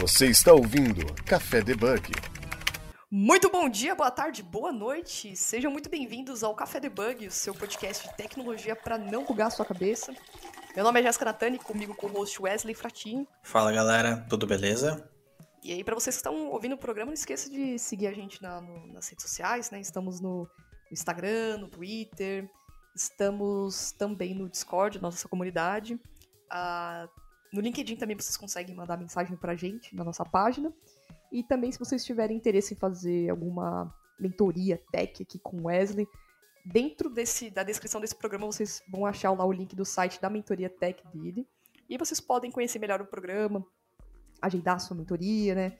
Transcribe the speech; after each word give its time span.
Você 0.00 0.28
está 0.28 0.54
ouvindo 0.54 1.04
Café 1.26 1.60
Debug. 1.60 2.10
Muito 3.10 3.50
bom 3.50 3.68
dia, 3.68 3.94
boa 3.94 4.10
tarde, 4.10 4.42
boa 4.42 4.72
noite. 4.72 5.36
Sejam 5.36 5.70
muito 5.70 5.90
bem-vindos 5.90 6.42
ao 6.42 6.54
Café 6.54 6.80
Debug, 6.80 7.26
o 7.26 7.30
seu 7.30 7.54
podcast 7.54 8.08
de 8.08 8.16
tecnologia 8.16 8.74
para 8.74 8.96
não 8.96 9.26
bugar 9.26 9.48
a 9.48 9.50
sua 9.50 9.66
cabeça. 9.66 10.14
Meu 10.74 10.84
nome 10.84 11.00
é 11.00 11.02
Jéssica 11.02 11.26
Natani, 11.26 11.58
comigo 11.58 11.94
com 11.94 12.06
o 12.06 12.12
host 12.12 12.40
Wesley 12.40 12.74
Fratinho. 12.74 13.28
Fala 13.42 13.70
galera, 13.72 14.24
tudo 14.26 14.46
beleza? 14.46 15.06
E 15.62 15.70
aí, 15.70 15.84
para 15.84 15.94
vocês 15.94 16.16
que 16.16 16.20
estão 16.20 16.48
ouvindo 16.48 16.76
o 16.76 16.78
programa, 16.78 17.08
não 17.08 17.14
esqueça 17.14 17.50
de 17.50 17.78
seguir 17.78 18.06
a 18.06 18.12
gente 18.14 18.40
na, 18.40 18.58
no, 18.58 18.86
nas 18.94 19.06
redes 19.06 19.22
sociais, 19.22 19.70
né? 19.70 19.80
Estamos 19.82 20.18
no 20.18 20.48
Instagram, 20.90 21.58
no 21.58 21.68
Twitter, 21.68 22.50
estamos 22.96 23.92
também 23.92 24.32
no 24.32 24.48
Discord, 24.48 24.98
nossa 24.98 25.28
comunidade. 25.28 26.00
Ah, 26.50 27.06
no 27.52 27.60
LinkedIn 27.60 27.96
também 27.96 28.16
vocês 28.16 28.36
conseguem 28.36 28.74
mandar 28.74 28.96
mensagem 28.96 29.36
pra 29.36 29.56
gente 29.56 29.94
na 29.94 30.04
nossa 30.04 30.24
página. 30.24 30.72
E 31.32 31.42
também, 31.42 31.70
se 31.70 31.78
vocês 31.78 32.04
tiverem 32.04 32.36
interesse 32.36 32.74
em 32.74 32.76
fazer 32.76 33.30
alguma 33.30 33.92
mentoria 34.18 34.80
tech 34.92 35.22
aqui 35.22 35.38
com 35.38 35.66
Wesley, 35.66 36.06
dentro 36.64 37.08
desse, 37.08 37.50
da 37.50 37.62
descrição 37.62 38.00
desse 38.00 38.14
programa 38.14 38.46
vocês 38.46 38.82
vão 38.88 39.06
achar 39.06 39.32
lá 39.32 39.44
o 39.44 39.52
link 39.52 39.74
do 39.74 39.84
site 39.84 40.20
da 40.20 40.28
mentoria 40.28 40.68
tech 40.68 41.02
dele. 41.12 41.46
E 41.88 41.98
vocês 41.98 42.20
podem 42.20 42.50
conhecer 42.50 42.78
melhor 42.78 43.00
o 43.00 43.06
programa, 43.06 43.64
agendar 44.40 44.76
a 44.76 44.78
sua 44.78 44.96
mentoria, 44.96 45.54
né? 45.54 45.78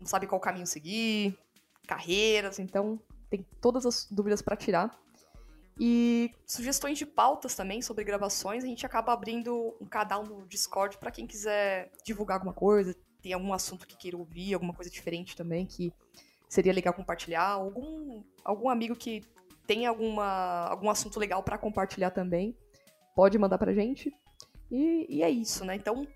Não 0.00 0.06
sabe 0.06 0.26
qual 0.26 0.40
caminho 0.40 0.66
seguir, 0.66 1.38
carreiras, 1.86 2.58
então 2.58 3.00
tem 3.30 3.46
todas 3.60 3.86
as 3.86 4.06
dúvidas 4.10 4.42
para 4.42 4.56
tirar. 4.56 4.98
E 5.78 6.30
sugestões 6.46 6.98
de 6.98 7.04
pautas 7.04 7.54
também 7.54 7.82
sobre 7.82 8.04
gravações, 8.04 8.62
a 8.62 8.66
gente 8.66 8.86
acaba 8.86 9.12
abrindo 9.12 9.74
um 9.80 9.86
canal 9.86 10.24
no 10.24 10.46
Discord 10.46 10.98
para 10.98 11.10
quem 11.10 11.26
quiser 11.26 11.90
divulgar 12.04 12.36
alguma 12.36 12.52
coisa, 12.52 12.94
tem 13.20 13.32
algum 13.32 13.52
assunto 13.52 13.86
que 13.86 13.96
queira 13.96 14.16
ouvir, 14.16 14.54
alguma 14.54 14.72
coisa 14.72 14.90
diferente 14.90 15.34
também 15.34 15.66
que 15.66 15.92
seria 16.48 16.72
legal 16.72 16.94
compartilhar, 16.94 17.48
algum, 17.48 18.22
algum 18.44 18.68
amigo 18.68 18.94
que 18.94 19.24
tem 19.66 19.86
alguma, 19.86 20.68
algum 20.68 20.88
assunto 20.90 21.18
legal 21.18 21.42
para 21.42 21.58
compartilhar 21.58 22.10
também, 22.10 22.56
pode 23.16 23.38
mandar 23.38 23.58
pra 23.58 23.72
gente. 23.72 24.14
E, 24.70 25.06
e, 25.08 25.22
é 25.22 25.30
isso, 25.30 25.64
né? 25.64 25.74
Então, 25.74 26.06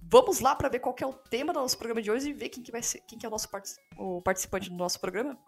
vamos 0.00 0.40
lá 0.40 0.54
para 0.54 0.68
ver 0.68 0.80
qual 0.80 0.94
é 1.00 1.06
o 1.06 1.12
tema 1.12 1.52
do 1.52 1.60
nosso 1.60 1.78
programa 1.78 2.02
de 2.02 2.10
hoje 2.10 2.30
e 2.30 2.32
ver 2.32 2.48
quem 2.48 2.62
que 2.62 2.72
vai 2.72 2.82
ser, 2.82 3.00
quem 3.00 3.18
que 3.18 3.26
é 3.26 3.28
o 3.28 3.32
nosso 3.32 3.48
o 3.96 4.22
participante 4.22 4.70
do 4.70 4.76
nosso 4.76 5.00
programa. 5.00 5.38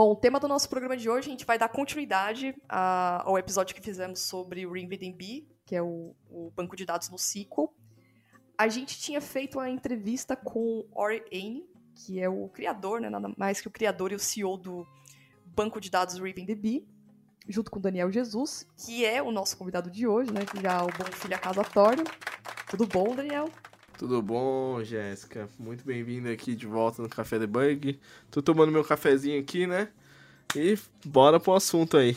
Bom, 0.00 0.12
o 0.12 0.16
tema 0.16 0.40
do 0.40 0.48
nosso 0.48 0.66
programa 0.66 0.96
de 0.96 1.10
hoje, 1.10 1.28
a 1.28 1.30
gente 1.30 1.44
vai 1.44 1.58
dar 1.58 1.68
continuidade 1.68 2.56
a, 2.66 3.22
ao 3.22 3.36
episódio 3.36 3.74
que 3.74 3.82
fizemos 3.82 4.20
sobre 4.20 4.64
o 4.64 4.72
RingVDB, 4.72 5.46
que 5.66 5.76
é 5.76 5.82
o, 5.82 6.16
o, 6.30 6.50
banco 6.56 6.74
de 6.74 6.86
dados 6.86 7.10
no 7.10 7.16
SQL. 7.16 7.68
A 8.56 8.66
gente 8.66 8.98
tinha 8.98 9.20
feito 9.20 9.60
a 9.60 9.68
entrevista 9.68 10.34
com 10.34 10.88
Ori 10.94 11.22
Aine, 11.30 11.68
que 11.94 12.18
é 12.18 12.30
o 12.30 12.48
criador, 12.48 12.98
né, 13.02 13.10
nada 13.10 13.30
mais 13.36 13.60
que 13.60 13.68
o 13.68 13.70
criador 13.70 14.10
e 14.10 14.14
o 14.14 14.18
CEO 14.18 14.56
do 14.56 14.86
banco 15.44 15.78
de 15.78 15.90
dados 15.90 16.18
RingVDB, 16.18 16.88
junto 17.46 17.70
com 17.70 17.78
Daniel 17.78 18.10
Jesus, 18.10 18.66
que 18.78 19.04
é 19.04 19.20
o 19.20 19.30
nosso 19.30 19.54
convidado 19.58 19.90
de 19.90 20.06
hoje, 20.06 20.32
né, 20.32 20.46
que 20.46 20.62
já 20.62 20.78
é 20.78 20.82
o 20.82 20.86
Bom 20.86 21.12
Filho 21.12 21.36
a 21.36 21.38
Casa 21.38 21.62
Torna. 21.62 22.04
Tudo 22.70 22.86
bom, 22.86 23.14
Daniel? 23.14 23.50
Tudo 24.00 24.22
bom, 24.22 24.82
Jéssica? 24.82 25.46
Muito 25.58 25.84
bem-vindo 25.84 26.30
aqui 26.30 26.54
de 26.54 26.66
volta 26.66 27.02
no 27.02 27.08
Café 27.10 27.38
Debug. 27.38 28.00
Tô 28.30 28.40
tomando 28.40 28.72
meu 28.72 28.82
cafezinho 28.82 29.38
aqui, 29.38 29.66
né? 29.66 29.90
E 30.56 30.78
bora 31.04 31.38
pro 31.38 31.52
assunto 31.52 31.98
aí. 31.98 32.16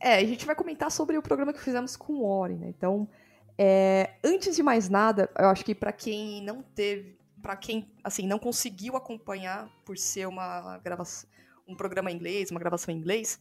É, 0.00 0.16
a 0.16 0.24
gente 0.24 0.44
vai 0.44 0.56
comentar 0.56 0.90
sobre 0.90 1.16
o 1.16 1.22
programa 1.22 1.52
que 1.52 1.60
fizemos 1.60 1.94
com 1.94 2.14
o 2.14 2.28
Ori, 2.28 2.56
né? 2.56 2.66
Então, 2.76 3.08
é, 3.56 4.14
antes 4.24 4.56
de 4.56 4.62
mais 4.64 4.88
nada, 4.88 5.30
eu 5.38 5.46
acho 5.46 5.64
que 5.64 5.76
para 5.76 5.92
quem 5.92 6.42
não 6.42 6.60
teve, 6.60 7.16
para 7.40 7.54
quem 7.54 7.88
assim 8.02 8.26
não 8.26 8.40
conseguiu 8.40 8.96
acompanhar 8.96 9.70
por 9.86 9.96
ser 9.96 10.26
uma 10.26 10.78
gravação, 10.78 11.30
um 11.68 11.76
programa 11.76 12.10
em 12.10 12.16
inglês, 12.16 12.50
uma 12.50 12.58
gravação 12.58 12.92
em 12.92 12.98
inglês, 12.98 13.38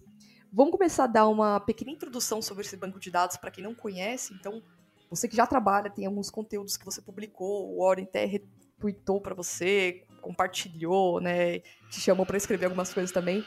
vamos 0.54 0.72
começar 0.72 1.06
a 1.06 1.08
dar 1.08 1.28
uma 1.28 1.60
pequena 1.60 1.90
introdução 1.90 2.44
sobre 2.44 2.64
esse 2.64 2.78
banco 2.78 3.00
de 3.00 3.10
dados 3.10 3.38
para 3.38 3.50
quem 3.50 3.64
não 3.64 3.74
conhece. 3.74 4.36
Então, 4.36 4.62
você 5.10 5.28
que 5.28 5.36
já 5.36 5.48
trabalha, 5.48 5.90
tem 5.90 6.06
alguns 6.06 6.30
conteúdos 6.30 6.78
que 6.78 6.86
você 6.86 7.02
publicou, 7.02 7.74
o 7.74 7.84
Warren 7.84 8.06
até 8.06 8.26
retweetou 8.26 9.22
para 9.22 9.34
você, 9.34 10.04
compartilhou, 10.22 11.22
né? 11.22 11.60
Te 11.90 12.00
chamou 12.02 12.26
para 12.26 12.38
escrever 12.38 12.66
algumas 12.66 12.94
coisas 12.94 13.12
também. 13.12 13.44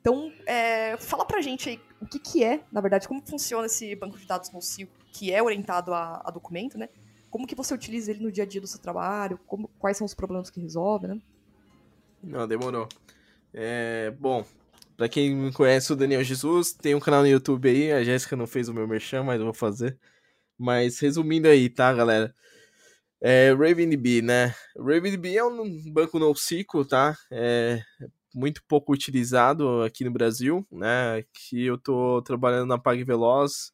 Então, 0.00 0.32
é, 0.46 0.96
fala 0.96 1.26
pra 1.26 1.40
gente 1.40 1.68
aí 1.68 1.80
o 2.00 2.06
que, 2.06 2.18
que 2.18 2.42
é, 2.42 2.64
na 2.72 2.80
verdade, 2.80 3.06
como 3.06 3.20
funciona 3.20 3.66
esse 3.66 3.94
banco 3.94 4.18
de 4.18 4.26
dados 4.26 4.50
no 4.50 4.62
CIO, 4.62 4.88
que 5.12 5.32
é 5.32 5.42
orientado 5.42 5.92
a, 5.92 6.22
a, 6.24 6.30
documento, 6.30 6.78
né? 6.78 6.88
Como 7.28 7.46
que 7.46 7.54
você 7.54 7.74
utiliza 7.74 8.10
ele 8.10 8.22
no 8.22 8.32
dia 8.32 8.44
a 8.44 8.46
dia 8.46 8.60
do 8.60 8.66
seu 8.66 8.80
trabalho, 8.80 9.38
como, 9.46 9.68
quais 9.78 9.96
são 9.96 10.04
os 10.04 10.14
problemas 10.14 10.48
que 10.48 10.60
resolve, 10.60 11.06
né? 11.06 11.20
Não, 12.22 12.48
demorou. 12.48 12.88
É, 13.52 14.10
bom, 14.18 14.44
pra 14.96 15.08
quem 15.08 15.34
me 15.34 15.52
conhece, 15.52 15.92
o 15.92 15.96
Daniel 15.96 16.24
Jesus, 16.24 16.72
tem 16.72 16.94
um 16.94 17.00
canal 17.00 17.20
no 17.20 17.28
YouTube 17.28 17.68
aí, 17.68 17.92
a 17.92 18.02
Jéssica 18.02 18.36
não 18.36 18.46
fez 18.46 18.68
o 18.68 18.74
meu 18.74 18.88
merchan, 18.88 19.22
mas 19.22 19.38
eu 19.38 19.44
vou 19.44 19.54
fazer. 19.54 19.98
Mas 20.60 20.98
resumindo 20.98 21.48
aí, 21.48 21.70
tá, 21.70 21.90
galera? 21.90 22.34
É, 23.18 23.50
RavenDB, 23.54 24.20
né? 24.20 24.54
RavenDB 24.76 25.36
é 25.38 25.42
um 25.42 25.90
banco 25.90 26.18
NoSQL, 26.18 26.84
tá? 26.86 27.16
É 27.30 27.82
muito 28.34 28.62
pouco 28.68 28.92
utilizado 28.92 29.82
aqui 29.82 30.04
no 30.04 30.10
Brasil, 30.10 30.66
né? 30.70 31.24
Que 31.32 31.64
eu 31.64 31.78
tô 31.78 32.20
trabalhando 32.20 32.68
na 32.68 32.78
PagVeloz, 32.78 33.72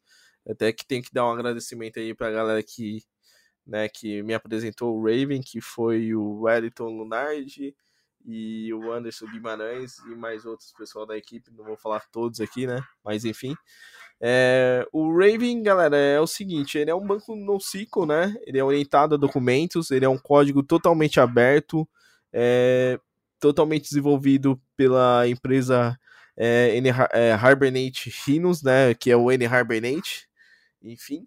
até 0.49 0.71
que 0.71 0.87
tem 0.87 1.01
que 1.01 1.13
dar 1.13 1.25
um 1.27 1.31
agradecimento 1.31 1.99
aí 1.99 2.13
pra 2.15 2.31
galera 2.31 2.63
que, 2.63 3.03
né, 3.65 3.89
que 3.89 4.23
me 4.23 4.33
apresentou 4.33 4.97
o 4.97 5.03
Raven, 5.03 5.41
que 5.41 5.59
foi 5.59 6.15
o 6.15 6.43
Wellington 6.43 6.87
Lunardi 6.87 7.75
e 8.27 8.73
o 8.73 8.91
Anderson 8.91 9.25
Guimarães 9.27 9.99
e 9.99 10.13
mais 10.13 10.45
outros 10.45 10.73
pessoal 10.73 11.05
da 11.05 11.17
equipe, 11.17 11.49
não 11.55 11.63
vou 11.63 11.77
falar 11.77 12.01
todos 12.11 12.41
aqui, 12.41 12.67
né? 12.67 12.83
Mas 13.03 13.23
enfim, 13.23 13.55
é, 14.19 14.85
o 14.91 15.15
Raven, 15.17 15.63
galera, 15.63 15.95
é 15.95 16.19
o 16.19 16.27
seguinte, 16.27 16.77
ele 16.77 16.91
é 16.91 16.95
um 16.95 17.05
banco 17.05 17.35
NoSQL, 17.35 18.05
né? 18.05 18.35
Ele 18.45 18.57
é 18.57 18.63
orientado 18.63 19.15
a 19.15 19.17
documentos, 19.17 19.91
ele 19.91 20.03
é 20.03 20.09
um 20.09 20.17
código 20.17 20.61
totalmente 20.61 21.19
aberto, 21.21 21.87
é, 22.33 22.99
totalmente 23.39 23.83
desenvolvido 23.83 24.59
pela 24.75 25.27
empresa 25.27 25.97
é, 26.35 26.75
N, 26.75 26.89
é, 27.13 27.33
Hibernate 27.35 28.13
Rhinos, 28.25 28.61
né? 28.61 28.93
Que 28.93 29.09
é 29.09 29.15
o 29.15 29.31
N 29.31 29.45
Hibernate, 29.45 30.27
enfim, 30.81 31.25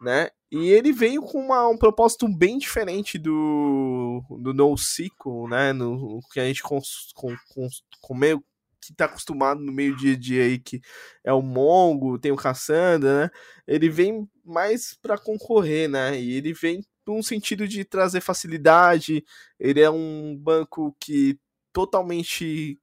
né? 0.00 0.28
E 0.54 0.68
ele 0.68 0.92
veio 0.92 1.22
com 1.22 1.38
uma, 1.38 1.66
um 1.66 1.78
propósito 1.78 2.28
bem 2.28 2.58
diferente 2.58 3.16
do, 3.16 4.22
do 4.28 4.52
NoSQL, 4.52 5.48
né? 5.48 5.72
No, 5.72 5.96
no 5.96 6.20
que 6.30 6.38
a 6.38 6.44
gente 6.44 6.62
com, 6.62 6.78
com, 7.16 7.68
com 8.02 8.14
meio 8.14 8.44
que 8.78 8.92
tá 8.92 9.06
acostumado 9.06 9.62
no 9.62 9.72
meio 9.72 9.96
dia 9.96 10.12
a 10.12 10.18
dia 10.18 10.44
aí, 10.44 10.58
que 10.58 10.82
é 11.24 11.32
o 11.32 11.40
Mongo, 11.40 12.18
tem 12.18 12.32
o 12.32 12.36
Cassandra, 12.36 13.22
né? 13.22 13.30
Ele 13.66 13.88
vem 13.88 14.28
mais 14.44 14.94
para 15.00 15.16
concorrer, 15.16 15.88
né? 15.88 16.20
E 16.20 16.34
ele 16.34 16.52
vem 16.52 16.84
num 17.06 17.22
sentido 17.22 17.66
de 17.66 17.82
trazer 17.82 18.20
facilidade. 18.20 19.24
Ele 19.58 19.80
é 19.80 19.90
um 19.90 20.36
banco 20.36 20.94
que 21.00 21.38
totalmente 21.72 22.78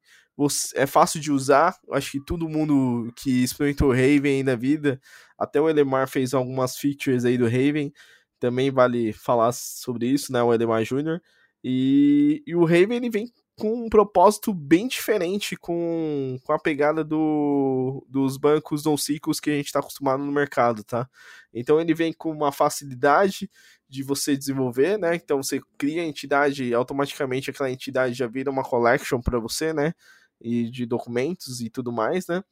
é 0.75 0.85
fácil 0.85 1.19
de 1.19 1.31
usar. 1.31 1.77
Acho 1.91 2.11
que 2.11 2.25
todo 2.25 2.49
mundo 2.49 3.11
que 3.15 3.43
experimentou 3.43 3.91
Raven 3.91 4.37
aí 4.37 4.43
na 4.43 4.55
vida, 4.55 4.99
até 5.37 5.59
o 5.59 5.69
Elemar 5.69 6.07
fez 6.07 6.33
algumas 6.33 6.77
features 6.77 7.25
aí 7.25 7.37
do 7.37 7.45
Raven. 7.45 7.91
Também 8.39 8.71
vale 8.71 9.11
falar 9.11 9.51
sobre 9.51 10.07
isso, 10.07 10.31
né? 10.31 10.41
O 10.41 10.53
Elemar 10.53 10.83
Júnior. 10.83 11.21
E, 11.63 12.41
e 12.47 12.55
o 12.55 12.63
Raven 12.63 12.97
ele 12.97 13.09
vem 13.09 13.31
com 13.59 13.85
um 13.85 13.89
propósito 13.89 14.53
bem 14.53 14.87
diferente 14.87 15.57
com, 15.57 16.37
com 16.45 16.53
a 16.53 16.57
pegada 16.57 17.03
do, 17.03 18.05
dos 18.09 18.37
bancos 18.37 18.85
não 18.85 18.95
ciclos 18.95 19.41
que 19.41 19.49
a 19.49 19.53
gente 19.53 19.65
está 19.65 19.79
acostumado 19.79 20.23
no 20.23 20.31
mercado, 20.31 20.81
tá? 20.81 21.07
Então 21.53 21.79
ele 21.79 21.93
vem 21.93 22.13
com 22.13 22.31
uma 22.31 22.53
facilidade 22.53 23.49
de 23.87 24.01
você 24.01 24.37
desenvolver, 24.37 24.97
né? 24.97 25.15
Então 25.15 25.43
você 25.43 25.59
cria 25.77 26.01
a 26.01 26.05
entidade 26.05 26.73
automaticamente 26.73 27.49
aquela 27.49 27.69
entidade 27.69 28.13
já 28.13 28.27
vira 28.27 28.49
uma 28.49 28.63
collection 28.63 29.19
para 29.19 29.39
você, 29.39 29.73
né? 29.73 29.93
E 30.41 30.69
de 30.69 30.85
documentos 30.85 31.61
e 31.61 31.69
tudo 31.69 31.91
mais, 31.91 32.27
né? 32.27 32.43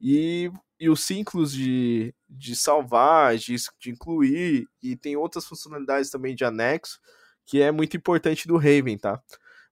E, 0.00 0.50
e 0.78 0.88
os 0.90 1.00
ciclos 1.02 1.52
de, 1.52 2.14
de 2.28 2.54
salvar, 2.56 3.36
de, 3.36 3.56
de 3.80 3.90
incluir, 3.90 4.66
e 4.82 4.96
tem 4.96 5.16
outras 5.16 5.46
funcionalidades 5.46 6.10
também 6.10 6.34
de 6.34 6.44
anexo, 6.44 6.98
que 7.46 7.62
é 7.62 7.70
muito 7.72 7.96
importante 7.96 8.46
do 8.48 8.56
Raven, 8.56 8.98
tá? 8.98 9.22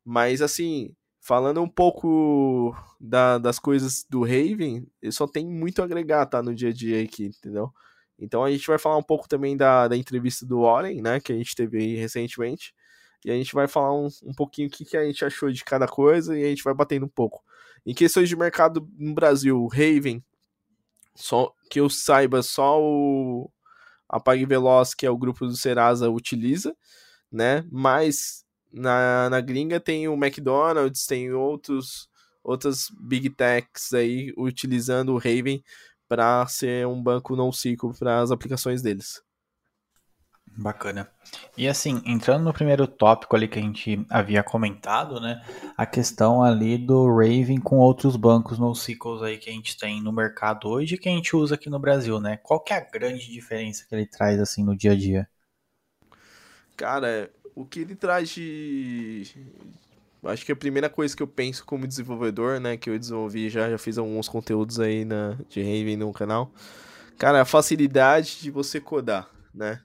Mas 0.05 0.43
assim, 0.43 0.95
falando 1.21 1.63
um 1.63 1.69
pouco 1.69 2.77
da, 3.01 3.39
das 3.39 3.59
coisas 3.59 4.05
do 4.09 4.23
Raven, 4.23 4.87
ele 5.03 5.13
só 5.13 5.27
tem 5.27 5.47
muito 5.47 5.81
a 5.81 5.85
agregar, 5.87 6.27
tá? 6.27 6.43
No 6.43 6.55
dia 6.55 6.71
a 6.71 6.73
dia 6.73 7.03
aqui, 7.03 7.27
entendeu? 7.27 7.73
Então 8.19 8.45
a 8.45 8.51
gente 8.51 8.67
vai 8.67 8.79
falar 8.79 8.97
um 8.99 9.03
pouco 9.03 9.29
também 9.29 9.57
da, 9.57 9.89
da 9.89 9.97
entrevista 9.97 10.47
do 10.47 10.63
Warren, 10.63 11.03
né? 11.03 11.21
Que 11.21 11.33
a 11.33 11.37
gente 11.37 11.55
teve 11.55 11.79
aí 11.79 11.97
recentemente. 11.97 12.75
E 13.25 13.31
a 13.31 13.35
gente 13.35 13.55
vai 13.55 13.67
falar 13.67 13.95
um, 13.95 14.09
um 14.23 14.35
pouquinho 14.35 14.69
o 14.69 14.71
que, 14.71 14.85
que 14.85 14.97
a 14.97 15.05
gente 15.05 15.25
achou 15.25 15.51
de 15.51 15.65
cada 15.65 15.89
coisa 15.89 16.39
e 16.39 16.45
a 16.45 16.49
gente 16.49 16.63
vai 16.63 16.75
batendo 16.75 17.07
um 17.07 17.09
pouco. 17.09 17.43
Em 17.87 17.95
questões 17.95 18.29
de 18.29 18.37
mercado 18.37 18.89
no 18.99 19.15
Brasil, 19.15 19.67
Raven, 19.67 20.23
só 21.15 21.53
que 21.71 21.81
eu 21.81 21.89
saiba, 21.89 22.43
só 22.43 22.81
o, 22.81 23.51
a 24.09 24.19
PagVeloz, 24.19 24.95
que 24.95 25.07
é 25.07 25.11
o 25.11 25.19
grupo 25.19 25.47
do 25.47 25.57
Serasa, 25.57 26.11
utiliza, 26.11 26.75
né? 27.31 27.65
Mas 27.71 28.45
na, 28.73 29.29
na 29.31 29.41
gringa 29.41 29.79
tem 29.79 30.09
o 30.09 30.15
McDonald's, 30.15 31.07
tem 31.07 31.33
outros 31.33 32.09
outras 32.43 32.89
big 33.01 33.31
techs 33.31 33.95
aí 33.95 34.33
utilizando 34.37 35.15
o 35.15 35.19
Raven 35.19 35.65
para 36.07 36.47
ser 36.47 36.87
um 36.87 37.03
banco 37.03 37.35
NoSQL 37.35 37.95
para 37.99 38.21
as 38.21 38.31
aplicações 38.31 38.83
deles. 38.83 39.23
Bacana. 40.57 41.09
E 41.57 41.67
assim, 41.67 42.01
entrando 42.07 42.45
no 42.45 42.53
primeiro 42.53 42.87
tópico 42.87 43.35
ali 43.35 43.49
que 43.49 43.59
a 43.59 43.63
gente 43.63 44.05
havia 44.09 44.43
comentado, 44.43 45.21
né? 45.21 45.45
A 45.77 45.85
questão 45.85 46.43
ali 46.43 46.79
do 46.79 47.09
Raven 47.09 47.59
com 47.61 47.79
outros 47.79 48.15
bancos 48.15 48.59
NoSQLs 48.59 49.25
aí 49.25 49.39
que 49.39 49.51
a 49.51 49.53
gente 49.53 49.77
tem 49.77 50.01
no 50.01 50.13
mercado 50.13 50.69
hoje 50.69 50.95
e 50.95 50.99
que 50.99 51.09
a 51.09 51.13
gente 51.13 51.35
usa 51.35 51.57
aqui 51.57 51.69
no 51.69 51.81
Brasil, 51.81 52.21
né? 52.21 52.37
Qual 52.37 52.61
que 52.61 52.73
é 52.73 52.77
a 52.77 52.81
grande 52.89 53.29
diferença 53.29 53.85
que 53.89 53.95
ele 53.95 54.07
traz 54.07 54.39
assim 54.41 54.63
no 54.63 54.77
dia 54.77 54.93
a 54.93 54.97
dia? 54.97 55.29
Cara, 56.77 57.31
o 57.55 57.65
que 57.65 57.81
ele 57.81 57.97
traz 57.97 58.29
de. 58.31 59.27
Acho 60.25 60.47
que 60.47 60.53
a 60.53 60.57
primeira 60.57 60.89
coisa 60.89 61.17
que 61.17 61.23
eu 61.23 61.27
penso 61.27 61.65
como 61.65 61.87
desenvolvedor, 61.87 62.61
né? 62.61 62.77
Que 62.77 62.91
eu 62.91 62.99
desenvolvi 62.99 63.51
já, 63.51 63.69
já 63.69 63.79
fiz 63.79 63.99
alguns 63.99 64.29
conteúdos 64.29 64.79
aí 64.79 65.05
na, 65.05 65.37
de 65.49 65.61
Raven 65.63 65.97
no 65.97 66.13
canal. 66.13 66.51
Cara, 67.19 67.43
a 67.43 67.45
facilidade 67.45 68.39
de 68.41 68.51
você 68.51 68.81
codar, 68.81 69.29
né? 69.53 69.81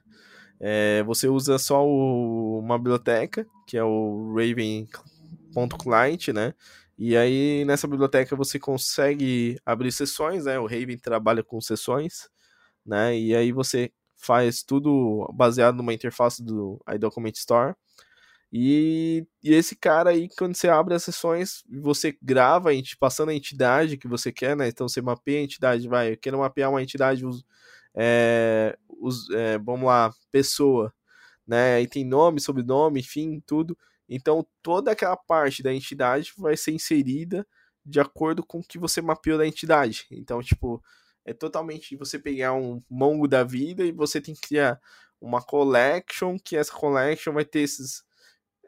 É, 0.60 1.02
você 1.04 1.26
usa 1.26 1.58
só 1.58 1.86
o, 1.86 2.58
uma 2.58 2.76
biblioteca, 2.78 3.46
que 3.66 3.76
é 3.78 3.82
o 3.84 4.34
Raven.client, 4.34 6.28
né? 6.28 6.54
E 6.98 7.16
aí 7.16 7.64
nessa 7.64 7.88
biblioteca 7.88 8.36
você 8.36 8.58
consegue 8.58 9.58
abrir 9.64 9.90
sessões, 9.90 10.44
né? 10.44 10.58
O 10.58 10.66
Raven 10.66 10.98
trabalha 10.98 11.42
com 11.42 11.60
sessões, 11.60 12.28
né? 12.84 13.18
E 13.18 13.34
aí 13.34 13.52
você 13.52 13.90
faz 14.18 14.62
tudo 14.62 15.26
baseado 15.34 15.76
numa 15.76 15.94
interface 15.94 16.42
do 16.42 16.78
iDocument 16.94 17.32
Store. 17.36 17.74
E, 18.52 19.24
e, 19.42 19.54
esse 19.54 19.76
cara 19.76 20.10
aí, 20.10 20.28
quando 20.36 20.56
você 20.56 20.68
abre 20.68 20.94
as 20.94 21.04
sessões, 21.04 21.62
você 21.70 22.16
grava 22.20 22.70
passando 22.98 23.28
a 23.30 23.34
entidade 23.34 23.96
que 23.96 24.08
você 24.08 24.32
quer, 24.32 24.56
né? 24.56 24.68
Então 24.68 24.88
você 24.88 25.00
mapeia 25.00 25.38
a 25.40 25.44
entidade, 25.44 25.88
vai, 25.88 26.12
eu 26.12 26.18
quero 26.18 26.38
mapear 26.38 26.68
uma 26.70 26.82
entidade 26.82 27.24
é, 27.94 28.76
os, 29.00 29.30
é, 29.30 29.58
vamos 29.58 29.86
lá, 29.86 30.12
pessoa, 30.30 30.92
né? 31.46 31.76
Aí 31.76 31.86
tem 31.86 32.04
nome, 32.04 32.40
sobrenome, 32.40 33.00
enfim, 33.00 33.42
tudo. 33.46 33.76
Então 34.08 34.46
toda 34.62 34.92
aquela 34.92 35.16
parte 35.16 35.62
da 35.62 35.72
entidade 35.72 36.32
vai 36.36 36.56
ser 36.56 36.72
inserida 36.72 37.46
de 37.84 38.00
acordo 38.00 38.44
com 38.44 38.60
o 38.60 38.62
que 38.62 38.78
você 38.78 39.00
mapeou 39.00 39.38
da 39.38 39.46
entidade. 39.46 40.06
Então, 40.10 40.42
tipo, 40.42 40.82
é 41.24 41.32
totalmente 41.32 41.96
você 41.96 42.18
pegar 42.18 42.54
um 42.54 42.82
mongo 42.88 43.26
da 43.26 43.44
vida 43.44 43.84
e 43.84 43.92
você 43.92 44.20
tem 44.20 44.34
que 44.34 44.42
criar 44.42 44.80
uma 45.20 45.42
collection, 45.42 46.36
que 46.38 46.56
essa 46.56 46.72
collection 46.72 47.32
vai 47.32 47.44
ter 47.44 47.60
esses, 47.60 48.02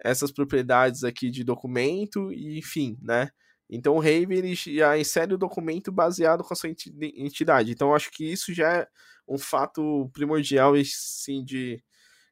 essas 0.04 0.30
propriedades 0.30 1.04
aqui 1.04 1.30
de 1.30 1.44
documento 1.44 2.32
e 2.32 2.58
enfim, 2.58 2.98
né? 3.00 3.30
Então 3.70 3.94
o 3.96 4.00
Raven 4.00 4.36
ele 4.38 4.54
já 4.54 4.98
insere 4.98 5.32
o 5.32 5.38
documento 5.38 5.90
baseado 5.90 6.44
com 6.44 6.52
a 6.52 6.56
sua 6.56 6.68
entidade. 6.68 7.72
Então 7.72 7.88
eu 7.88 7.94
acho 7.94 8.10
que 8.10 8.30
isso 8.30 8.52
já 8.52 8.70
é 8.70 8.88
um 9.28 9.38
fato 9.38 10.10
primordial 10.12 10.74
sim 10.84 11.44
de 11.44 11.82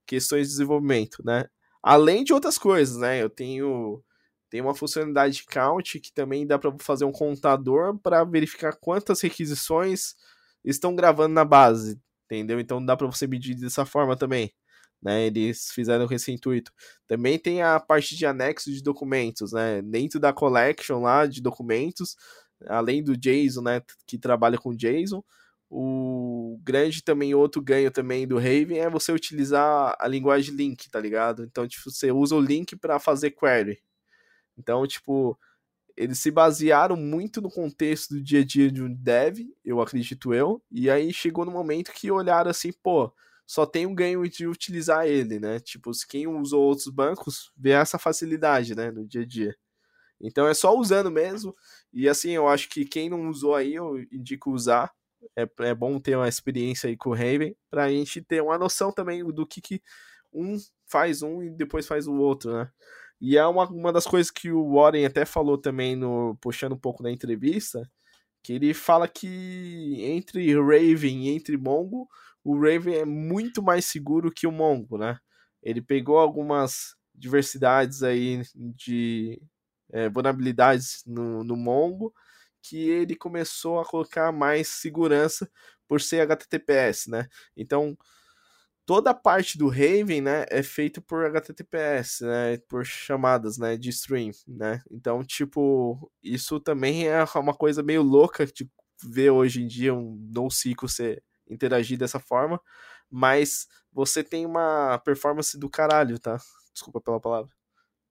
questões 0.07 0.49
de 0.49 0.53
desenvolvimento, 0.55 1.23
né? 1.25 1.47
Além 1.83 2.25
de 2.25 2.33
outras 2.33 2.59
coisas, 2.59 2.97
né? 2.99 3.23
Eu 3.23 3.31
tenho 3.31 4.03
tem 4.51 4.61
uma 4.61 4.75
funcionalidade 4.75 5.37
de 5.37 5.45
count 5.45 6.01
que 6.01 6.13
também 6.13 6.47
dá 6.47 6.59
para 6.59 6.75
fazer 6.81 7.05
um 7.05 7.13
contador 7.13 7.97
para 7.99 8.25
verificar 8.25 8.77
quantas 8.81 9.21
requisições 9.21 10.17
estão 10.65 10.95
gravando 10.97 11.35
na 11.35 11.45
base, 11.45 12.01
entendeu? 12.27 12.59
Então 12.59 12.85
dá 12.85 12.97
para 12.97 13.07
você 13.07 13.27
medir 13.29 13.55
dessa 13.55 13.87
forma 13.87 14.17
também. 14.17 14.53
Né, 15.03 15.27
eles 15.29 15.71
fizeram 15.73 16.07
com 16.07 16.13
esse 16.13 16.31
intuito. 16.31 16.71
Também 17.07 17.39
tem 17.39 17.63
a 17.63 17.81
parte 17.81 18.15
de 18.15 18.27
anexo 18.27 18.71
de 18.71 18.83
documentos, 18.83 19.53
né? 19.53 19.81
Dentro 19.81 20.21
da 20.21 20.31
collection 20.31 21.01
lá 21.01 21.25
de 21.27 21.41
documentos, 21.41 22.17
além 22.67 23.03
do 23.03 23.17
JSON, 23.17 23.63
né, 23.63 23.83
que 24.07 24.19
trabalha 24.19 24.59
com 24.59 24.75
JSON, 24.75 25.25
o 25.71 26.61
grande 26.65 27.03
também, 27.03 27.35
outro 27.35 27.63
ganho 27.63 27.91
também 27.91 28.27
do 28.27 28.37
Raven 28.37 28.79
é 28.79 28.91
você 28.91 29.13
utilizar 29.13 29.97
a 30.01 30.09
linguagem 30.09 30.55
link, 30.55 30.91
tá 30.91 30.99
ligado? 30.99 31.45
Então, 31.45 31.67
tipo, 31.69 31.91
você 31.91 32.11
usa 32.11 32.35
o 32.35 32.41
link 32.41 32.75
para 32.77 32.99
fazer 32.99 33.31
query. 33.31 33.81
Então, 34.59 34.87
tipo, 34.87 35.39
eles 35.97 36.19
se 36.19 36.31
basearam 36.31 36.97
muito 36.97 37.41
no 37.41 37.51
contexto 37.51 38.15
do 38.15 38.23
dia 38.23 38.41
a 38.41 38.45
dia 38.45 38.71
de 38.71 38.83
um 38.83 38.93
dev, 38.93 39.41
eu 39.65 39.81
acredito 39.81 40.35
eu, 40.35 40.63
e 40.71 40.91
aí 40.91 41.13
chegou 41.13 41.45
no 41.45 41.53
momento 41.53 41.93
que 41.93 42.11
olharam 42.11 42.51
assim, 42.51 42.73
pô, 42.73 43.13
só 43.47 43.67
tem 43.67 43.87
um 43.87 43.95
ganho 43.95 44.29
de 44.29 44.47
utilizar 44.47 45.07
ele, 45.07 45.39
né? 45.39 45.61
Tipo, 45.61 45.91
quem 46.09 46.27
usou 46.27 46.63
outros 46.63 46.89
bancos 46.89 47.53
vê 47.57 47.71
essa 47.71 47.99
facilidade, 47.99 48.75
né, 48.75 48.91
no 48.91 49.07
dia 49.07 49.23
a 49.23 49.27
dia. 49.27 49.57
Então 50.21 50.47
é 50.47 50.55
só 50.55 50.77
usando 50.77 51.11
mesmo. 51.11 51.57
E 51.93 52.09
assim, 52.09 52.31
eu 52.31 52.49
acho 52.49 52.69
que 52.69 52.85
quem 52.85 53.09
não 53.11 53.29
usou 53.29 53.55
aí, 53.55 53.75
eu 53.75 53.99
indico 54.13 54.53
usar. 54.53 54.93
É, 55.37 55.49
é 55.61 55.75
bom 55.75 55.99
ter 55.99 56.17
uma 56.17 56.29
experiência 56.29 56.89
aí 56.89 56.97
com 56.97 57.11
o 57.11 57.15
Raven, 57.15 57.55
pra 57.71 57.91
gente 57.91 58.23
ter 58.23 58.43
uma 58.43 58.59
noção 58.59 58.93
também 58.93 59.25
do 59.25 59.47
que, 59.47 59.61
que 59.61 59.83
um 60.33 60.57
faz 60.87 61.23
um 61.23 61.43
e 61.43 61.51
depois 61.51 61.87
faz 61.87 62.07
o 62.07 62.15
outro, 62.15 62.53
né? 62.53 62.71
E 63.21 63.37
é 63.37 63.47
uma, 63.47 63.69
uma 63.69 63.93
das 63.93 64.07
coisas 64.07 64.31
que 64.31 64.51
o 64.51 64.75
Warren 64.75 65.05
até 65.05 65.25
falou 65.27 65.59
também, 65.59 65.95
no 65.95 66.37
puxando 66.41 66.73
um 66.73 66.79
pouco 66.79 67.03
da 67.03 67.11
entrevista, 67.11 67.89
que 68.43 68.55
ele 68.55 68.73
fala 68.73 69.07
que 69.07 70.03
entre 70.03 70.55
Raven 70.55 71.27
e 71.27 71.31
entre 71.31 71.57
Mongo, 71.59 72.09
o 72.43 72.59
Raven 72.59 72.95
é 72.95 73.05
muito 73.05 73.63
mais 73.63 73.85
seguro 73.85 74.33
que 74.33 74.47
o 74.47 74.53
Mongo, 74.53 74.97
né? 74.97 75.19
Ele 75.63 75.83
pegou 75.83 76.19
algumas 76.19 76.97
diversidades 77.15 78.03
aí 78.03 78.43
de 78.55 79.41
é, 79.93 80.09
vulnerabilidades 80.09 81.03
no, 81.07 81.45
no 81.45 81.57
Mongo 81.57 82.15
que 82.63 82.89
ele 82.89 83.17
começou 83.17 83.81
a 83.81 83.85
colocar 83.85 84.33
mais 84.33 84.69
segurança 84.69 85.51
por 85.89 86.01
ser 86.01 86.21
HTTPS, 86.21 87.11
né? 87.11 87.29
Então, 87.57 87.97
toda 88.87 89.11
a 89.11 89.15
parte 89.15 89.57
do 89.59 89.69
Raven, 89.69 90.21
né, 90.21 90.47
é 90.51 90.63
feito 90.63 91.01
por 91.03 91.25
HTTPS, 91.25 92.25
né, 92.25 92.59
por 92.69 92.85
chamadas, 92.85 93.59
né, 93.59 93.77
de 93.77 93.89
stream, 93.91 94.31
né? 94.49 94.83
Então, 94.91 95.23
tipo, 95.25 96.11
isso 96.23 96.59
também 96.61 97.09
é 97.09 97.23
uma 97.37 97.55
coisa 97.55 97.83
meio 97.83 98.03
louca 98.03 98.47
de 98.47 98.69
ver 99.03 99.31
hoje 99.31 99.63
em 99.63 99.67
dia 99.67 99.95
um 99.95 100.17
NoSQL 100.35 100.89
ser 100.89 101.23
interagir 101.49 101.99
dessa 101.99 102.21
forma, 102.21 102.61
mas 103.11 103.67
você 103.93 104.23
tem 104.25 104.47
uma 104.47 104.99
performance 104.99 105.59
do 105.59 105.69
caralho, 105.71 106.19
tá? 106.19 106.39
Desculpa 106.75 107.01
pela 107.01 107.21
palavra. 107.21 107.60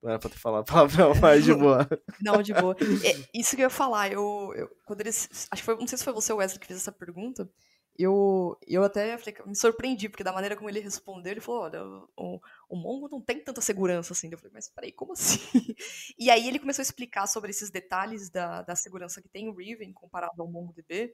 Não 0.02 0.12
era 0.12 0.20
pra 0.20 0.30
ter 0.30 0.38
falado 0.38 0.66
palavrão, 0.66 1.14
mas 1.22 1.44
de 1.44 1.54
boa. 1.54 1.88
Não, 2.22 2.42
de 2.42 2.54
boa. 2.54 2.76
É, 3.04 3.30
isso 3.34 3.56
que 3.56 3.62
eu 3.62 3.66
ia 3.66 3.70
falar, 3.70 4.12
eu, 4.12 4.54
eu, 4.56 4.70
quando 4.86 5.02
eles. 5.02 5.48
Acho 5.52 5.62
que 5.62 5.66
foi. 5.66 5.76
Não 5.76 5.88
sei 5.88 5.98
se 5.98 6.04
foi 6.04 6.14
você, 6.14 6.32
Wesley, 6.32 6.60
que 6.60 6.68
fez 6.68 6.80
essa 6.80 6.92
pergunta. 6.92 7.50
Eu, 7.98 8.58
eu 8.66 8.82
até 8.82 9.18
falei, 9.18 9.36
me 9.46 9.56
surpreendi, 9.56 10.08
porque 10.08 10.24
da 10.24 10.32
maneira 10.32 10.56
como 10.56 10.70
ele 10.70 10.80
respondeu, 10.80 11.34
ele 11.34 11.42
falou: 11.42 11.64
olha, 11.64 11.84
o, 12.16 12.40
o 12.70 12.76
Mongo 12.78 13.10
não 13.10 13.22
tem 13.22 13.44
tanta 13.44 13.60
segurança 13.60 14.14
assim. 14.14 14.30
Eu 14.32 14.38
falei, 14.38 14.54
mas 14.54 14.70
peraí, 14.70 14.92
como 14.94 15.12
assim? 15.12 15.40
E 16.18 16.30
aí 16.30 16.48
ele 16.48 16.60
começou 16.60 16.82
a 16.82 16.84
explicar 16.84 17.28
sobre 17.28 17.50
esses 17.50 17.70
detalhes 17.70 18.30
da, 18.30 18.62
da 18.62 18.76
segurança 18.76 19.22
que 19.22 19.28
tem 19.28 19.50
o 19.50 19.56
Riven 19.56 19.92
comparado 19.92 20.42
ao 20.42 20.50
MongoDB 20.50 21.14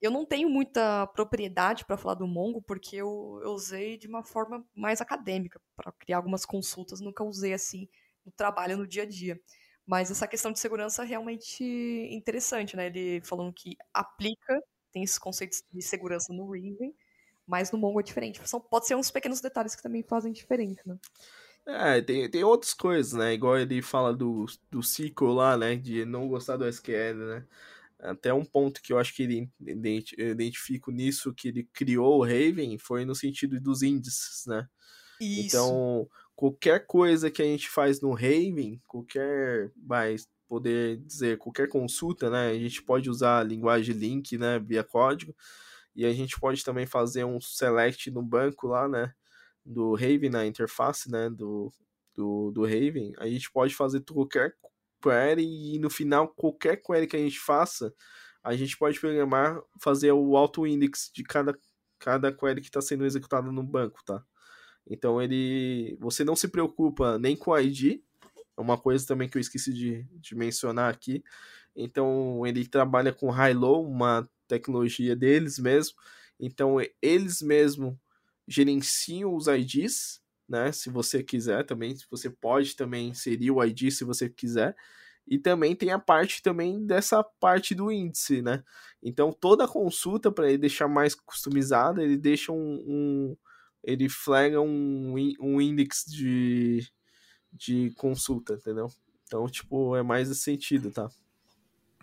eu 0.00 0.10
não 0.10 0.24
tenho 0.24 0.48
muita 0.48 1.06
propriedade 1.08 1.84
para 1.84 1.96
falar 1.96 2.14
do 2.14 2.26
Mongo, 2.26 2.62
porque 2.62 2.96
eu, 2.96 3.40
eu, 3.42 3.50
usei 3.50 3.98
de 3.98 4.06
uma 4.06 4.22
forma 4.22 4.64
mais 4.74 5.00
acadêmica, 5.00 5.60
para 5.76 5.92
criar 5.92 6.18
algumas 6.18 6.44
consultas, 6.44 7.00
nunca 7.00 7.24
usei 7.24 7.52
assim 7.52 7.88
no 8.28 8.32
trabalho, 8.36 8.76
no 8.76 8.86
dia 8.86 9.02
a 9.02 9.06
dia. 9.06 9.40
Mas 9.86 10.10
essa 10.10 10.28
questão 10.28 10.52
de 10.52 10.58
segurança 10.58 11.02
é 11.02 11.06
realmente 11.06 11.64
interessante, 12.10 12.76
né? 12.76 12.86
Ele 12.86 13.20
falando 13.22 13.52
que 13.52 13.76
aplica, 13.92 14.62
tem 14.92 15.02
esses 15.02 15.18
conceitos 15.18 15.62
de 15.72 15.82
segurança 15.82 16.32
no 16.32 16.46
Raven, 16.46 16.94
mas 17.46 17.72
no 17.72 17.78
Mongo 17.78 18.00
é 18.00 18.02
diferente. 18.02 18.46
São, 18.46 18.60
pode 18.60 18.86
ser 18.86 18.94
uns 18.94 19.10
pequenos 19.10 19.40
detalhes 19.40 19.74
que 19.74 19.82
também 19.82 20.02
fazem 20.02 20.30
diferença, 20.30 20.82
né? 20.84 20.96
É, 21.66 22.00
tem, 22.00 22.30
tem 22.30 22.44
outras 22.44 22.74
coisas, 22.74 23.14
né? 23.14 23.32
Igual 23.32 23.58
ele 23.58 23.80
fala 23.82 24.14
do, 24.14 24.46
do 24.70 24.80
SQL 24.80 25.32
lá, 25.32 25.56
né? 25.56 25.76
De 25.76 26.04
não 26.04 26.28
gostar 26.28 26.56
do 26.56 26.66
SQL, 26.66 27.14
né? 27.14 27.46
Até 27.98 28.32
um 28.32 28.44
ponto 28.44 28.80
que 28.80 28.92
eu 28.92 28.98
acho 28.98 29.14
que 29.14 29.22
ele 29.22 29.50
identifico 30.16 30.90
nisso 30.90 31.34
que 31.34 31.48
ele 31.48 31.68
criou 31.72 32.18
o 32.18 32.24
Raven 32.24 32.78
foi 32.78 33.04
no 33.04 33.14
sentido 33.14 33.60
dos 33.60 33.82
índices, 33.82 34.46
né? 34.46 34.68
Isso. 35.20 35.56
Então, 35.56 36.08
qualquer 36.38 36.86
coisa 36.86 37.32
que 37.32 37.42
a 37.42 37.44
gente 37.44 37.68
faz 37.68 38.00
no 38.00 38.12
Raven, 38.12 38.80
qualquer, 38.86 39.72
vai 39.76 40.14
poder 40.46 40.98
dizer, 40.98 41.36
qualquer 41.36 41.68
consulta, 41.68 42.30
né? 42.30 42.50
A 42.50 42.54
gente 42.54 42.80
pode 42.80 43.10
usar 43.10 43.40
a 43.40 43.42
linguagem 43.42 43.92
link, 43.92 44.38
né, 44.38 44.56
via 44.60 44.84
código, 44.84 45.34
e 45.96 46.06
a 46.06 46.12
gente 46.12 46.38
pode 46.38 46.62
também 46.62 46.86
fazer 46.86 47.24
um 47.24 47.40
select 47.40 48.08
no 48.12 48.22
banco 48.22 48.68
lá, 48.68 48.86
né, 48.86 49.12
do 49.64 49.96
Raven, 49.96 50.30
na 50.30 50.46
interface, 50.46 51.10
né, 51.10 51.28
do, 51.28 51.72
do, 52.14 52.52
do 52.52 52.62
Raven. 52.62 53.14
A 53.18 53.26
gente 53.26 53.50
pode 53.50 53.74
fazer 53.74 54.00
qualquer 54.04 54.54
query 55.02 55.42
e 55.74 55.78
no 55.80 55.90
final 55.90 56.28
qualquer 56.28 56.76
query 56.76 57.08
que 57.08 57.16
a 57.16 57.20
gente 57.20 57.40
faça, 57.40 57.92
a 58.44 58.54
gente 58.54 58.78
pode 58.78 59.00
programar, 59.00 59.60
fazer 59.82 60.12
o 60.12 60.36
auto 60.36 60.64
index 60.68 61.10
de 61.12 61.24
cada 61.24 61.58
cada 61.98 62.32
query 62.32 62.60
que 62.60 62.68
está 62.68 62.80
sendo 62.80 63.04
executada 63.04 63.50
no 63.50 63.62
banco, 63.64 63.98
tá? 64.04 64.24
Então 64.88 65.20
ele, 65.20 65.96
você 66.00 66.24
não 66.24 66.34
se 66.34 66.48
preocupa 66.48 67.18
nem 67.18 67.36
com 67.36 67.50
o 67.50 67.58
ID, 67.58 68.00
é 68.56 68.60
uma 68.60 68.78
coisa 68.78 69.06
também 69.06 69.28
que 69.28 69.36
eu 69.36 69.40
esqueci 69.40 69.72
de, 69.72 70.02
de 70.14 70.34
mencionar 70.34 70.92
aqui. 70.92 71.22
Então 71.76 72.44
ele 72.46 72.66
trabalha 72.66 73.12
com 73.12 73.30
high-low, 73.30 73.86
uma 73.86 74.28
tecnologia 74.48 75.14
deles 75.14 75.58
mesmo. 75.58 75.96
Então 76.40 76.76
eles 77.00 77.40
mesmo 77.40 77.98
gerenciam 78.48 79.34
os 79.34 79.46
IDs, 79.46 80.20
né? 80.48 80.72
Se 80.72 80.90
você 80.90 81.22
quiser 81.22 81.64
também, 81.64 81.94
você 82.10 82.30
pode 82.30 82.74
também 82.74 83.10
inserir 83.10 83.50
o 83.50 83.62
ID 83.62 83.90
se 83.90 84.04
você 84.04 84.28
quiser. 84.28 84.74
E 85.30 85.38
também 85.38 85.76
tem 85.76 85.92
a 85.92 85.98
parte 85.98 86.42
também 86.42 86.86
dessa 86.86 87.22
parte 87.22 87.74
do 87.74 87.92
índice, 87.92 88.40
né? 88.40 88.64
Então 89.02 89.30
toda 89.30 89.68
consulta 89.68 90.32
para 90.32 90.48
ele 90.48 90.58
deixar 90.58 90.88
mais 90.88 91.14
customizada, 91.14 92.02
ele 92.02 92.16
deixa 92.16 92.50
um, 92.50 92.56
um 92.56 93.36
ele 93.88 94.06
flaga 94.06 94.60
um, 94.60 95.14
um 95.40 95.60
índice 95.60 96.10
de, 96.10 96.86
de 97.50 97.90
consulta, 97.96 98.52
entendeu? 98.52 98.88
Então, 99.24 99.46
tipo, 99.48 99.96
é 99.96 100.02
mais 100.02 100.30
esse 100.30 100.42
sentido, 100.42 100.90
tá? 100.90 101.08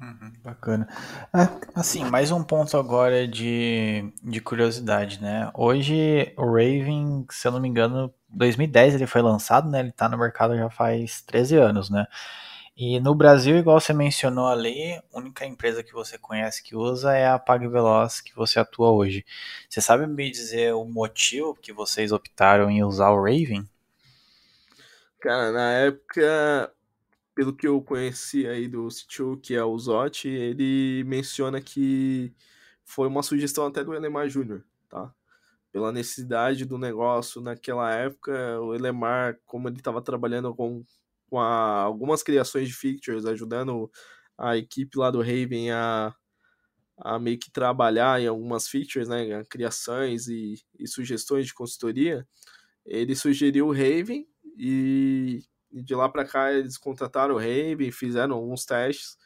Uhum, 0.02 0.34
bacana. 0.44 0.88
É, 1.34 1.48
assim, 1.76 2.04
mais 2.04 2.32
um 2.32 2.44
ponto 2.44 2.76
agora 2.76 3.28
de, 3.28 4.12
de 4.24 4.42
curiosidade, 4.42 5.22
né? 5.22 5.52
Hoje 5.54 6.34
o 6.36 6.46
Raven, 6.46 7.26
se 7.30 7.48
eu 7.48 7.52
não 7.52 7.60
me 7.62 7.70
engano, 7.70 8.12
2010 8.30 8.96
ele 8.96 9.08
foi 9.08 9.22
lançado, 9.22 9.70
né? 9.70 9.80
Ele 9.82 9.92
tá 9.92 10.10
no 10.10 10.18
mercado 10.18 10.58
já 10.58 10.70
faz 10.72 11.22
13 11.22 11.56
anos, 11.56 11.90
né? 11.92 12.08
E 12.78 13.00
no 13.00 13.16
Brasil, 13.16 13.56
igual 13.56 13.80
você 13.80 13.94
mencionou 13.94 14.48
ali, 14.48 14.96
a 15.14 15.18
única 15.18 15.46
empresa 15.46 15.82
que 15.82 15.94
você 15.94 16.18
conhece 16.18 16.62
que 16.62 16.76
usa 16.76 17.14
é 17.14 17.26
a 17.26 17.40
PagVeloz 17.40 18.20
que 18.20 18.36
você 18.36 18.60
atua 18.60 18.92
hoje. 18.92 19.26
Você 19.70 19.80
sabe 19.80 20.06
me 20.06 20.30
dizer 20.30 20.74
o 20.74 20.84
motivo 20.84 21.56
que 21.56 21.72
vocês 21.72 22.12
optaram 22.12 22.70
em 22.70 22.84
usar 22.84 23.12
o 23.12 23.24
Raven? 23.24 23.66
Cara, 25.22 25.54
na 25.54 25.72
época, 25.72 26.74
pelo 27.34 27.56
que 27.56 27.66
eu 27.66 27.82
conheci 27.82 28.46
aí 28.46 28.68
do 28.68 28.92
Stu, 28.92 29.40
que 29.42 29.56
é 29.56 29.64
o 29.64 29.80
Zotti, 29.80 30.28
ele 30.28 31.02
menciona 31.06 31.62
que 31.62 32.34
foi 32.84 33.08
uma 33.08 33.24
sugestão 33.24 33.68
até 33.68 33.86
do 33.86 33.94
Elemar 33.94 34.28
Júnior, 34.28 34.66
tá? 34.90 35.14
Pela 35.72 35.94
necessidade 35.94 36.66
do 36.66 36.78
negócio 36.78 37.40
naquela 37.40 37.90
época, 37.94 38.60
o 38.60 38.76
Elemar, 38.76 39.38
como 39.46 39.70
ele 39.70 39.78
estava 39.78 40.02
trabalhando 40.02 40.54
com 40.54 40.84
com 41.36 41.42
a, 41.42 41.82
algumas 41.82 42.24
criações 42.24 42.70
de 42.70 42.74
features, 42.74 43.26
ajudando 43.26 43.92
a 44.38 44.56
equipe 44.56 44.98
lá 44.98 45.12
do 45.12 45.20
Raven 45.20 45.70
a, 45.70 46.16
a 46.98 47.20
meio 47.20 47.38
que 47.38 47.52
trabalhar 47.52 48.22
em 48.22 48.28
algumas 48.28 48.70
features, 48.70 49.10
né, 49.10 49.44
criações 49.50 50.30
e, 50.30 50.56
e 50.80 50.88
sugestões 50.88 51.48
de 51.48 51.54
consultoria, 51.54 52.26
ele 52.86 53.18
sugeriu 53.18 53.68
o 53.68 53.74
Raven 53.74 54.26
e, 54.58 55.44
e 55.74 55.84
de 55.84 55.94
lá 55.94 56.08
para 56.08 56.24
cá 56.24 56.54
eles 56.54 56.78
contrataram 56.78 57.36
o 57.36 57.38
Raven, 57.38 57.92
fizeram 57.92 58.36
alguns 58.38 58.64
testes 58.64 59.18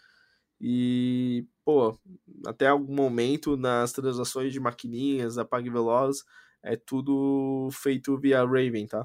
e, 0.60 1.46
pô, 1.64 1.96
até 2.48 2.70
algum 2.70 2.96
momento 2.96 3.56
nas 3.56 3.94
transações 3.94 4.52
de 4.52 4.60
maquininhas, 4.60 5.36
da 5.36 5.46
PagVeloz, 5.46 6.24
é 6.64 6.76
tudo 6.76 7.70
feito 7.72 8.18
via 8.18 8.44
Raven, 8.44 8.88
tá? 8.88 9.04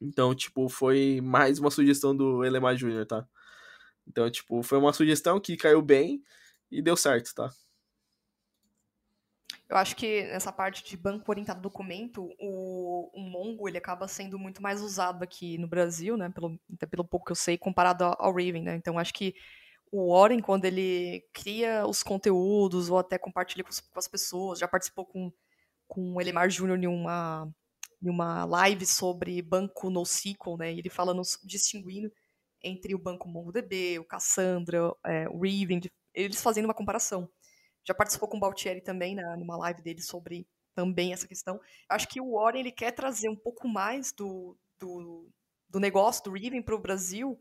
Então, 0.00 0.34
tipo, 0.34 0.68
foi 0.68 1.20
mais 1.20 1.58
uma 1.58 1.70
sugestão 1.70 2.16
do 2.16 2.44
Elemar 2.44 2.76
Júnior, 2.76 3.06
tá? 3.06 3.26
Então, 4.06 4.30
tipo, 4.30 4.62
foi 4.62 4.78
uma 4.78 4.92
sugestão 4.92 5.40
que 5.40 5.56
caiu 5.56 5.82
bem 5.82 6.22
e 6.70 6.80
deu 6.80 6.96
certo, 6.96 7.34
tá? 7.34 7.50
Eu 9.68 9.76
acho 9.76 9.94
que 9.96 10.22
nessa 10.24 10.50
parte 10.50 10.82
de 10.82 10.96
banco 10.96 11.30
orientado 11.30 11.60
documento, 11.60 12.34
o, 12.38 13.10
o 13.12 13.20
Mongo 13.20 13.68
ele 13.68 13.76
acaba 13.76 14.08
sendo 14.08 14.38
muito 14.38 14.62
mais 14.62 14.80
usado 14.80 15.22
aqui 15.22 15.58
no 15.58 15.68
Brasil, 15.68 16.16
né? 16.16 16.30
Pelo, 16.30 16.58
até 16.72 16.86
pelo 16.86 17.04
pouco 17.04 17.26
que 17.26 17.32
eu 17.32 17.36
sei, 17.36 17.58
comparado 17.58 18.04
ao 18.04 18.32
Raven, 18.32 18.62
né? 18.62 18.76
Então 18.76 18.98
acho 18.98 19.12
que 19.12 19.34
o 19.92 20.14
Warren, 20.14 20.40
quando 20.40 20.64
ele 20.64 21.22
cria 21.32 21.86
os 21.86 22.02
conteúdos 22.02 22.88
ou 22.88 22.98
até 22.98 23.18
compartilha 23.18 23.64
com, 23.64 23.70
com 23.70 23.98
as 23.98 24.08
pessoas, 24.08 24.58
já 24.58 24.66
participou 24.68 25.04
com, 25.04 25.30
com 25.86 26.14
o 26.14 26.20
Elemar 26.20 26.48
Júnior 26.50 26.78
em 26.82 26.86
uma 26.86 27.48
em 28.02 28.08
uma 28.08 28.44
live 28.44 28.86
sobre 28.86 29.40
banco 29.42 29.90
NoSQL, 29.90 30.56
né? 30.56 30.72
Ele 30.72 30.88
falando, 30.88 31.22
distinguindo 31.44 32.12
entre 32.62 32.94
o 32.94 32.98
banco 32.98 33.28
MongoDB, 33.28 33.98
o 33.98 34.04
Cassandra, 34.04 34.92
é, 35.04 35.28
o 35.28 35.38
Raven, 35.38 35.80
eles 36.14 36.42
fazendo 36.42 36.64
uma 36.64 36.74
comparação. 36.74 37.28
Já 37.86 37.94
participou 37.94 38.28
com 38.28 38.36
o 38.36 38.40
Baltieri 38.40 38.80
também 38.80 39.14
na, 39.14 39.36
numa 39.36 39.56
live 39.56 39.82
dele 39.82 40.02
sobre 40.02 40.46
também 40.74 41.12
essa 41.12 41.26
questão. 41.26 41.60
Acho 41.88 42.08
que 42.08 42.20
o 42.20 42.32
Warren 42.32 42.60
ele 42.60 42.72
quer 42.72 42.92
trazer 42.92 43.28
um 43.28 43.36
pouco 43.36 43.66
mais 43.66 44.12
do, 44.12 44.56
do, 44.78 45.28
do 45.68 45.80
negócio 45.80 46.22
do 46.24 46.32
Raven 46.32 46.62
para 46.62 46.74
o 46.74 46.80
Brasil 46.80 47.38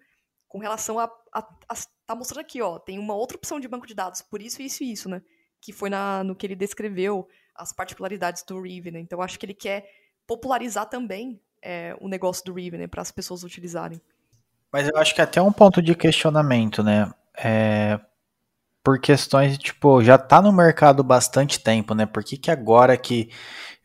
com 0.48 0.60
relação 0.60 0.98
a, 0.98 1.06
a, 1.34 1.40
a, 1.70 1.76
tá 2.06 2.16
mostrando 2.16 2.42
aqui, 2.42 2.62
ó, 2.62 2.80
tem 2.80 2.98
uma 2.98 3.14
outra 3.14 3.38
opção 3.38 3.60
de 3.60 3.68
banco 3.68 3.86
de 3.86 3.94
dados, 3.94 4.22
por 4.22 4.42
isso, 4.42 4.62
isso 4.62 4.84
e 4.84 4.92
isso, 4.92 5.10
né? 5.10 5.22
Que 5.62 5.74
foi 5.74 5.90
na, 5.90 6.24
no 6.24 6.36
que 6.36 6.46
ele 6.46 6.56
descreveu 6.56 7.28
as 7.54 7.74
particularidades 7.74 8.44
do 8.44 8.56
Raven, 8.56 8.94
né? 8.94 9.00
Então 9.00 9.22
acho 9.22 9.38
que 9.38 9.46
ele 9.46 9.54
quer 9.54 9.90
popularizar 10.28 10.88
também 10.88 11.42
é, 11.62 11.96
o 12.00 12.08
negócio 12.08 12.44
do 12.46 12.54
Riven, 12.54 12.82
né, 12.82 12.88
para 12.88 13.02
as 13.02 13.12
pessoas 13.12 13.44
utilizarem. 13.44 14.02
Mas 14.72 14.88
eu 14.88 14.98
acho 14.98 15.16
que 15.16 15.22
é 15.22 15.24
até 15.24 15.42
um 15.42 15.52
ponto 15.52 15.82
de 15.82 15.96
questionamento, 15.96 16.84
né? 16.84 17.12
É, 17.38 18.00
por 18.84 19.00
questões, 19.00 19.58
tipo, 19.58 20.04
já 20.04 20.18
tá 20.18 20.42
no 20.42 20.52
mercado 20.52 21.04
bastante 21.04 21.60
tempo, 21.60 21.96
né? 21.96 22.06
Por 22.06 22.24
que, 22.24 22.38
que 22.38 22.52
agora 22.52 22.98
que 22.98 23.30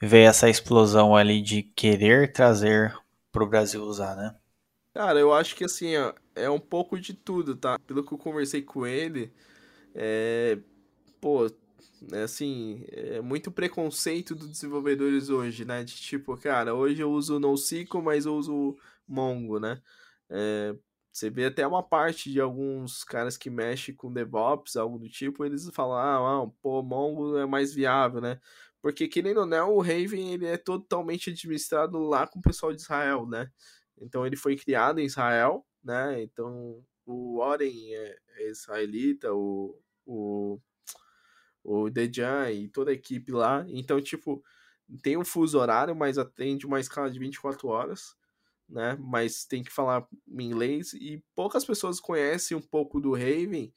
veio 0.00 0.28
essa 0.28 0.48
explosão 0.48 1.16
ali 1.16 1.40
de 1.40 1.62
querer 1.62 2.32
trazer 2.32 2.92
pro 3.30 3.48
Brasil 3.48 3.82
usar, 3.82 4.16
né? 4.16 4.34
Cara, 4.94 5.18
eu 5.18 5.32
acho 5.32 5.56
que 5.56 5.64
assim, 5.64 5.96
ó, 5.96 6.12
é 6.34 6.50
um 6.50 6.58
pouco 6.58 7.00
de 7.00 7.14
tudo, 7.14 7.56
tá? 7.56 7.78
Pelo 7.86 8.04
que 8.04 8.12
eu 8.12 8.18
conversei 8.18 8.62
com 8.62 8.86
ele, 8.86 9.32
é... 9.94 10.58
pô, 11.20 11.48
assim, 12.22 12.84
é 12.88 13.20
muito 13.20 13.50
preconceito 13.50 14.34
dos 14.34 14.48
desenvolvedores 14.50 15.28
hoje, 15.28 15.64
né? 15.64 15.84
De 15.84 15.94
tipo, 15.94 16.36
cara, 16.36 16.74
hoje 16.74 17.02
eu 17.02 17.10
uso 17.10 17.38
NoSQL, 17.38 18.02
mas 18.02 18.26
eu 18.26 18.34
uso 18.34 18.76
Mongo, 19.06 19.58
né? 19.60 19.80
É, 20.30 20.74
você 21.12 21.28
vê 21.30 21.46
até 21.46 21.66
uma 21.66 21.82
parte 21.82 22.30
de 22.32 22.40
alguns 22.40 23.04
caras 23.04 23.36
que 23.36 23.50
mexem 23.50 23.94
com 23.94 24.12
DevOps, 24.12 24.76
algo 24.76 24.98
do 24.98 25.08
tipo, 25.08 25.44
eles 25.44 25.68
falam, 25.74 25.96
ah, 25.96 26.50
pô, 26.62 26.82
Mongo 26.82 27.36
é 27.36 27.46
mais 27.46 27.74
viável, 27.74 28.20
né? 28.20 28.40
Porque, 28.80 29.06
querendo 29.06 29.40
ou 29.40 29.46
não, 29.46 29.74
o 29.74 29.80
Raven 29.80 30.32
ele 30.32 30.46
é 30.46 30.56
totalmente 30.56 31.30
administrado 31.30 31.98
lá 31.98 32.26
com 32.26 32.38
o 32.40 32.42
pessoal 32.42 32.72
de 32.72 32.80
Israel, 32.82 33.26
né? 33.26 33.50
Então, 34.00 34.26
ele 34.26 34.36
foi 34.36 34.56
criado 34.56 34.98
em 35.00 35.04
Israel, 35.04 35.64
né? 35.84 36.22
Então, 36.22 36.82
o 37.06 37.38
Oren 37.38 37.70
é, 37.94 38.18
é 38.38 38.50
israelita, 38.50 39.32
o, 39.32 39.78
o 40.06 40.58
o 41.64 41.90
Dejan 41.90 42.50
e 42.50 42.68
toda 42.68 42.90
a 42.90 42.94
equipe 42.94 43.32
lá. 43.32 43.64
Então, 43.68 44.00
tipo, 44.00 44.42
tem 45.02 45.16
um 45.16 45.24
fuso 45.24 45.58
horário, 45.58 45.94
mas 45.94 46.18
atende 46.18 46.66
uma 46.66 46.80
escala 46.80 47.10
de 47.10 47.18
24 47.18 47.68
horas, 47.68 48.14
né? 48.68 48.96
Mas 49.00 49.44
tem 49.44 49.62
que 49.62 49.72
falar 49.72 50.06
em 50.28 50.44
inglês 50.44 50.92
e 50.94 51.22
poucas 51.34 51.64
pessoas 51.64 52.00
conhecem 52.00 52.56
um 52.56 52.60
pouco 52.60 53.00
do 53.00 53.12
Raven 53.12 53.72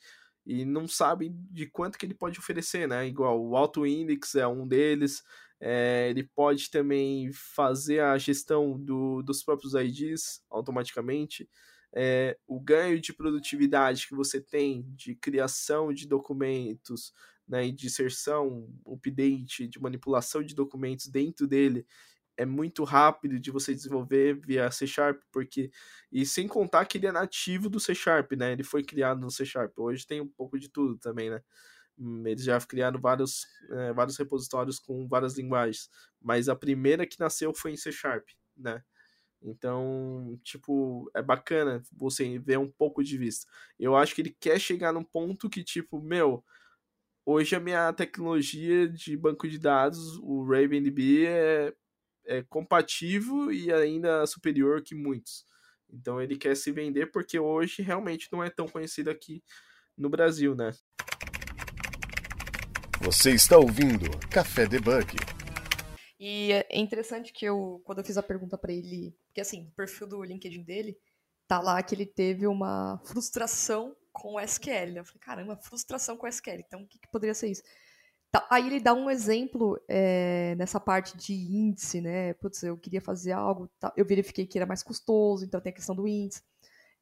e 0.46 0.64
não 0.64 0.88
sabem 0.88 1.36
de 1.52 1.66
quanto 1.66 1.98
que 1.98 2.06
ele 2.06 2.14
pode 2.14 2.40
oferecer, 2.40 2.88
né? 2.88 3.08
Igual 3.08 3.42
o 3.44 3.56
Auto 3.56 3.86
Index 3.86 4.36
é 4.36 4.48
um 4.48 4.68
deles, 4.68 5.24
é, 5.60 6.10
ele 6.10 6.24
pode 6.24 6.70
também 6.70 7.32
fazer 7.32 8.02
a 8.02 8.18
gestão 8.18 8.80
do, 8.80 9.22
dos 9.24 9.44
próprios 9.44 9.74
IDs 9.74 10.44
automaticamente. 10.50 11.50
É, 11.98 12.38
o 12.46 12.60
ganho 12.60 13.00
de 13.00 13.14
produtividade 13.14 14.08
que 14.08 14.16
você 14.16 14.42
tem 14.42 14.86
de 14.96 15.16
criação 15.16 15.94
de 15.94 16.06
documentos, 16.08 17.14
né, 17.48 17.70
de 17.72 17.88
inserção, 17.88 18.68
update, 18.86 19.68
de 19.68 19.80
manipulação 19.82 20.44
de 20.44 20.56
documentos 20.56 21.08
dentro 21.08 21.48
dele 21.48 21.86
é 22.38 22.46
muito 22.46 22.84
rápido 22.84 23.40
de 23.40 23.50
você 23.52 23.74
desenvolver 23.74 24.40
via 24.46 24.70
C 24.72 24.86
Sharp, 24.86 25.22
porque 25.32 25.72
e 26.12 26.26
sem 26.26 26.48
contar 26.48 26.86
que 26.86 26.98
ele 26.98 27.08
é 27.08 27.12
nativo 27.12 27.70
do 27.70 27.80
C 27.80 27.96
Sharp, 27.96 28.34
né? 28.34 28.52
Ele 28.52 28.64
foi 28.64 28.84
criado 28.84 29.22
no 29.22 29.32
C 29.32 29.46
Sharp. 29.46 29.78
Hoje 29.80 30.06
tem 30.06 30.22
um 30.22 30.28
pouco 30.28 30.60
de 30.60 30.70
tudo 30.70 30.98
também, 30.98 31.30
né? 31.30 31.42
Hum, 31.98 32.28
eles 32.28 32.44
já 32.44 32.60
criaram 32.62 33.00
vários, 33.00 33.46
é, 33.72 33.94
vários 33.94 34.18
repositórios 34.18 34.80
com 34.80 35.08
várias 35.08 35.38
linguagens, 35.38 35.90
mas 36.22 36.50
a 36.50 36.56
primeira 36.56 37.08
que 37.08 37.20
nasceu 37.20 37.54
foi 37.54 37.72
em 37.74 37.78
C 37.78 37.92
Sharp, 37.92 38.28
né? 38.58 38.84
Então, 39.42 40.40
tipo, 40.44 41.10
é 41.16 41.22
bacana 41.22 41.84
você 41.92 42.40
ver 42.40 42.58
um 42.58 42.72
pouco 42.72 43.04
de 43.04 43.18
vista. 43.18 43.46
Eu 43.80 43.96
acho 43.96 44.16
que 44.16 44.22
ele 44.22 44.36
quer 44.40 44.60
chegar 44.60 44.92
num 44.94 45.04
ponto 45.04 45.50
que, 45.50 45.64
tipo, 45.64 46.02
meu, 46.02 46.44
hoje 47.26 47.56
a 47.56 47.60
minha 47.60 47.92
tecnologia 47.92 48.88
de 48.88 49.18
banco 49.18 49.48
de 49.48 49.58
dados, 49.58 50.18
o 50.20 50.44
RavenDB, 50.44 51.26
é, 51.26 51.74
é 52.26 52.44
compatível 52.44 53.52
e 53.52 53.74
ainda 53.74 54.26
superior 54.28 54.82
que 54.84 54.94
muitos. 54.94 55.46
Então 55.90 56.22
ele 56.22 56.38
quer 56.38 56.56
se 56.56 56.72
vender 56.72 57.08
porque 57.12 57.40
hoje 57.40 57.82
realmente 57.82 58.30
não 58.32 58.44
é 58.44 58.50
tão 58.50 58.68
conhecido 58.68 59.10
aqui 59.10 59.44
no 59.98 60.10
Brasil, 60.10 60.56
né? 60.56 60.72
Você 63.02 63.32
está 63.32 63.58
ouvindo 63.58 64.10
Café 64.30 64.66
Debug. 64.66 65.16
E 66.20 66.52
é 66.52 66.80
interessante 66.80 67.34
que 67.34 67.46
eu, 67.46 67.82
quando 67.86 68.00
eu 68.00 68.06
fiz 68.06 68.18
a 68.18 68.24
pergunta 68.24 68.58
para 68.58 68.74
ele, 68.74 69.16
porque 69.28 69.42
assim, 69.42 69.68
o 69.68 69.72
perfil 69.72 70.08
do 70.08 70.24
LinkedIn 70.24 70.64
dele 70.64 70.98
tá 71.48 71.60
lá 71.60 71.82
que 71.84 71.94
ele 71.94 72.06
teve 72.06 72.48
uma 72.48 73.00
frustração 73.06 73.96
com 74.16 74.40
SQL. 74.40 74.94
Né? 74.94 75.00
Eu 75.02 75.06
falei, 75.06 75.20
caramba, 75.20 75.58
frustração 75.58 76.16
com 76.16 76.26
SQL. 76.28 76.64
Então, 76.66 76.82
o 76.82 76.88
que, 76.88 76.98
que 76.98 77.08
poderia 77.12 77.34
ser 77.34 77.50
isso? 77.50 77.64
Tá, 78.32 78.46
aí 78.50 78.66
ele 78.66 78.80
dá 78.80 78.94
um 78.94 79.10
exemplo 79.10 79.80
é, 79.88 80.56
nessa 80.56 80.80
parte 80.80 81.16
de 81.18 81.34
índice, 81.34 82.02
né? 82.02 82.34
Putz, 82.36 82.64
eu 82.64 82.78
queria 82.78 83.02
fazer 83.02 83.34
algo, 83.34 83.70
tá, 83.80 83.94
eu 83.96 84.06
verifiquei 84.06 84.46
que 84.46 84.58
era 84.58 84.66
mais 84.66 84.82
custoso, 84.84 85.46
então 85.46 85.62
tem 85.62 85.72
a 85.72 85.76
questão 85.76 85.96
do 85.96 86.08
índice, 86.08 86.42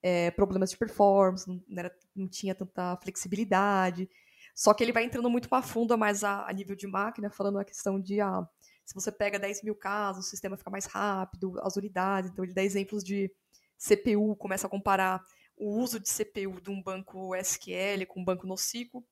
é, 0.01 0.32
problemas 0.32 0.70
de 0.72 0.77
performance, 0.77 1.48
não, 1.48 1.63
não, 1.67 1.79
era, 1.79 1.96
não, 2.15 2.27
tinha 2.27 2.53
tanta 2.53 2.98
flexibilidade. 2.98 4.10
Só 4.55 4.74
que 4.74 4.84
ele 4.84 4.91
vai 4.91 5.03
entrando 5.05 5.29
muito 5.29 5.48
mais 5.50 5.67
fundo, 5.70 5.98
mais 5.98 6.24
a, 6.24 6.48
a, 6.48 6.53
nível 6.53 6.75
de 6.75 6.86
máquina, 6.88 7.29
falando 7.32 7.58
a 7.60 7.65
questão 7.65 8.00
de 8.00 8.22
ah, 8.22 8.48
se 8.86 8.93
você 8.93 9.12
pega 9.12 9.39
10 9.39 9.63
mil 9.63 9.75
casos, 9.75 10.27
o 10.27 10.29
sistema 10.29 10.58
fica 10.58 10.70
mais 10.70 10.86
rápido, 10.86 11.60
as 11.63 11.75
unidades. 11.77 12.29
Então 12.29 12.43
ele 12.43 12.53
dá 12.53 12.63
exemplos 12.63 13.03
de 13.03 13.32
CPU, 13.79 14.36
começa 14.36 14.67
a 14.67 14.70
comparar 14.70 15.24
o 15.57 15.79
uso 15.79 16.00
de 16.00 16.10
CPU 16.10 16.62
de 16.62 16.69
um 16.69 16.81
banco 16.81 17.36
SQL 17.36 18.05
com 18.07 18.22
um 18.22 18.25
banco 18.25 18.48
NoSQL. 18.48 19.03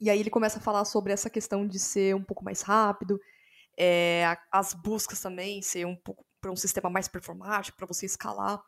E 0.00 0.10
aí 0.10 0.18
ele 0.18 0.30
começa 0.30 0.58
a 0.58 0.62
falar 0.62 0.84
sobre 0.84 1.12
essa 1.12 1.30
questão 1.30 1.66
de 1.66 1.78
ser 1.78 2.14
um 2.14 2.24
pouco 2.24 2.44
mais 2.44 2.62
rápido, 2.62 3.20
é, 3.78 4.36
as 4.50 4.74
buscas 4.74 5.20
também 5.20 5.62
ser 5.62 5.86
um 5.86 5.96
pouco 5.96 6.26
para 6.40 6.50
um 6.50 6.56
sistema 6.56 6.90
mais 6.90 7.06
performático, 7.06 7.76
para 7.76 7.86
você 7.86 8.04
escalar. 8.04 8.62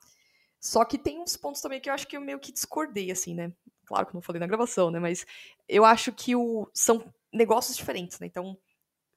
Só 0.61 0.85
que 0.85 0.97
tem 0.97 1.21
uns 1.21 1.37
pontos 1.37 1.61
também 1.61 1.81
que 1.81 1.91
eu 1.91 1.95
acho 1.95 2.07
que 2.07 2.17
eu 2.17 2.21
meio 2.21 2.39
que 2.39 2.53
discordei, 2.53 3.11
assim, 3.11 3.35
né? 3.35 3.53
Claro 3.85 4.07
que 4.07 4.15
não 4.15 4.23
falei 4.23 4.41
na 4.41 4.47
gravação, 4.47 4.91
né? 4.91 4.99
Mas 4.99 5.27
eu 5.69 5.85
acho 5.85 6.13
que 6.13 6.35
o, 6.35 6.71
são 6.73 7.13
negócios 7.33 7.77
diferentes, 7.77 8.19
né? 8.19 8.27
Então, 8.27 8.57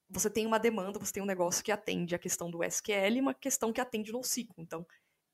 você 0.09 0.29
tem 0.29 0.45
uma 0.45 0.57
demanda, 0.57 0.99
você 0.99 1.13
tem 1.13 1.23
um 1.23 1.27
negócio 1.27 1.63
que 1.63 1.71
atende 1.71 2.15
a 2.15 2.19
questão 2.19 2.49
do 2.49 2.63
SQL 2.63 3.17
e 3.17 3.21
uma 3.21 3.33
questão 3.33 3.71
que 3.71 3.79
atende 3.79 4.11
no 4.11 4.17
NoSQL. 4.17 4.53
Então, 4.57 4.85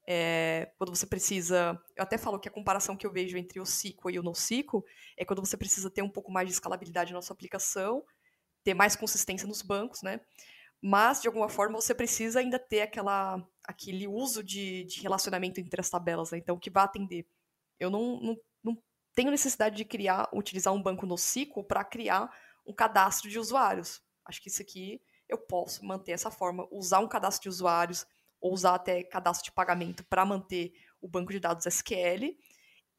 é, 0.07 0.71
quando 0.77 0.95
você 0.95 1.05
precisa. 1.05 1.79
Eu 1.95 2.03
até 2.03 2.17
falo 2.17 2.39
que 2.39 2.47
a 2.47 2.51
comparação 2.51 2.95
que 2.95 3.05
eu 3.05 3.11
vejo 3.11 3.37
entre 3.37 3.59
o 3.59 3.63
SQL 3.63 4.11
e 4.11 4.19
o 4.19 4.23
NoSQL 4.23 4.83
é 5.17 5.25
quando 5.25 5.45
você 5.45 5.57
precisa 5.57 5.89
ter 5.89 6.01
um 6.01 6.09
pouco 6.09 6.31
mais 6.31 6.47
de 6.47 6.53
escalabilidade 6.53 7.13
na 7.13 7.21
sua 7.21 7.33
aplicação, 7.33 8.03
ter 8.63 8.73
mais 8.73 8.95
consistência 8.95 9.47
nos 9.47 9.61
bancos, 9.61 10.01
né? 10.01 10.19
Mas, 10.81 11.21
de 11.21 11.27
alguma 11.27 11.47
forma, 11.47 11.79
você 11.79 11.95
precisa 11.95 12.41
ainda 12.41 12.59
ter 12.59 12.81
aquela, 12.81 13.41
aquele 13.63 14.05
uso 14.05 14.43
de, 14.43 14.83
de 14.83 15.01
relacionamento 15.01 15.61
entre 15.61 15.79
as 15.79 15.89
tabelas, 15.89 16.31
né? 16.31 16.37
Então, 16.37 16.59
que 16.59 16.69
vai 16.69 16.83
atender. 16.83 17.25
Eu 17.79 17.89
não, 17.89 18.19
não, 18.19 18.37
não 18.61 18.77
tenho 19.15 19.31
necessidade 19.31 19.77
de 19.77 19.85
criar, 19.85 20.29
utilizar 20.33 20.73
um 20.73 20.83
banco 20.83 21.05
NoSQL 21.05 21.63
para 21.63 21.85
criar 21.85 22.29
um 22.65 22.73
cadastro 22.73 23.29
de 23.29 23.39
usuários. 23.39 24.01
Acho 24.25 24.41
que 24.41 24.49
isso 24.49 24.61
aqui 24.61 25.01
eu 25.29 25.37
posso 25.37 25.85
manter 25.85 26.11
essa 26.11 26.29
forma, 26.29 26.67
usar 26.69 26.99
um 26.99 27.07
cadastro 27.07 27.43
de 27.43 27.49
usuários, 27.49 28.05
ou 28.43 28.53
usar 28.53 28.75
até 28.75 29.01
cadastro 29.01 29.45
de 29.45 29.53
pagamento 29.53 30.03
para 30.03 30.25
manter 30.25 30.73
o 31.01 31.07
banco 31.07 31.31
de 31.31 31.39
dados 31.39 31.65
SQL, 31.65 32.37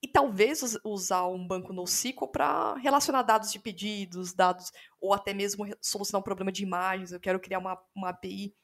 e 0.02 0.08
talvez 0.08 0.78
usar 0.82 1.26
um 1.26 1.46
banco 1.46 1.72
NoSQL 1.72 2.28
para 2.28 2.74
relacionar 2.76 3.22
dados 3.22 3.52
de 3.52 3.58
pedidos, 3.58 4.32
dados, 4.32 4.72
ou 4.98 5.12
até 5.12 5.34
mesmo 5.34 5.66
solucionar 5.82 6.20
um 6.20 6.24
problema 6.24 6.50
de 6.50 6.62
imagens. 6.62 7.12
Eu 7.12 7.20
quero 7.20 7.38
criar 7.38 7.58
uma, 7.58 7.78
uma 7.94 8.08
API 8.10 8.54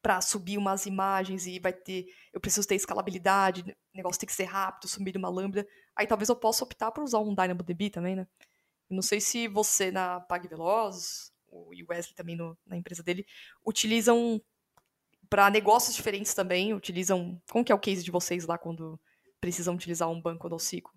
para 0.00 0.20
subir 0.20 0.58
umas 0.58 0.86
imagens 0.86 1.46
e 1.46 1.58
vai 1.58 1.72
ter. 1.72 2.06
Eu 2.32 2.40
preciso 2.40 2.66
ter 2.66 2.76
escalabilidade, 2.76 3.62
o 3.62 3.96
negócio 3.96 4.20
tem 4.20 4.26
que 4.26 4.34
ser 4.34 4.44
rápido, 4.44 4.88
subir 4.88 5.16
uma 5.16 5.28
lambda. 5.28 5.66
Aí 5.94 6.06
talvez 6.06 6.28
eu 6.28 6.36
possa 6.36 6.64
optar 6.64 6.92
por 6.92 7.02
usar 7.02 7.18
um 7.18 7.34
DynamoDB 7.34 7.90
também, 7.90 8.16
né? 8.16 8.26
Não 8.88 9.02
sei 9.02 9.20
se 9.20 9.48
você 9.48 9.90
na 9.90 10.20
PagVeloz, 10.20 11.32
o 11.48 11.70
Wesley 11.88 12.14
também 12.14 12.36
no, 12.36 12.56
na 12.66 12.76
empresa 12.76 13.02
dele, 13.02 13.24
utilizam 13.64 14.40
para 15.28 15.50
negócios 15.50 15.94
diferentes 15.94 16.34
também 16.34 16.74
utilizam. 16.74 17.40
Como 17.50 17.64
que 17.64 17.72
é 17.72 17.74
o 17.74 17.78
case 17.78 18.02
de 18.02 18.10
vocês 18.10 18.46
lá 18.46 18.56
quando 18.58 18.98
precisam 19.40 19.74
utilizar 19.74 20.10
um 20.10 20.20
banco 20.20 20.48
do 20.48 20.58
ciclo? 20.58 20.92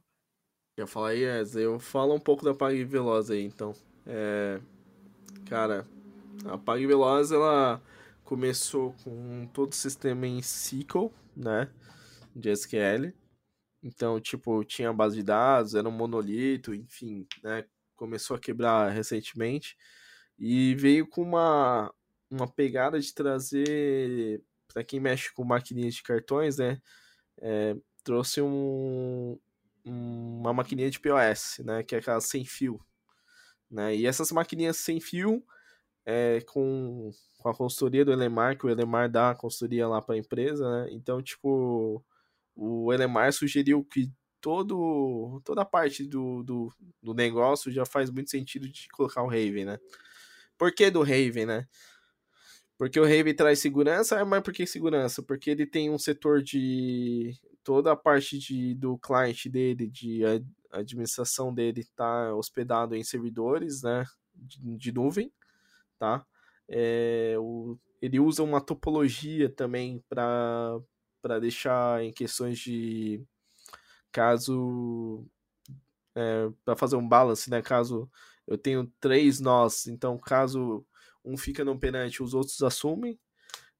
Eu 0.77 0.87
falar 0.87 1.11
yes, 1.11 1.55
eu 1.55 1.79
falo 1.79 2.15
um 2.15 2.19
pouco 2.19 2.45
da 2.45 2.53
Pag 2.53 2.83
Veloz 2.85 3.29
aí, 3.29 3.43
então. 3.43 3.73
É, 4.05 4.61
cara, 5.45 5.85
a 6.45 6.57
Pag 6.57 6.85
Veloz 6.87 7.31
ela 7.31 7.81
começou 8.23 8.95
com 9.03 9.47
todo 9.53 9.73
o 9.73 9.75
sistema 9.75 10.25
em 10.25 10.39
SQL, 10.39 11.11
né, 11.35 11.69
de 12.33 12.49
SQL. 12.49 13.13
Então, 13.83 14.19
tipo, 14.21 14.63
tinha 14.63 14.93
base 14.93 15.17
de 15.17 15.23
dados, 15.23 15.75
era 15.75 15.87
um 15.87 15.91
monolito, 15.91 16.73
enfim, 16.73 17.27
né, 17.43 17.65
começou 17.95 18.37
a 18.37 18.39
quebrar 18.39 18.89
recentemente 18.89 19.75
e 20.37 20.73
veio 20.75 21.05
com 21.05 21.21
uma 21.21 21.93
uma 22.29 22.47
pegada 22.47 22.99
de 22.99 23.13
trazer, 23.13 24.41
para 24.67 24.83
quem 24.83 24.99
mexe 24.99 25.33
com 25.33 25.43
maquininhas 25.43 25.95
de 25.95 26.03
cartões, 26.03 26.57
né? 26.57 26.81
É, 27.41 27.75
trouxe 28.03 28.41
um, 28.41 29.39
uma 29.83 30.53
maquininha 30.53 30.89
de 30.89 30.99
POS, 30.99 31.61
né? 31.65 31.83
Que 31.83 31.95
é 31.95 31.99
aquela 31.99 32.21
sem 32.21 32.45
fio. 32.45 32.79
Né? 33.69 33.95
E 33.95 34.05
essas 34.05 34.31
maquininhas 34.31 34.77
sem 34.77 34.99
fio, 34.99 35.43
é, 36.05 36.41
com, 36.41 37.11
com 37.37 37.49
a 37.49 37.55
consultoria 37.55 38.03
do 38.03 38.11
Elemar, 38.11 38.57
que 38.57 38.65
o 38.65 38.69
Elemar 38.69 39.09
dá 39.09 39.31
a 39.31 39.35
consultoria 39.35 39.87
lá 39.87 40.01
para 40.01 40.15
a 40.15 40.17
empresa, 40.17 40.69
né? 40.69 40.89
Então, 40.91 41.21
tipo, 41.21 42.03
o 42.55 42.91
Elemar 42.93 43.31
sugeriu 43.31 43.83
que 43.83 44.11
todo, 44.41 45.41
toda 45.43 45.61
a 45.61 45.65
parte 45.65 46.05
do, 46.05 46.43
do, 46.43 46.73
do 47.01 47.13
negócio 47.13 47.71
já 47.71 47.85
faz 47.85 48.09
muito 48.09 48.29
sentido 48.31 48.67
de 48.69 48.87
colocar 48.89 49.21
o 49.23 49.27
Raven, 49.27 49.65
né? 49.65 49.79
Por 50.57 50.73
que 50.73 50.89
do 50.89 51.01
Raven, 51.01 51.45
né? 51.45 51.67
Porque 52.79 52.97
o 52.97 53.03
Raven 53.03 53.35
traz 53.35 53.59
segurança, 53.59 54.23
mas 54.23 54.41
por 54.41 54.53
que 54.53 54.65
segurança? 54.65 55.21
Porque 55.21 55.49
ele 55.49 55.65
tem 55.65 55.89
um 55.89 55.97
setor 55.97 56.41
de. 56.41 57.37
toda 57.61 57.91
a 57.91 57.95
parte 57.95 58.39
de, 58.39 58.73
do 58.73 58.97
cliente 58.97 59.49
dele, 59.49 59.85
de 59.85 60.21
administração 60.71 61.53
dele, 61.53 61.85
tá 61.93 62.33
hospedado 62.33 62.95
em 62.95 63.03
servidores, 63.03 63.83
né? 63.83 64.05
De, 64.33 64.77
de 64.77 64.93
nuvem, 64.93 65.29
tá? 65.97 66.25
É, 66.69 67.35
o, 67.37 67.77
ele 68.01 68.17
usa 68.17 68.43
uma 68.43 68.61
topologia 68.61 69.49
também 69.49 70.01
para 70.07 70.79
deixar 71.41 72.01
em 72.01 72.13
questões 72.13 72.57
de 72.59 73.21
caso 74.09 75.25
é, 76.15 76.49
para 76.63 76.77
fazer 76.77 76.95
um 76.95 77.05
balance, 77.05 77.49
né? 77.49 77.61
Caso 77.61 78.09
eu 78.47 78.57
tenho 78.57 78.89
três 79.01 79.41
nós, 79.41 79.85
então 79.85 80.17
caso 80.17 80.85
um 81.23 81.37
fica 81.37 81.65
no 81.65 81.79
penalti, 81.79 82.23
os 82.23 82.33
outros 82.33 82.61
assumem, 82.61 83.19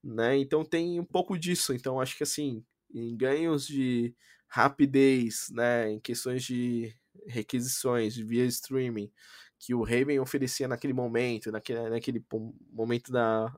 né? 0.04 0.38
Então 0.38 0.63
tem 0.65 0.99
um 0.99 1.06
pouco 1.06 1.38
disso. 1.38 1.73
Então 1.73 1.99
acho 2.02 2.17
que 2.17 2.23
assim, 2.23 2.65
em 2.93 3.15
ganhos 3.17 3.67
de 3.67 4.15
rapidez, 4.47 5.49
né, 5.52 5.91
em 5.91 5.99
questões 5.99 6.43
de 6.43 6.93
requisições 7.28 8.15
via 8.17 8.45
streaming 8.45 9.12
que 9.60 9.73
o 9.75 9.84
Raven 9.84 10.19
oferecia 10.19 10.67
naquele 10.67 10.93
momento, 10.93 11.52
naquele, 11.52 11.89
naquele 11.89 12.25
momento 12.71 13.12
da 13.12 13.54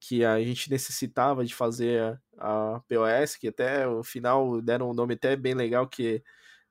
que 0.00 0.24
a 0.24 0.40
gente 0.42 0.70
necessitava 0.70 1.44
de 1.44 1.54
fazer 1.54 2.20
a, 2.38 2.76
a 2.76 2.80
POS, 2.80 3.36
que 3.36 3.48
até 3.48 3.86
o 3.86 4.02
final 4.04 4.60
deram 4.62 4.90
um 4.90 4.94
nome 4.94 5.14
até 5.14 5.34
bem 5.36 5.54
legal 5.54 5.88
que 5.88 6.22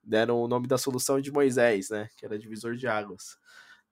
deram 0.04 0.42
o 0.42 0.48
nome 0.48 0.68
da 0.68 0.78
solução 0.78 1.20
de 1.20 1.32
Moisés, 1.32 1.90
né, 1.90 2.10
que 2.18 2.26
era 2.26 2.40
divisor 2.40 2.76
de 2.76 2.88
águas, 2.88 3.38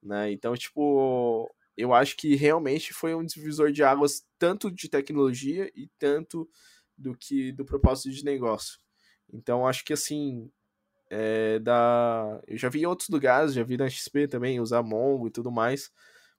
né? 0.02 0.32
Então, 0.32 0.56
tipo, 0.56 1.54
eu 1.78 1.94
acho 1.94 2.16
que 2.18 2.36
realmente 2.36 2.94
foi 2.94 3.16
um 3.16 3.26
divisor 3.26 3.72
de 3.72 3.84
águas 3.84 4.26
tanto 4.40 4.72
de 4.72 4.90
tecnologia 4.90 5.72
e 5.76 5.90
tanto 6.00 6.50
do 6.98 7.16
que 7.16 7.52
do 7.52 7.66
propósito 7.66 8.12
de 8.12 8.24
negócio. 8.24 8.80
Então 9.32 9.68
acho 9.68 9.84
que 9.86 9.94
assim 9.94 10.50
é, 11.10 11.60
da 11.60 12.42
eu 12.48 12.58
já 12.58 12.70
vi 12.70 12.82
em 12.82 12.86
outros 12.86 13.10
lugares, 13.10 13.54
já 13.54 13.64
vi 13.64 13.78
na 13.78 13.90
XP 13.90 14.28
também 14.28 14.60
usar 14.60 14.84
Mongo 14.84 15.28
e 15.28 15.32
tudo 15.32 15.52
mais, 15.52 15.92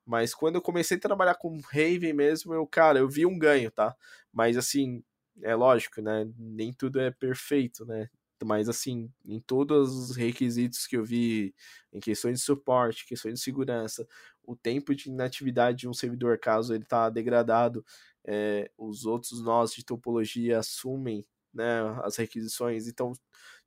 mas 0.07 0.35
quando 0.35 0.57
eu 0.57 0.63
comecei 0.63 0.97
a 0.97 1.01
trabalhar 1.01 1.35
com 1.37 1.61
Raven 1.73 2.13
mesmo, 2.15 2.55
eu 2.55 2.67
cara, 2.67 2.99
eu 3.01 3.09
vi 3.09 3.27
um 3.27 3.39
ganho, 3.39 3.71
tá? 3.71 3.95
Mas 4.33 4.57
assim, 4.57 5.03
é 5.43 5.55
lógico, 5.55 6.01
né? 6.03 6.29
Nem 6.39 6.73
tudo 6.73 7.01
é 7.01 7.11
perfeito, 7.11 7.85
né? 7.87 8.09
Mas 8.45 8.69
assim, 8.69 9.11
em 9.25 9.41
todos 9.41 9.97
os 9.97 10.17
requisitos 10.17 10.87
que 10.87 10.97
eu 10.97 11.05
vi, 11.05 11.55
em 11.93 12.01
questões 12.01 12.39
de 12.41 12.45
suporte, 12.45 13.07
questões 13.07 13.35
de 13.35 13.41
segurança, 13.41 14.07
o 14.47 14.57
tempo 14.57 14.95
de 14.95 15.09
inatividade 15.11 15.79
de 15.79 15.89
um 15.89 15.95
servidor, 15.95 16.39
caso 16.39 16.75
ele 16.75 16.85
está 16.85 17.11
degradado, 17.11 17.85
é, 18.25 18.71
os 18.79 19.05
outros 19.05 19.43
nós 19.43 19.73
de 19.73 19.85
topologia 19.85 20.59
assumem 20.59 21.27
né, 21.53 21.81
as 22.05 22.17
requisições. 22.17 22.87
Então, 22.87 23.13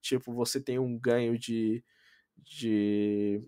tipo, 0.02 0.34
você 0.34 0.60
tem 0.62 0.80
um 0.80 0.98
ganho 0.98 1.38
de, 1.38 1.84
de 2.38 3.42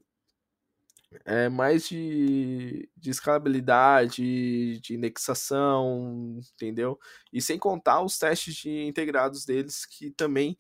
é, 1.26 1.50
mais 1.50 1.88
de, 1.88 2.89
de 2.96 3.10
escalabilidade, 3.10 4.80
de 4.80 4.94
indexação, 4.96 6.39
entendeu? 6.54 7.00
E 7.32 7.41
sem 7.41 7.58
contar 7.60 8.02
os 8.02 8.17
testes 8.17 8.56
de 8.56 8.70
integrados 8.86 9.46
deles 9.46 9.86
que 9.86 10.12
também 10.12 10.58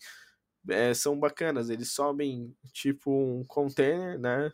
é, 0.69 0.93
são 0.93 1.19
bacanas. 1.19 1.69
Eles 1.69 1.91
sobem 1.91 2.55
tipo 2.73 3.11
um 3.11 3.45
container, 3.45 4.19
né? 4.19 4.51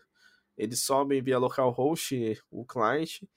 Eles 0.58 0.82
sobem 0.82 1.22
via 1.22 1.38
localhost 1.38 2.42
o 2.50 2.66
cliente, 2.66 3.30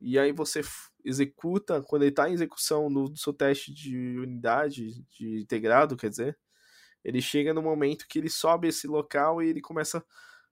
e 0.00 0.18
aí 0.18 0.32
você 0.32 0.60
executa, 1.04 1.82
quando 1.82 2.02
ele 2.02 2.10
está 2.10 2.28
em 2.28 2.34
execução 2.34 2.90
no, 2.90 3.16
seu 3.16 3.32
teste 3.32 3.72
de 3.72 3.96
unidade, 4.18 5.02
de 5.10 5.40
integrado, 5.40 5.96
quer 5.96 6.10
dizer, 6.10 6.38
ele 7.04 7.20
chega 7.20 7.54
no 7.54 7.62
momento 7.62 8.06
que 8.08 8.18
ele 8.18 8.30
sobe 8.30 8.68
esse 8.68 8.86
local 8.86 9.42
e 9.42 9.48
ele 9.48 9.60
começa 9.60 10.04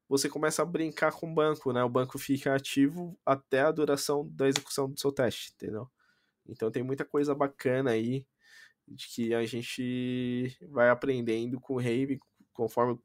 você 0.08 0.28
começa 0.28 0.60
a 0.60 0.66
brincar 0.66 1.12
com 1.12 1.30
o 1.30 1.34
banco, 1.34 1.72
né? 1.72 1.82
O 1.82 1.88
banco 1.88 2.18
fica 2.18 2.54
ativo 2.54 3.18
até 3.24 3.60
a 3.62 3.70
duração 3.70 4.28
da 4.30 4.46
execução 4.46 4.90
do 4.90 5.00
seu 5.00 5.10
teste, 5.10 5.52
entendeu? 5.54 5.90
Então 6.46 6.70
tem 6.70 6.82
muita 6.82 7.04
coisa 7.04 7.34
bacana 7.34 7.92
aí 7.92 8.26
de 8.86 9.08
que 9.08 9.34
a 9.34 9.44
gente 9.46 10.54
vai 10.68 10.90
aprendendo 10.90 11.58
com 11.60 11.74
o 11.74 11.80
Rave 11.80 12.18
conforme 12.52 13.00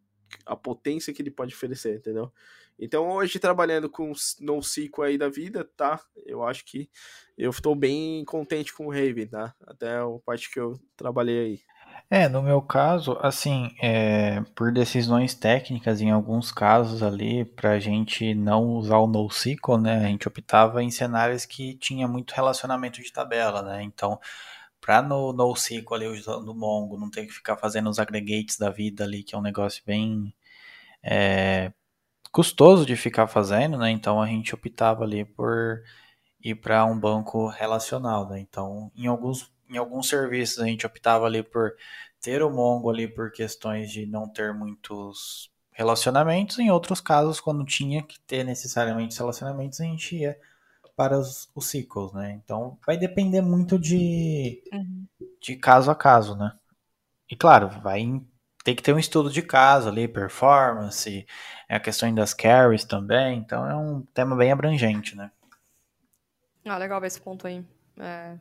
a 0.46 0.56
potência 0.56 1.14
que 1.14 1.22
ele 1.22 1.32
pode 1.32 1.54
oferecer, 1.56 1.98
entendeu? 1.98 2.32
Então 2.80 3.10
hoje 3.10 3.40
trabalhando 3.40 3.90
com 3.90 4.12
no 4.40 4.62
ciclo 4.62 5.04
aí 5.04 5.18
da 5.18 5.30
vida, 5.30 5.68
tá? 5.76 6.00
Eu 6.26 6.44
acho 6.44 6.64
que 6.66 6.90
eu 7.38 7.50
estou 7.50 7.76
bem 7.76 8.24
contente 8.26 8.74
com 8.74 8.88
o 8.88 8.92
Rave, 8.92 9.26
tá? 9.28 9.54
Até 9.66 9.98
a 9.98 10.06
parte 10.26 10.52
que 10.52 10.60
eu 10.60 10.80
trabalhei 10.96 11.40
aí. 11.40 11.62
É, 12.10 12.30
no 12.30 12.42
meu 12.42 12.62
caso, 12.62 13.18
assim, 13.22 13.76
é, 13.82 14.42
por 14.56 14.72
decisões 14.72 15.34
técnicas, 15.34 16.00
em 16.00 16.10
alguns 16.10 16.54
casos 16.54 17.04
ali, 17.04 17.44
para 17.44 17.72
a 17.72 17.80
gente 17.80 18.34
não 18.34 18.64
usar 18.76 18.98
o 19.00 19.08
NoSQL, 19.08 19.78
né, 19.78 20.06
a 20.06 20.08
gente 20.08 20.26
optava 20.26 20.82
em 20.82 20.90
cenários 20.90 21.46
que 21.46 21.76
tinha 21.76 22.08
muito 22.08 22.32
relacionamento 22.32 23.02
de 23.02 23.12
tabela, 23.12 23.62
né, 23.62 23.84
então, 23.84 24.18
para 24.80 25.02
no 25.02 25.34
NoSQL 25.34 25.96
ali, 25.96 26.08
usando 26.08 26.48
o 26.50 26.56
Mongo, 26.56 26.98
não 26.98 27.12
ter 27.12 27.26
que 27.26 27.34
ficar 27.34 27.58
fazendo 27.58 27.90
os 27.90 28.00
aggregates 28.00 28.58
da 28.58 28.70
vida 28.70 29.04
ali, 29.04 29.22
que 29.22 29.36
é 29.36 29.38
um 29.38 29.42
negócio 29.42 29.84
bem 29.86 30.34
é, 31.04 31.74
custoso 32.32 32.86
de 32.86 32.96
ficar 32.96 33.28
fazendo, 33.28 33.78
né, 33.78 33.90
então 33.92 34.22
a 34.22 34.28
gente 34.28 34.54
optava 34.54 35.04
ali 35.04 35.26
por 35.26 35.82
ir 36.44 36.56
para 36.56 36.86
um 36.86 37.00
banco 37.00 37.48
relacional, 37.48 38.28
né, 38.30 38.40
então, 38.40 38.92
em 38.96 39.08
alguns 39.08 39.52
em 39.70 39.78
alguns 39.78 40.08
serviços 40.08 40.60
a 40.60 40.66
gente 40.66 40.86
optava 40.86 41.26
ali 41.26 41.44
por 41.44 41.74
ter 42.22 42.42
o 42.42 42.50
Mongo 42.50 42.90
ali 42.90 43.08
por 43.08 43.32
questões 43.32 43.92
de 43.92 44.06
não 44.06 44.28
ter 44.28 44.54
muitos 44.54 45.52
relacionamentos, 45.72 46.58
em 46.58 46.72
outros 46.72 47.00
casos, 47.00 47.40
quando 47.40 47.64
tinha 47.66 48.02
que 48.02 48.20
ter 48.22 48.44
necessariamente 48.44 49.18
relacionamentos, 49.18 49.80
a 49.80 49.84
gente 49.84 50.16
ia 50.16 50.38
para 50.96 51.18
os, 51.20 51.48
os 51.54 51.68
ciclos, 51.68 52.12
né? 52.14 52.32
Então 52.44 52.80
vai 52.86 52.98
depender 52.98 53.42
muito 53.42 53.78
de, 53.78 54.64
uhum. 54.74 55.06
de 55.40 55.56
caso 55.56 55.92
a 55.92 55.96
caso, 55.96 56.36
né? 56.36 56.52
E 57.30 57.36
claro, 57.36 57.70
vai 57.82 58.02
ter 58.68 58.76
que 58.76 58.84
ter 58.84 58.94
um 58.94 59.00
estudo 59.00 59.32
de 59.32 59.42
caso 59.42 59.88
ali, 59.88 60.10
performance, 60.10 61.26
é 61.70 61.76
a 61.78 61.80
questão 61.80 62.14
das 62.14 62.34
carries 62.34 62.84
também, 62.84 63.40
então 63.40 63.66
é 63.66 63.74
um 63.74 64.02
tema 64.14 64.36
bem 64.36 64.52
abrangente, 64.52 65.16
né? 65.16 65.32
Ah, 66.66 66.78
legal 66.78 67.00
ver 67.00 67.08
esse 67.08 67.22
ponto 67.22 67.48
aí. 67.48 67.66
É, 67.98 68.38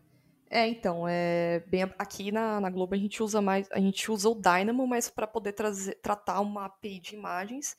é, 0.50 0.66
então, 0.66 1.06
é 1.06 1.62
bem 1.68 1.84
aqui 1.96 2.32
na, 2.32 2.60
na 2.60 2.68
Globo 2.70 2.92
a 2.92 2.98
gente 2.98 3.22
usa 3.22 3.40
mais, 3.40 3.68
a 3.70 3.78
gente 3.78 4.10
usa 4.10 4.28
o 4.28 4.34
Dynamo, 4.34 4.84
mas 4.84 5.08
para 5.08 5.28
poder 5.28 5.52
trazer, 5.52 5.94
tratar 6.02 6.40
uma 6.40 6.64
API 6.64 6.98
de 6.98 7.14
imagens, 7.14 7.76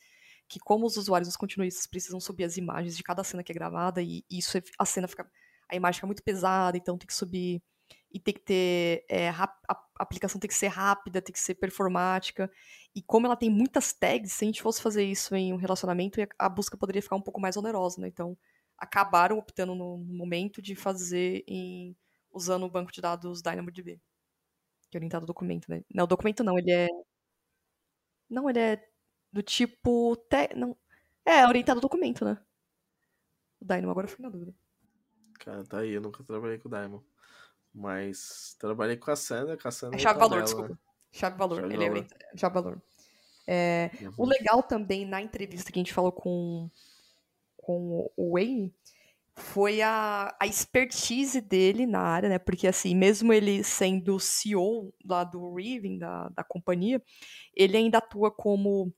que 0.48 0.58
como 0.58 0.86
os 0.86 0.96
usuários, 0.96 1.28
os 1.28 1.36
continuistas 1.36 1.86
precisam 1.86 2.18
subir 2.18 2.44
as 2.44 2.56
imagens 2.56 2.96
de 2.96 3.02
cada 3.02 3.22
cena 3.22 3.42
que 3.42 3.52
é 3.52 3.54
gravada 3.54 4.00
e, 4.00 4.24
e 4.30 4.38
isso 4.38 4.56
é, 4.56 4.62
a 4.78 4.86
cena 4.86 5.06
fica 5.06 5.30
a 5.70 5.76
imagem 5.76 5.96
fica 5.96 6.06
muito 6.06 6.22
pesada, 6.22 6.78
então 6.78 6.96
tem 6.96 7.06
que 7.06 7.12
subir 7.12 7.62
e 8.12 8.18
tem 8.18 8.34
que 8.34 8.40
ter 8.40 9.04
é, 9.08 9.28
a, 9.30 9.54
aplicação 9.98 10.40
tem 10.40 10.48
que 10.48 10.54
ser 10.54 10.68
rápida, 10.68 11.20
tem 11.20 11.32
que 11.32 11.40
ser 11.40 11.54
performática. 11.54 12.50
E 12.94 13.02
como 13.02 13.26
ela 13.26 13.36
tem 13.36 13.50
muitas 13.50 13.92
tags, 13.92 14.32
se 14.32 14.44
a 14.44 14.46
gente 14.46 14.62
fosse 14.62 14.80
fazer 14.80 15.04
isso 15.04 15.34
em 15.34 15.52
um 15.52 15.56
relacionamento, 15.56 16.20
a 16.38 16.48
busca 16.48 16.76
poderia 16.76 17.02
ficar 17.02 17.16
um 17.16 17.22
pouco 17.22 17.40
mais 17.40 17.56
onerosa, 17.56 18.00
né? 18.00 18.08
Então, 18.08 18.36
acabaram 18.78 19.38
optando 19.38 19.74
no 19.74 19.98
momento 19.98 20.62
de 20.62 20.74
fazer 20.74 21.44
em 21.46 21.96
usando 22.32 22.64
o 22.64 22.70
banco 22.70 22.92
de 22.92 23.00
dados 23.00 23.42
DynamoDB. 23.42 24.00
Que 24.90 24.96
é 24.96 24.98
orientado 24.98 25.24
ao 25.24 25.26
documento, 25.26 25.68
né? 25.68 25.84
Não, 25.92 26.04
o 26.04 26.06
documento 26.06 26.44
não, 26.44 26.58
ele 26.58 26.70
é. 26.70 26.88
Não, 28.30 28.48
ele 28.48 28.58
é 28.58 28.88
do 29.32 29.42
tipo. 29.42 30.16
Te... 30.28 30.54
Não... 30.54 30.76
É, 31.24 31.46
orientado 31.46 31.78
ao 31.78 31.82
documento, 31.82 32.24
né? 32.24 32.40
O 33.60 33.64
Dynamo, 33.64 33.90
agora 33.90 34.06
eu 34.06 34.10
fui 34.10 34.22
na 34.22 34.30
dúvida. 34.30 34.54
Cara, 35.40 35.64
tá 35.64 35.78
aí, 35.80 35.90
eu 35.90 36.00
nunca 36.00 36.22
trabalhei 36.24 36.58
com 36.58 36.68
o 36.68 36.70
Dynamo. 36.70 37.04
Mas 37.74 38.56
trabalhei 38.58 38.96
com 38.96 39.10
a 39.10 39.16
Sandra, 39.16 39.56
com 39.56 39.68
a 39.68 39.70
Sandra. 39.70 39.96
É 39.96 40.00
chave 40.00 40.18
valor, 40.18 40.42
desculpa. 40.42 40.68
Né? 40.70 40.78
Chave 41.12 41.38
valor. 41.38 41.60
Chave 41.60 41.74
ele 41.74 41.84
é 41.84 41.88
valor. 41.88 42.06
é 42.32 42.36
chave 42.36 42.54
valor. 42.54 42.82
É, 43.46 43.90
uhum. 44.02 44.12
O 44.18 44.26
legal 44.26 44.62
também 44.62 45.06
na 45.06 45.22
entrevista 45.22 45.72
que 45.72 45.78
a 45.78 45.82
gente 45.82 45.94
falou 45.94 46.12
com, 46.12 46.70
com 47.56 48.10
o 48.16 48.32
Wayne 48.34 48.74
foi 49.38 49.80
a, 49.80 50.36
a 50.38 50.46
expertise 50.46 51.40
dele 51.40 51.86
na 51.86 52.00
área, 52.00 52.28
né? 52.28 52.38
Porque, 52.38 52.66
assim, 52.66 52.94
mesmo 52.94 53.32
ele 53.32 53.62
sendo 53.62 54.18
CEO 54.18 54.92
lá 55.04 55.24
do 55.24 55.54
Riven, 55.54 55.98
da, 55.98 56.28
da 56.28 56.44
companhia, 56.44 57.02
ele 57.54 57.76
ainda 57.76 57.98
atua 57.98 58.30
como. 58.30 58.92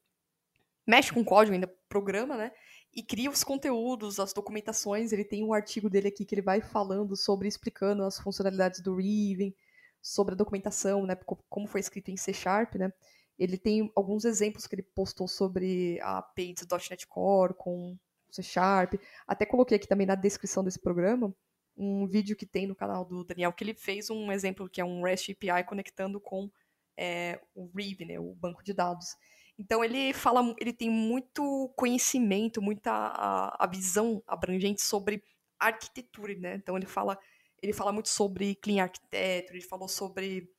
mexe 0.86 1.12
com 1.12 1.24
código, 1.24 1.54
ainda 1.54 1.72
programa, 1.88 2.36
né? 2.36 2.50
E 2.92 3.02
cria 3.02 3.30
os 3.30 3.44
conteúdos, 3.44 4.18
as 4.18 4.32
documentações. 4.32 5.12
Ele 5.12 5.24
tem 5.24 5.44
um 5.44 5.52
artigo 5.52 5.88
dele 5.88 6.08
aqui 6.08 6.24
que 6.24 6.34
ele 6.34 6.42
vai 6.42 6.60
falando 6.60 7.16
sobre, 7.16 7.46
explicando 7.46 8.02
as 8.02 8.18
funcionalidades 8.18 8.80
do 8.80 8.96
Riven, 8.96 9.54
sobre 10.02 10.34
a 10.34 10.36
documentação, 10.36 11.06
né? 11.06 11.14
Como 11.48 11.68
foi 11.68 11.80
escrito 11.80 12.10
em 12.10 12.16
C 12.16 12.32
Sharp, 12.32 12.74
né? 12.74 12.92
Ele 13.38 13.56
tem 13.56 13.90
alguns 13.94 14.24
exemplos 14.24 14.66
que 14.66 14.74
ele 14.74 14.82
postou 14.82 15.28
sobre 15.28 16.00
a 16.00 16.18
API 16.18 16.54
.NET 16.90 17.06
Core 17.06 17.54
com 17.54 17.96
C 18.30 18.42
Sharp. 18.42 18.94
Até 19.26 19.46
coloquei 19.46 19.76
aqui 19.76 19.88
também 19.88 20.06
na 20.06 20.14
descrição 20.14 20.64
desse 20.64 20.80
programa 20.80 21.34
um 21.80 22.06
vídeo 22.06 22.36
que 22.36 22.44
tem 22.44 22.66
no 22.66 22.74
canal 22.74 23.04
do 23.06 23.24
Daniel, 23.24 23.52
que 23.52 23.64
ele 23.64 23.74
fez 23.74 24.10
um 24.10 24.30
exemplo 24.30 24.68
que 24.68 24.80
é 24.80 24.84
um 24.84 25.02
REST 25.02 25.30
API 25.30 25.64
conectando 25.64 26.20
com 26.20 26.50
é, 26.96 27.40
o 27.54 27.70
Rive, 27.74 28.04
né, 28.04 28.20
o 28.20 28.34
banco 28.34 28.62
de 28.62 28.74
dados. 28.74 29.16
Então 29.60 29.84
ele 29.84 30.14
fala, 30.14 30.54
ele 30.58 30.72
tem 30.72 30.88
muito 30.88 31.70
conhecimento, 31.76 32.62
muita 32.62 32.90
a, 32.90 33.64
a 33.64 33.66
visão 33.66 34.22
abrangente 34.26 34.80
sobre 34.80 35.22
arquitetura, 35.58 36.34
né? 36.38 36.54
Então 36.54 36.78
ele 36.78 36.86
fala, 36.86 37.18
ele 37.62 37.74
fala 37.74 37.92
muito 37.92 38.08
sobre 38.08 38.54
Clean 38.54 38.82
Architecture, 38.82 39.58
ele 39.58 39.66
falou 39.66 39.86
sobre, 39.86 40.50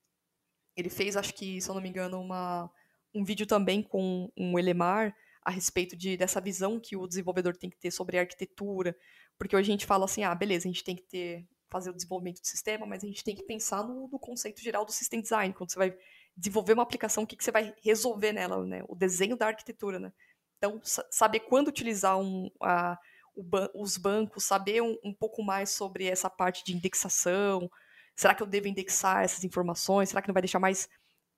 ele 0.77 0.87
fez, 0.87 1.17
acho 1.17 1.33
que, 1.33 1.59
se 1.59 1.67
eu 1.67 1.73
não 1.73 1.81
me 1.81 1.89
engano, 1.89 2.21
uma, 2.21 2.71
um 3.11 3.23
vídeo 3.23 3.47
também 3.47 3.81
com 3.81 4.31
um 4.37 4.59
Elemar 4.59 5.15
a 5.43 5.49
respeito 5.49 5.95
de, 5.95 6.15
dessa 6.15 6.39
visão 6.39 6.79
que 6.79 6.95
o 6.95 7.07
desenvolvedor 7.07 7.57
tem 7.57 7.71
que 7.71 7.79
ter 7.79 7.89
sobre 7.89 8.19
a 8.19 8.21
arquitetura, 8.21 8.95
porque 9.35 9.55
hoje 9.55 9.71
a 9.71 9.73
gente 9.73 9.87
fala 9.87 10.05
assim, 10.05 10.23
ah, 10.23 10.35
beleza, 10.35 10.67
a 10.67 10.71
gente 10.71 10.83
tem 10.83 10.95
que 10.95 11.07
ter 11.07 11.47
fazer 11.71 11.89
o 11.89 11.93
desenvolvimento 11.93 12.41
do 12.41 12.45
sistema, 12.45 12.85
mas 12.85 13.03
a 13.03 13.07
gente 13.07 13.23
tem 13.23 13.33
que 13.33 13.43
pensar 13.43 13.81
no, 13.81 14.07
no 14.09 14.19
conceito 14.19 14.61
geral 14.61 14.85
do 14.85 14.91
system 14.91 15.21
design, 15.21 15.53
quando 15.55 15.71
você 15.71 15.79
vai 15.79 15.97
desenvolver 16.41 16.73
uma 16.73 16.83
aplicação, 16.83 17.23
o 17.23 17.27
que, 17.27 17.35
que 17.35 17.43
você 17.43 17.51
vai 17.51 17.73
resolver 17.83 18.33
nela, 18.33 18.65
né? 18.65 18.83
O 18.87 18.95
desenho 18.95 19.37
da 19.37 19.47
arquitetura, 19.47 19.99
né? 19.99 20.11
Então, 20.57 20.79
saber 20.83 21.41
quando 21.41 21.67
utilizar 21.67 22.19
um, 22.19 22.49
a, 22.61 22.97
ban 23.37 23.69
os 23.73 23.97
bancos, 23.97 24.45
saber 24.45 24.81
um, 24.81 24.97
um, 25.03 25.13
pouco 25.13 25.43
mais 25.43 25.69
sobre 25.71 26.05
essa 26.05 26.29
parte 26.29 26.63
de 26.63 26.75
indexação, 26.75 27.69
será 28.15 28.35
que 28.35 28.43
eu 28.43 28.47
devo 28.47 28.67
indexar 28.67 29.23
essas 29.23 29.43
informações? 29.43 30.09
Será 30.09 30.21
que 30.21 30.27
não 30.27 30.33
vai 30.33 30.41
deixar 30.41 30.59
mais 30.59 30.87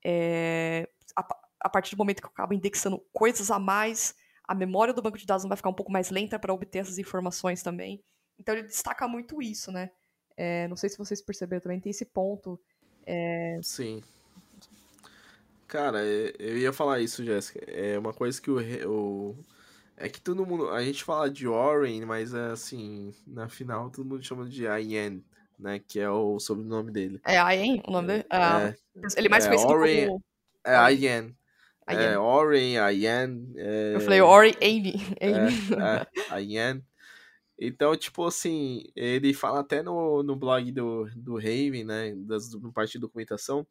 é, 0.05 0.87
a 1.63 1.69
partir 1.69 1.95
do 1.95 1.97
momento 1.97 2.19
que 2.19 2.27
eu 2.27 2.31
acabo 2.31 2.53
indexando 2.53 2.99
coisas 3.13 3.49
a 3.49 3.57
mais, 3.57 4.13
a 4.45 4.53
memória 4.53 4.93
do 4.93 5.01
banco 5.01 5.17
de 5.17 5.25
dados 5.25 5.45
vai 5.45 5.55
ficar 5.55 5.69
um 5.69 5.73
pouco 5.73 5.91
mais 5.91 6.09
lenta 6.09 6.37
para 6.37 6.53
obter 6.53 6.79
essas 6.79 6.97
informações 6.97 7.63
também. 7.63 8.03
Então 8.37 8.53
ele 8.53 8.67
destaca 8.67 9.07
muito 9.07 9.41
isso, 9.41 9.71
né? 9.71 9.89
É, 10.35 10.67
não 10.67 10.75
sei 10.75 10.89
se 10.89 10.97
vocês 10.97 11.21
perceberam 11.21 11.61
também, 11.61 11.79
tem 11.79 11.91
esse 11.91 12.05
ponto. 12.05 12.59
É... 13.05 13.59
Sim. 13.63 14.01
Cara, 15.67 16.05
é, 16.05 16.33
eu 16.39 16.57
ia 16.57 16.73
falar 16.73 16.99
isso, 16.99 17.23
Jéssica. 17.23 17.59
É 17.67 17.97
uma 17.97 18.13
coisa 18.13 18.41
que 18.41 18.51
o, 18.51 18.59
o. 18.89 19.35
É 19.97 20.09
que 20.09 20.21
todo 20.21 20.45
mundo. 20.45 20.69
A 20.69 20.83
gente 20.83 21.03
fala 21.03 21.29
de 21.29 21.47
Warren, 21.47 22.05
mas 22.05 22.33
é 22.33 22.51
assim. 22.51 23.13
Na 23.25 23.47
final 23.49 23.89
todo 23.89 24.05
mundo 24.05 24.23
chama 24.23 24.47
de 24.47 24.63
Ian, 24.63 25.21
né? 25.57 25.79
Que 25.79 25.99
é 25.99 26.09
o 26.09 26.39
sobrenome 26.39 26.91
dele. 26.91 27.21
É 27.25 27.35
Ian 27.35 27.81
o 27.87 27.91
nome 27.91 28.07
dele? 28.07 28.25
Ah, 28.29 28.67
é, 28.69 28.75
ele 29.17 29.29
mais 29.29 29.45
é, 29.45 29.47
conhecido 29.49 29.73
Warren, 29.73 30.07
como. 30.07 30.23
É 30.65 30.93
Ian. 30.93 31.33
É, 31.87 32.17
Ori, 32.17 32.77
Ayan. 32.77 33.45
É... 33.55 33.95
Eu 33.95 34.01
falei 34.01 34.21
Ori, 34.21 34.55
Amy. 34.61 34.95
É, 35.19 35.27
é, 36.39 36.81
Então, 37.59 37.95
tipo 37.95 38.25
assim, 38.25 38.83
ele 38.95 39.33
fala 39.33 39.59
até 39.59 39.81
no, 39.81 40.23
no 40.23 40.35
blog 40.35 40.71
do, 40.71 41.09
do 41.15 41.35
Raven, 41.35 41.83
né, 41.83 42.13
das, 42.15 42.49
do 42.49 42.71
parte 42.71 42.93
de 42.93 42.99
documentação, 42.99 43.67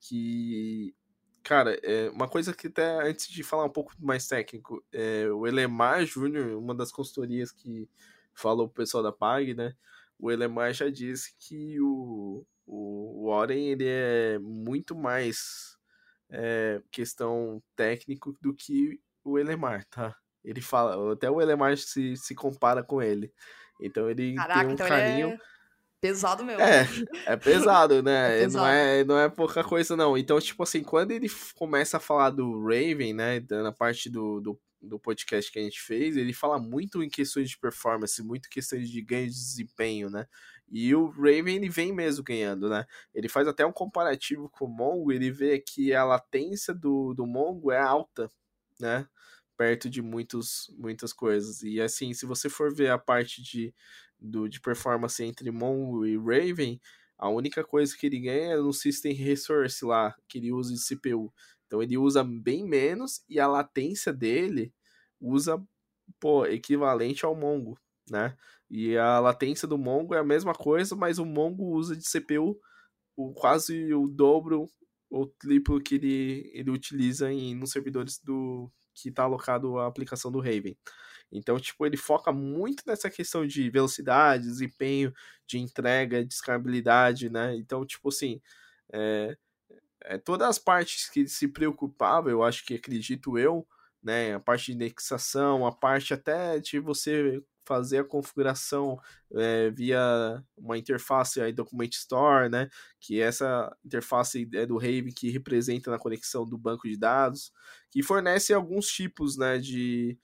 que, 0.00 0.94
cara, 1.42 1.78
é 1.82 2.10
uma 2.10 2.28
coisa 2.28 2.54
que 2.54 2.66
até 2.68 3.08
antes 3.08 3.28
de 3.28 3.42
falar 3.42 3.64
um 3.64 3.70
pouco 3.70 3.92
mais 3.98 4.26
técnico, 4.26 4.84
é, 4.92 5.28
o 5.28 5.46
Elemar 5.46 6.04
Júnior, 6.04 6.58
uma 6.58 6.74
das 6.74 6.92
consultorias 6.92 7.52
que 7.52 7.88
falou 8.34 8.68
pro 8.68 8.82
pessoal 8.82 9.02
da 9.02 9.12
PAG, 9.12 9.54
né, 9.54 9.74
o 10.18 10.30
Elemar 10.30 10.72
já 10.72 10.88
disse 10.90 11.34
que 11.38 11.80
o, 11.80 12.46
o, 12.66 13.24
o 13.24 13.28
Oren, 13.28 13.70
ele 13.70 13.86
é 13.86 14.38
muito 14.38 14.94
mais 14.94 15.76
é, 16.30 16.82
questão 16.90 17.62
técnico 17.74 18.36
do 18.40 18.54
que 18.54 19.00
o 19.24 19.38
Elemar, 19.38 19.84
tá? 19.86 20.14
Ele 20.44 20.60
fala, 20.60 21.12
até 21.12 21.30
o 21.30 21.40
Elemar 21.40 21.76
se, 21.76 22.16
se 22.16 22.34
compara 22.34 22.82
com 22.82 23.02
ele. 23.02 23.32
Então 23.80 24.08
ele 24.08 24.34
Caraca, 24.34 24.60
tem 24.60 24.68
um 24.68 24.72
então 24.72 24.88
carinho. 24.88 25.38
Pesado 26.00 26.44
mesmo. 26.44 26.62
É, 26.62 26.86
é 27.26 27.36
pesado, 27.36 28.02
né? 28.02 28.38
É 28.38 28.42
pesado. 28.42 28.64
Não, 28.64 28.72
é, 28.72 29.04
não 29.04 29.18
é 29.18 29.28
pouca 29.28 29.62
coisa, 29.62 29.96
não. 29.96 30.16
Então, 30.16 30.40
tipo 30.40 30.62
assim, 30.62 30.82
quando 30.82 31.10
ele 31.10 31.28
começa 31.54 31.98
a 31.98 32.00
falar 32.00 32.30
do 32.30 32.62
Raven, 32.62 33.12
né? 33.12 33.44
Na 33.50 33.72
parte 33.72 34.08
do, 34.08 34.40
do, 34.40 34.60
do 34.80 34.98
podcast 34.98 35.52
que 35.52 35.58
a 35.58 35.62
gente 35.62 35.80
fez, 35.80 36.16
ele 36.16 36.32
fala 36.32 36.58
muito 36.58 37.02
em 37.02 37.08
questões 37.08 37.50
de 37.50 37.58
performance, 37.58 38.22
muito 38.22 38.48
questões 38.48 38.88
de 38.88 39.02
ganho 39.02 39.26
de 39.26 39.34
desempenho, 39.34 40.08
né? 40.08 40.26
E 40.70 40.94
o 40.94 41.08
Raven, 41.08 41.56
ele 41.56 41.68
vem 41.68 41.92
mesmo 41.92 42.22
ganhando, 42.22 42.68
né? 42.68 42.86
Ele 43.12 43.28
faz 43.28 43.48
até 43.48 43.66
um 43.66 43.72
comparativo 43.72 44.48
com 44.48 44.66
o 44.66 44.68
Mongo, 44.68 45.10
ele 45.12 45.30
vê 45.30 45.58
que 45.58 45.92
a 45.92 46.04
latência 46.04 46.72
do, 46.72 47.12
do 47.12 47.26
Mongo 47.26 47.72
é 47.72 47.80
alta, 47.80 48.30
né? 48.78 49.06
Perto 49.56 49.90
de 49.90 50.00
muitos, 50.00 50.72
muitas 50.78 51.12
coisas. 51.12 51.62
E 51.62 51.80
assim, 51.80 52.14
se 52.14 52.24
você 52.24 52.48
for 52.48 52.72
ver 52.72 52.90
a 52.90 52.98
parte 52.98 53.42
de, 53.42 53.74
do, 54.20 54.48
de 54.48 54.60
performance 54.60 55.22
entre 55.22 55.50
Mongo 55.50 56.06
e 56.06 56.16
Raven, 56.16 56.80
a 57.18 57.28
única 57.28 57.62
coisa 57.62 57.96
que 57.96 58.06
ele 58.06 58.20
ganha 58.20 58.54
é 58.54 58.56
no 58.56 58.72
System 58.72 59.12
Resource 59.12 59.84
lá, 59.84 60.14
que 60.28 60.38
ele 60.38 60.52
usa 60.52 60.72
de 60.72 60.80
CPU. 60.80 61.32
Então 61.66 61.82
ele 61.82 61.96
usa 61.96 62.24
bem 62.24 62.64
menos 62.64 63.22
e 63.28 63.38
a 63.38 63.46
latência 63.46 64.12
dele 64.12 64.72
usa, 65.20 65.62
pô, 66.18 66.46
equivalente 66.46 67.24
ao 67.24 67.36
Mongo, 67.36 67.78
né? 68.08 68.36
E 68.70 68.96
a 68.96 69.20
latência 69.20 69.68
do 69.68 69.76
Mongo 69.76 70.14
é 70.14 70.18
a 70.18 70.24
mesma 70.24 70.54
coisa, 70.54 70.96
mas 70.96 71.18
o 71.18 71.26
Mongo 71.26 71.64
usa 71.74 71.94
de 71.94 72.04
CPU 72.04 72.58
o, 73.16 73.32
quase 73.32 73.92
o 73.92 74.08
dobro 74.08 74.66
ou 75.10 75.26
triplo 75.26 75.80
que 75.80 75.96
ele, 75.96 76.50
ele 76.54 76.70
utiliza 76.70 77.30
em, 77.32 77.54
nos 77.54 77.70
servidores 77.70 78.18
do 78.22 78.70
que 78.94 79.08
está 79.08 79.24
alocado 79.24 79.78
a 79.78 79.86
aplicação 79.86 80.30
do 80.30 80.40
Raven. 80.40 80.76
Então, 81.32 81.58
tipo, 81.58 81.86
ele 81.86 81.96
foca 81.96 82.32
muito 82.32 82.82
nessa 82.86 83.10
questão 83.10 83.46
de 83.46 83.70
velocidade, 83.70 84.44
desempenho, 84.44 85.12
de 85.46 85.58
entrega, 85.58 86.24
de 86.24 86.32
escalabilidade, 86.34 87.30
né? 87.30 87.56
Então, 87.56 87.84
tipo 87.86 88.08
assim, 88.08 88.40
é, 88.92 89.36
é, 90.04 90.18
todas 90.18 90.48
as 90.48 90.58
partes 90.58 91.08
que 91.10 91.26
se 91.28 91.48
preocupava, 91.48 92.30
eu 92.30 92.42
acho 92.42 92.64
que 92.64 92.74
acredito 92.74 93.38
eu, 93.38 93.66
né? 94.02 94.34
A 94.34 94.40
parte 94.40 94.66
de 94.66 94.72
indexação, 94.72 95.66
a 95.66 95.72
parte 95.72 96.14
até 96.14 96.58
de 96.58 96.78
você 96.80 97.42
fazer 97.66 97.98
a 97.98 98.04
configuração 98.04 98.98
é, 99.34 99.70
via 99.70 100.42
uma 100.56 100.76
interface 100.76 101.40
aí 101.40 101.52
Document 101.52 101.90
Store, 101.92 102.48
né? 102.48 102.68
Que 102.98 103.20
essa 103.20 103.74
interface 103.84 104.48
é 104.54 104.66
do 104.66 104.76
Raven 104.76 105.12
que 105.14 105.30
representa 105.30 105.90
na 105.90 105.98
conexão 105.98 106.44
do 106.44 106.58
banco 106.58 106.88
de 106.88 106.96
dados, 106.98 107.52
que 107.90 108.02
fornece 108.02 108.52
alguns 108.52 108.88
tipos, 108.88 109.36
né? 109.36 109.58
De 109.58 110.18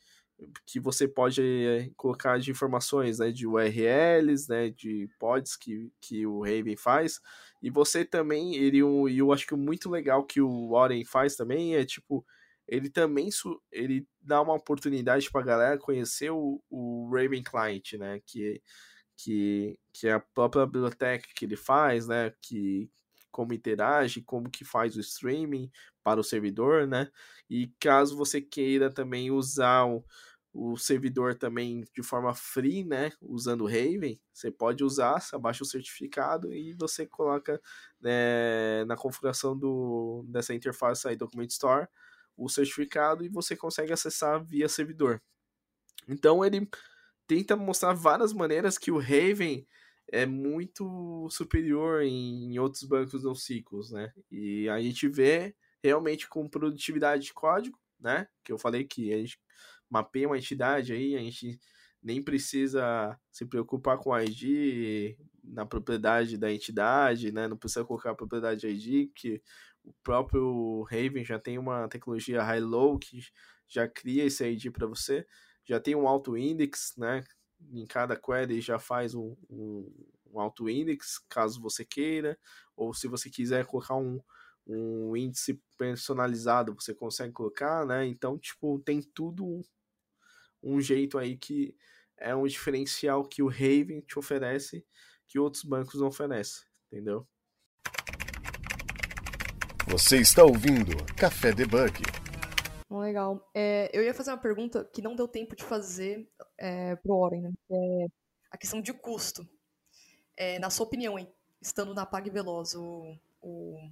que 0.66 0.78
você 0.78 1.08
pode 1.08 1.40
é, 1.42 1.90
colocar 1.96 2.38
de 2.38 2.50
informações, 2.50 3.18
né? 3.18 3.30
De 3.30 3.46
URLs, 3.46 4.48
né? 4.48 4.70
De 4.70 5.08
pods 5.18 5.56
que, 5.56 5.90
que 6.00 6.26
o 6.26 6.40
Raven 6.40 6.76
faz. 6.76 7.20
E 7.62 7.70
você 7.70 8.04
também, 8.04 8.54
ele, 8.56 8.78
e 8.78 9.18
eu 9.18 9.32
acho 9.32 9.46
que 9.46 9.54
muito 9.54 9.90
legal 9.90 10.24
que 10.24 10.40
o 10.40 10.70
Warren 10.70 11.04
faz 11.04 11.36
também 11.36 11.74
é 11.76 11.84
tipo 11.84 12.24
ele 12.68 12.90
também 12.90 13.28
ele 13.70 14.06
dá 14.20 14.42
uma 14.42 14.54
oportunidade 14.54 15.30
para 15.30 15.40
a 15.40 15.44
galera 15.44 15.78
conhecer 15.78 16.30
o, 16.30 16.60
o 16.68 17.08
Raven 17.12 17.42
Client, 17.42 17.92
né? 17.94 18.20
Que, 18.26 18.60
que, 19.16 19.78
que 19.92 20.08
é 20.08 20.12
a 20.14 20.20
própria 20.20 20.66
biblioteca 20.66 21.28
que 21.34 21.44
ele 21.44 21.56
faz, 21.56 22.08
né? 22.08 22.32
Que 22.42 22.90
como 23.36 23.52
interage, 23.52 24.22
como 24.22 24.48
que 24.48 24.64
faz 24.64 24.96
o 24.96 25.00
streaming 25.00 25.70
para 26.02 26.18
o 26.18 26.24
servidor, 26.24 26.86
né? 26.86 27.10
E 27.50 27.66
caso 27.78 28.16
você 28.16 28.40
queira 28.40 28.90
também 28.90 29.30
usar 29.30 29.84
o, 29.84 30.02
o 30.54 30.78
servidor 30.78 31.34
também 31.34 31.84
de 31.94 32.02
forma 32.02 32.34
free, 32.34 32.82
né? 32.82 33.12
Usando 33.20 33.64
o 33.64 33.66
Raven, 33.66 34.18
você 34.32 34.50
pode 34.50 34.82
usar, 34.82 35.20
você 35.20 35.36
abaixa 35.36 35.62
o 35.62 35.66
certificado 35.66 36.50
e 36.50 36.72
você 36.72 37.04
coloca 37.04 37.60
né, 38.00 38.86
na 38.86 38.96
configuração 38.96 39.54
do, 39.54 40.24
dessa 40.26 40.54
interface 40.54 41.06
aí, 41.06 41.14
Document 41.14 41.50
Store, 41.50 41.86
o 42.38 42.48
certificado 42.48 43.22
e 43.22 43.28
você 43.28 43.54
consegue 43.54 43.92
acessar 43.92 44.42
via 44.42 44.66
servidor. 44.66 45.20
Então 46.08 46.42
ele 46.42 46.66
tenta 47.26 47.54
mostrar 47.54 47.92
várias 47.92 48.32
maneiras 48.32 48.78
que 48.78 48.90
o 48.90 48.98
Raven 48.98 49.66
é 50.12 50.24
muito 50.26 51.28
superior 51.30 52.02
em 52.02 52.58
outros 52.58 52.84
bancos 52.84 53.24
não 53.24 53.34
ciclos, 53.34 53.90
né? 53.90 54.12
E 54.30 54.68
a 54.68 54.80
gente 54.80 55.08
vê 55.08 55.54
realmente 55.82 56.28
com 56.28 56.48
produtividade 56.48 57.24
de 57.24 57.34
código, 57.34 57.78
né? 58.00 58.28
Que 58.44 58.52
eu 58.52 58.58
falei 58.58 58.84
que 58.84 59.12
a 59.12 59.18
gente 59.18 59.38
mapeia 59.90 60.26
uma 60.28 60.38
entidade 60.38 60.92
aí, 60.92 61.16
a 61.16 61.20
gente 61.20 61.58
nem 62.02 62.22
precisa 62.22 63.18
se 63.32 63.44
preocupar 63.46 63.98
com 63.98 64.16
ID 64.16 65.16
na 65.42 65.66
propriedade 65.66 66.36
da 66.36 66.52
entidade, 66.52 67.32
né? 67.32 67.48
Não 67.48 67.56
precisa 67.56 67.84
colocar 67.84 68.10
a 68.12 68.14
propriedade 68.14 68.66
ID, 68.66 69.10
que 69.14 69.42
o 69.84 69.92
próprio 70.02 70.82
Raven 70.82 71.24
já 71.24 71.38
tem 71.38 71.58
uma 71.58 71.88
tecnologia 71.88 72.42
high-low 72.42 72.98
que 72.98 73.20
já 73.68 73.88
cria 73.88 74.24
esse 74.24 74.44
ID 74.44 74.70
para 74.72 74.86
você. 74.86 75.26
Já 75.64 75.80
tem 75.80 75.96
um 75.96 76.06
auto-index, 76.06 76.94
né? 76.96 77.24
Em 77.72 77.86
cada 77.86 78.16
query 78.16 78.60
já 78.60 78.78
faz 78.78 79.14
um, 79.14 79.36
um, 79.48 79.90
um 80.32 80.40
auto-index, 80.40 81.18
caso 81.28 81.60
você 81.60 81.84
queira. 81.84 82.38
Ou 82.76 82.92
se 82.92 83.08
você 83.08 83.30
quiser 83.30 83.64
colocar 83.66 83.96
um, 83.96 84.20
um 84.66 85.16
índice 85.16 85.60
personalizado, 85.78 86.74
você 86.74 86.94
consegue 86.94 87.32
colocar, 87.32 87.86
né? 87.86 88.06
Então, 88.06 88.38
tipo, 88.38 88.78
tem 88.80 89.00
tudo 89.00 89.62
um, 90.62 90.80
jeito 90.80 91.18
aí 91.18 91.36
que 91.36 91.74
é 92.16 92.34
um 92.34 92.46
diferencial 92.46 93.24
que 93.24 93.42
o 93.42 93.48
Raven 93.48 94.00
te 94.00 94.18
oferece 94.18 94.84
que 95.28 95.38
outros 95.38 95.64
bancos 95.64 96.00
não 96.00 96.08
oferecem, 96.08 96.64
entendeu? 96.90 97.26
Você 99.88 100.18
está 100.18 100.42
ouvindo 100.42 100.96
Café 101.16 101.52
Debug. 101.52 102.25
Legal. 102.88 103.48
É, 103.52 103.90
eu 103.92 104.02
ia 104.02 104.14
fazer 104.14 104.30
uma 104.30 104.38
pergunta 104.38 104.84
que 104.84 105.02
não 105.02 105.16
deu 105.16 105.26
tempo 105.26 105.56
de 105.56 105.64
fazer 105.64 106.28
é, 106.56 106.94
pro 106.96 107.14
Oren, 107.16 107.42
né? 107.42 107.52
É 107.70 108.06
a 108.50 108.56
questão 108.56 108.80
de 108.80 108.92
custo. 108.92 109.46
É, 110.36 110.58
na 110.58 110.70
sua 110.70 110.86
opinião, 110.86 111.18
hein, 111.18 111.28
estando 111.60 111.94
na 111.94 112.06
PagVeloz, 112.06 112.74
o, 112.74 113.18
o, 113.42 113.90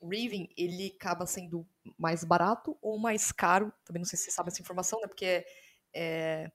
o 0.00 0.12
ele 0.12 0.94
acaba 0.96 1.26
sendo 1.26 1.66
mais 1.98 2.22
barato 2.22 2.76
ou 2.80 2.98
mais 2.98 3.32
caro? 3.32 3.72
Também 3.84 4.00
não 4.00 4.08
sei 4.08 4.18
se 4.18 4.26
você 4.26 4.30
sabe 4.30 4.50
essa 4.50 4.62
informação, 4.62 5.00
né? 5.00 5.08
Porque 5.08 5.24
é, 5.24 5.44
é 5.92 6.52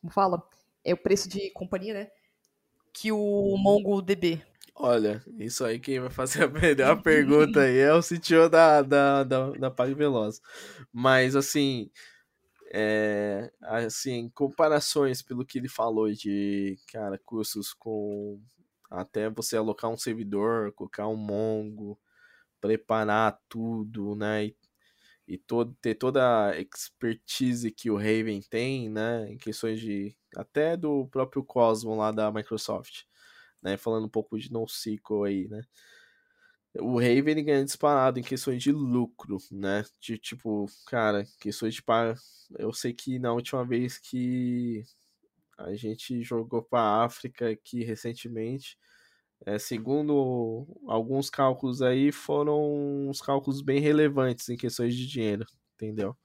como 0.00 0.12
fala? 0.12 0.48
É 0.84 0.94
o 0.94 0.96
preço 0.96 1.28
de 1.28 1.50
companhia, 1.50 1.94
né? 1.94 2.10
Que 2.92 3.10
o 3.10 3.56
MongoDB. 3.58 4.44
Olha, 4.78 5.24
isso 5.38 5.64
aí 5.64 5.80
quem 5.80 6.00
vai 6.00 6.10
fazer 6.10 6.44
a 6.44 6.48
melhor 6.48 7.00
pergunta 7.02 7.60
aí 7.62 7.78
é 7.78 7.94
o 7.94 8.02
CTO 8.02 8.48
da, 8.48 8.82
da, 8.82 9.24
da, 9.24 9.50
da 9.52 9.70
PagVeloz. 9.70 10.42
Mas, 10.92 11.34
assim, 11.34 11.90
é, 12.72 13.50
assim, 13.62 14.30
comparações 14.34 15.22
pelo 15.22 15.46
que 15.46 15.58
ele 15.58 15.68
falou 15.68 16.12
de, 16.12 16.78
cara, 16.92 17.18
cursos 17.24 17.72
com 17.72 18.40
até 18.90 19.30
você 19.30 19.56
alocar 19.56 19.90
um 19.90 19.96
servidor, 19.96 20.72
colocar 20.72 21.08
um 21.08 21.16
Mongo, 21.16 21.98
preparar 22.60 23.40
tudo, 23.48 24.14
né, 24.16 24.46
e, 24.46 24.56
e 25.28 25.38
todo, 25.38 25.74
ter 25.82 25.94
toda 25.96 26.50
a 26.50 26.60
expertise 26.60 27.70
que 27.72 27.90
o 27.90 27.96
Raven 27.96 28.42
tem, 28.50 28.90
né, 28.90 29.30
em 29.32 29.38
questões 29.38 29.80
de, 29.80 30.16
até 30.36 30.76
do 30.76 31.06
próprio 31.08 31.44
Cosmos 31.44 31.98
lá 31.98 32.12
da 32.12 32.30
Microsoft 32.32 33.04
né? 33.66 33.76
Falando 33.76 34.06
um 34.06 34.08
pouco 34.08 34.38
de 34.38 34.52
NoSQL 34.52 35.24
aí, 35.24 35.48
né? 35.48 35.62
O 36.78 37.00
Raven 37.00 37.44
ganha 37.44 37.64
disparado 37.64 38.20
em 38.20 38.22
questões 38.22 38.62
de 38.62 38.70
lucro, 38.70 39.38
né? 39.50 39.84
De 40.00 40.16
tipo, 40.16 40.66
cara, 40.86 41.26
questões 41.40 41.74
de 41.74 41.82
paga. 41.82 42.14
Eu 42.58 42.72
sei 42.72 42.92
que 42.92 43.18
na 43.18 43.32
última 43.32 43.64
vez 43.64 43.98
que 43.98 44.84
a 45.58 45.74
gente 45.74 46.22
jogou 46.22 46.62
para 46.62 47.04
África 47.04 47.50
aqui 47.50 47.82
recentemente, 47.82 48.78
é, 49.44 49.58
segundo 49.58 50.66
alguns 50.86 51.28
cálculos 51.28 51.82
aí, 51.82 52.12
foram 52.12 53.08
uns 53.08 53.20
cálculos 53.20 53.62
bem 53.62 53.80
relevantes 53.80 54.48
em 54.48 54.56
questões 54.56 54.94
de 54.94 55.06
dinheiro, 55.08 55.46
entendeu? 55.74 56.16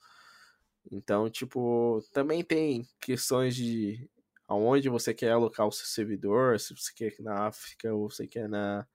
Então, 0.91 1.29
tipo, 1.29 2.01
também 2.13 2.43
tem 2.43 2.87
questões 2.99 3.55
de 3.55 4.09
aonde 4.51 4.89
você 4.89 5.13
quer 5.13 5.31
alocar 5.31 5.65
o 5.65 5.71
seu 5.71 5.85
servidor, 5.85 6.59
se 6.59 6.75
você 6.75 6.91
quer 6.93 7.15
na 7.21 7.47
África 7.47 7.93
ou 7.93 8.09
você 8.09 8.27
quer 8.27 8.49
na, 8.49 8.85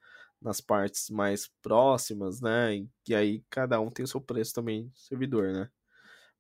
nas 0.41 0.61
partes 0.61 1.09
mais 1.09 1.49
próximas, 1.63 2.43
né? 2.43 2.87
E 3.09 3.15
aí 3.15 3.43
cada 3.49 3.81
um 3.81 3.91
tem 3.91 4.05
o 4.05 4.09
seu 4.09 4.21
preço 4.21 4.53
também 4.53 4.93
servidor, 4.95 5.53
né? 5.53 5.71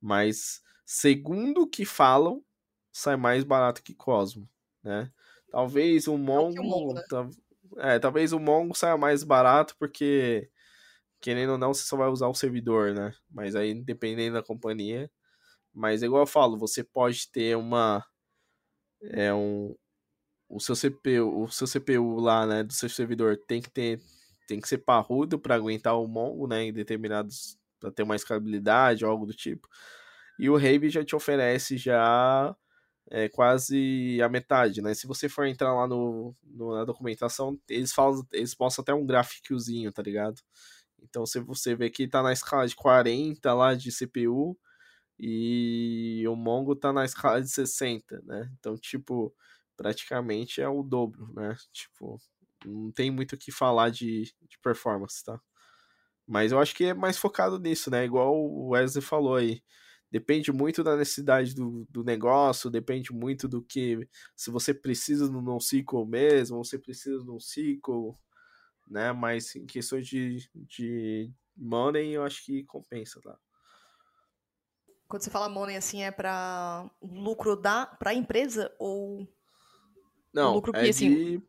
Mas 0.00 0.60
segundo 0.84 1.62
o 1.62 1.66
que 1.68 1.86
falam, 1.86 2.44
sai 2.92 3.16
mais 3.16 3.42
barato 3.42 3.82
que 3.82 3.94
Cosmo, 3.94 4.48
né? 4.84 5.10
Talvez 5.50 6.06
o 6.08 6.18
Mongo, 6.18 6.60
o 6.60 6.64
Mongo 6.64 6.94
né? 6.94 7.02
é, 7.78 7.98
talvez 7.98 8.32
o 8.34 8.38
Mongo 8.38 8.74
saia 8.74 8.98
mais 8.98 9.24
barato 9.24 9.74
porque 9.78 10.50
querendo 11.22 11.52
ou 11.52 11.58
não 11.58 11.72
você 11.74 11.84
só 11.84 11.96
vai 11.96 12.08
usar 12.08 12.28
o 12.28 12.34
servidor, 12.34 12.94
né? 12.94 13.14
Mas 13.30 13.56
aí 13.56 13.74
dependendo 13.74 14.34
da 14.34 14.42
companhia, 14.42 15.10
mas 15.74 16.02
igual 16.02 16.22
eu 16.24 16.26
falo, 16.26 16.58
você 16.58 16.84
pode 16.84 17.30
ter 17.30 17.56
uma 17.56 18.04
é 19.02 19.32
um, 19.34 19.74
o 20.48 20.60
seu 20.60 20.76
CPU, 20.76 21.44
o 21.44 21.48
seu 21.50 21.66
CPU 21.66 22.20
lá, 22.20 22.46
né, 22.46 22.62
do 22.64 22.72
seu 22.72 22.88
servidor 22.88 23.38
tem 23.48 23.60
que 23.62 23.70
ter 23.70 24.00
tem 24.48 24.60
que 24.60 24.68
ser 24.68 24.78
parrudo 24.78 25.38
para 25.40 25.56
aguentar 25.56 25.98
o 26.00 26.06
Mongo, 26.06 26.46
né, 26.46 26.64
em 26.64 26.72
determinados 26.72 27.58
para 27.80 27.90
ter 27.90 28.04
uma 28.04 28.16
escalabilidade 28.16 29.04
ou 29.04 29.10
algo 29.10 29.26
do 29.26 29.34
tipo. 29.34 29.68
E 30.38 30.48
o 30.50 30.56
Rave 30.56 30.90
já 30.90 31.04
te 31.04 31.16
oferece 31.16 31.76
já 31.78 32.54
é, 33.10 33.28
quase 33.28 34.20
a 34.22 34.28
metade, 34.28 34.82
né? 34.82 34.94
Se 34.94 35.06
você 35.06 35.28
for 35.28 35.46
entrar 35.46 35.74
lá 35.74 35.86
no, 35.88 36.34
no, 36.44 36.74
na 36.74 36.84
documentação, 36.84 37.58
eles 37.68 37.92
falam, 37.92 38.26
eles 38.32 38.54
mostram 38.58 38.82
até 38.82 38.94
um 38.94 39.06
gráficozinho, 39.06 39.92
tá 39.92 40.02
ligado? 40.02 40.40
Então 41.02 41.26
se 41.26 41.40
você 41.40 41.74
vê 41.76 41.90
que 41.90 42.08
tá 42.08 42.22
na 42.22 42.32
escala 42.32 42.66
de 42.66 42.76
40 42.76 43.54
lá 43.54 43.74
de 43.74 43.92
CPU 43.92 44.58
e 45.18 46.24
o 46.28 46.36
Mongo 46.36 46.76
tá 46.76 46.92
na 46.92 47.04
escala 47.04 47.40
de 47.42 47.50
60, 47.50 48.20
né? 48.24 48.50
Então, 48.58 48.76
tipo, 48.76 49.34
praticamente 49.76 50.60
é 50.60 50.68
o 50.68 50.82
dobro, 50.82 51.32
né? 51.34 51.56
Tipo, 51.72 52.18
não 52.64 52.92
tem 52.92 53.10
muito 53.10 53.34
o 53.34 53.38
que 53.38 53.52
falar 53.52 53.90
de, 53.90 54.24
de 54.24 54.58
performance, 54.62 55.22
tá? 55.24 55.40
Mas 56.26 56.52
eu 56.52 56.58
acho 56.60 56.74
que 56.74 56.86
é 56.86 56.94
mais 56.94 57.18
focado 57.18 57.58
nisso, 57.58 57.90
né? 57.90 58.04
Igual 58.04 58.34
o 58.36 58.70
Wesley 58.70 59.02
falou 59.02 59.36
aí. 59.36 59.62
Depende 60.10 60.52
muito 60.52 60.82
da 60.84 60.96
necessidade 60.96 61.54
do, 61.54 61.86
do 61.90 62.04
negócio, 62.04 62.70
depende 62.70 63.12
muito 63.12 63.48
do 63.48 63.62
que. 63.62 64.08
Se 64.36 64.50
você 64.50 64.74
precisa 64.74 65.28
do 65.28 65.42
NoSQL 65.42 66.06
mesmo, 66.06 66.56
ou 66.58 66.64
você 66.64 66.78
precisa 66.78 67.18
do 67.18 67.24
NoSQL, 67.24 68.14
né? 68.88 69.12
Mas 69.12 69.54
em 69.56 69.66
questões 69.66 70.06
de, 70.06 70.48
de 70.54 71.30
money, 71.56 72.12
eu 72.12 72.24
acho 72.24 72.44
que 72.44 72.64
compensa, 72.64 73.20
tá? 73.20 73.38
Quando 75.08 75.22
você 75.22 75.30
fala 75.30 75.48
money, 75.48 75.76
assim, 75.76 76.02
é 76.02 76.10
para 76.10 76.90
lucro 77.00 77.56
da 77.56 77.86
para 77.86 78.10
a 78.10 78.14
empresa 78.14 78.74
ou 78.78 79.26
não, 80.32 80.54
lucro 80.54 80.72
que, 80.72 80.78
é 80.78 80.88
assim... 80.88 81.08
de 81.08 81.42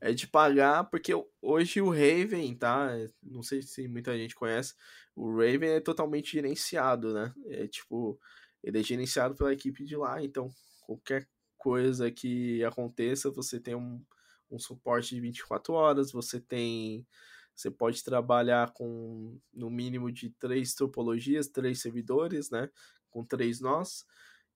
é 0.00 0.12
de 0.12 0.26
pagar, 0.26 0.84
porque 0.84 1.12
hoje 1.40 1.80
o 1.80 1.90
Raven, 1.90 2.54
tá? 2.54 2.90
Não 3.22 3.42
sei 3.42 3.62
se 3.62 3.88
muita 3.88 4.16
gente 4.16 4.34
conhece, 4.34 4.74
o 5.14 5.30
Raven 5.30 5.70
é 5.70 5.80
totalmente 5.80 6.32
gerenciado, 6.32 7.14
né? 7.14 7.32
É 7.46 7.66
tipo, 7.66 8.20
ele 8.62 8.78
é 8.78 8.82
gerenciado 8.82 9.34
pela 9.34 9.52
equipe 9.52 9.84
de 9.84 9.96
lá, 9.96 10.22
então 10.22 10.50
qualquer 10.82 11.26
coisa 11.56 12.10
que 12.10 12.62
aconteça, 12.62 13.30
você 13.30 13.58
tem 13.58 13.74
um, 13.74 14.00
um 14.50 14.58
suporte 14.58 15.14
de 15.14 15.20
24 15.20 15.72
horas, 15.72 16.12
você 16.12 16.40
tem. 16.40 17.06
Você 17.56 17.70
pode 17.70 18.04
trabalhar 18.04 18.72
com 18.72 19.40
no 19.52 19.70
mínimo 19.70 20.12
de 20.12 20.28
três 20.30 20.74
topologias, 20.74 21.48
três 21.48 21.80
servidores, 21.80 22.50
né? 22.50 22.68
Com 23.10 23.24
três 23.24 23.60
nós. 23.60 24.04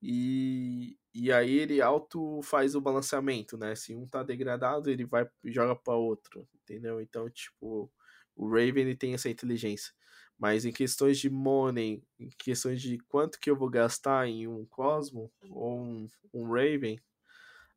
E, 0.02 0.98
e 1.14 1.32
aí 1.32 1.50
ele 1.50 1.80
auto 1.80 2.40
faz 2.42 2.74
o 2.74 2.80
balanceamento, 2.80 3.56
né? 3.56 3.74
Se 3.74 3.94
um 3.94 4.06
tá 4.06 4.22
degradado, 4.22 4.90
ele 4.90 5.06
vai 5.06 5.26
joga 5.46 5.74
para 5.74 5.94
outro, 5.94 6.46
entendeu? 6.62 7.00
Então, 7.00 7.28
tipo, 7.30 7.90
o 8.36 8.48
Raven 8.48 8.94
tem 8.94 9.14
essa 9.14 9.30
inteligência. 9.30 9.92
Mas 10.38 10.64
em 10.64 10.72
questões 10.72 11.18
de 11.18 11.28
money, 11.28 12.02
em 12.18 12.30
questões 12.38 12.80
de 12.80 12.98
quanto 13.08 13.38
que 13.38 13.50
eu 13.50 13.56
vou 13.56 13.68
gastar 13.68 14.26
em 14.26 14.46
um 14.46 14.64
Cosmo 14.66 15.30
ou 15.50 15.78
um, 15.78 16.08
um 16.32 16.50
Raven, 16.50 16.98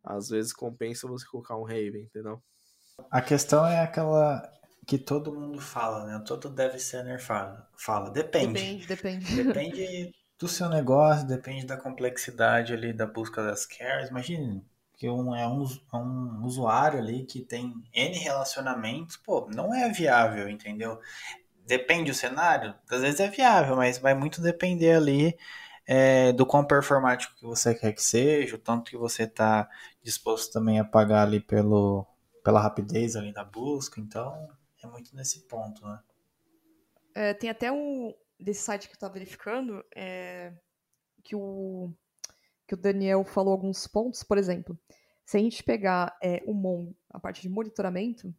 às 0.03 0.29
vezes 0.29 0.53
compensa 0.53 1.07
você 1.07 1.25
colocar 1.25 1.57
um 1.57 1.63
Raven, 1.63 2.03
entendeu? 2.03 2.41
A 3.11 3.21
questão 3.21 3.65
é 3.65 3.81
aquela 3.81 4.41
que 4.85 4.97
todo 4.97 5.33
mundo 5.33 5.59
fala, 5.59 6.05
né? 6.05 6.23
Todo 6.25 6.49
deve 6.49 6.79
ser 6.79 7.03
nerfado. 7.03 7.63
Fala, 7.77 8.09
depende. 8.09 8.53
Depende, 8.53 8.87
depende. 8.87 9.43
Depende 9.43 10.15
do 10.37 10.47
seu 10.47 10.67
negócio, 10.67 11.27
depende 11.27 11.65
da 11.65 11.77
complexidade 11.77 12.73
ali 12.73 12.91
da 12.91 13.05
busca 13.05 13.43
das 13.43 13.65
cares. 13.65 14.09
Imagine 14.09 14.63
que 14.95 15.09
um, 15.09 15.35
é 15.35 15.47
um, 15.47 15.63
é 15.93 15.97
um 15.97 16.43
usuário 16.43 16.99
ali 16.99 17.25
que 17.25 17.41
tem 17.41 17.73
N 17.93 18.17
relacionamentos, 18.17 19.17
pô, 19.17 19.49
não 19.53 19.73
é 19.73 19.89
viável, 19.89 20.49
entendeu? 20.49 20.99
Depende 21.65 22.11
do 22.11 22.15
cenário, 22.15 22.75
às 22.89 23.01
vezes 23.01 23.19
é 23.19 23.29
viável, 23.29 23.75
mas 23.77 23.97
vai 23.97 24.13
muito 24.13 24.41
depender 24.41 24.93
ali 24.93 25.37
é, 25.85 26.33
do 26.33 26.45
quão 26.45 26.65
performático 26.65 27.35
que 27.35 27.45
você 27.45 27.73
quer 27.73 27.93
que 27.93 28.03
seja, 28.03 28.55
o 28.55 28.59
tanto 28.59 28.91
que 28.91 28.97
você 28.97 29.23
está 29.23 29.69
disposto 30.01 30.51
também 30.51 30.79
a 30.79 30.83
pagar 30.85 31.23
ali 31.23 31.39
pelo, 31.39 32.05
pela 32.43 32.61
rapidez 32.61 33.15
ali 33.15 33.33
da 33.33 33.43
busca, 33.43 33.99
então 33.99 34.49
é 34.85 34.89
muito 34.89 35.15
nesse 35.15 35.47
ponto, 35.47 35.85
né? 35.85 35.99
É, 37.15 37.33
tem 37.33 37.49
até 37.49 37.71
um, 37.71 38.13
desse 38.39 38.63
site 38.63 38.87
que 38.87 38.93
eu 38.93 38.97
estava 38.97 39.13
verificando, 39.13 39.83
é, 39.95 40.53
que, 41.23 41.35
o, 41.35 41.93
que 42.67 42.73
o 42.73 42.77
Daniel 42.77 43.23
falou 43.23 43.53
alguns 43.53 43.87
pontos, 43.87 44.23
por 44.23 44.37
exemplo, 44.37 44.77
se 45.25 45.37
a 45.37 45.39
gente 45.39 45.63
pegar 45.63 46.17
é, 46.21 46.43
o 46.45 46.53
Mon, 46.53 46.93
a 47.09 47.19
parte 47.19 47.41
de 47.41 47.49
monitoramento, 47.49 48.33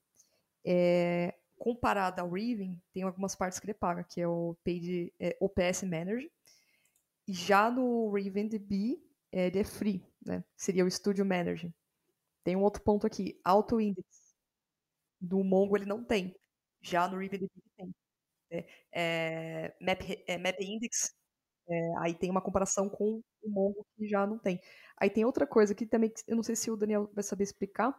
é, 0.64 1.34
comparada 1.56 2.22
ao 2.22 2.30
Riven, 2.30 2.80
tem 2.92 3.02
algumas 3.02 3.34
partes 3.34 3.58
que 3.58 3.66
ele 3.66 3.74
paga, 3.74 4.04
que 4.04 4.20
é 4.20 4.28
o 4.28 4.56
Paid 4.64 5.12
é, 5.18 5.36
OPS 5.40 5.82
Manager, 5.84 6.30
e 7.26 7.32
já 7.32 7.70
no 7.70 8.10
RavenDB 8.10 9.02
é, 9.32 9.46
ele 9.46 9.58
é 9.58 9.64
free, 9.64 10.06
né? 10.24 10.44
Seria 10.56 10.84
o 10.84 10.90
Studio 10.90 11.24
Manager. 11.24 11.72
Tem 12.42 12.54
um 12.54 12.62
outro 12.62 12.82
ponto 12.82 13.06
aqui, 13.06 13.40
Auto 13.42 13.80
Index. 13.80 14.23
Do 15.24 15.42
Mongo 15.42 15.76
ele 15.76 15.86
não 15.86 16.04
tem. 16.04 16.34
Já 16.82 17.08
no 17.08 17.14
RavenDB 17.14 17.44
ele 17.44 17.72
tem 17.76 17.94
é, 18.50 18.66
é, 18.92 19.76
map, 19.80 20.00
é, 20.26 20.38
map 20.38 20.60
index, 20.60 21.14
é, 21.68 21.98
aí 21.98 22.14
tem 22.14 22.30
uma 22.30 22.42
comparação 22.42 22.88
com 22.88 23.22
o 23.42 23.50
Mongo 23.50 23.86
que 23.96 24.06
já 24.06 24.26
não 24.26 24.38
tem. 24.38 24.60
Aí 24.96 25.10
tem 25.10 25.24
outra 25.24 25.46
coisa 25.46 25.74
que 25.74 25.86
também, 25.86 26.12
eu 26.28 26.36
não 26.36 26.42
sei 26.42 26.54
se 26.54 26.70
o 26.70 26.76
Daniel 26.76 27.10
vai 27.12 27.24
saber 27.24 27.44
explicar, 27.44 27.94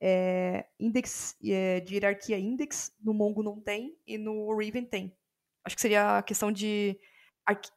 é, 0.00 0.66
index 0.78 1.36
é, 1.44 1.80
de 1.80 1.94
hierarquia 1.94 2.38
index, 2.38 2.92
no 3.00 3.12
Mongo 3.12 3.42
não 3.42 3.60
tem 3.60 3.98
e 4.06 4.16
no 4.16 4.50
Raven 4.50 4.84
tem. 4.84 5.16
Acho 5.64 5.74
que 5.74 5.82
seria 5.82 6.18
a 6.18 6.22
questão 6.22 6.52
de, 6.52 6.98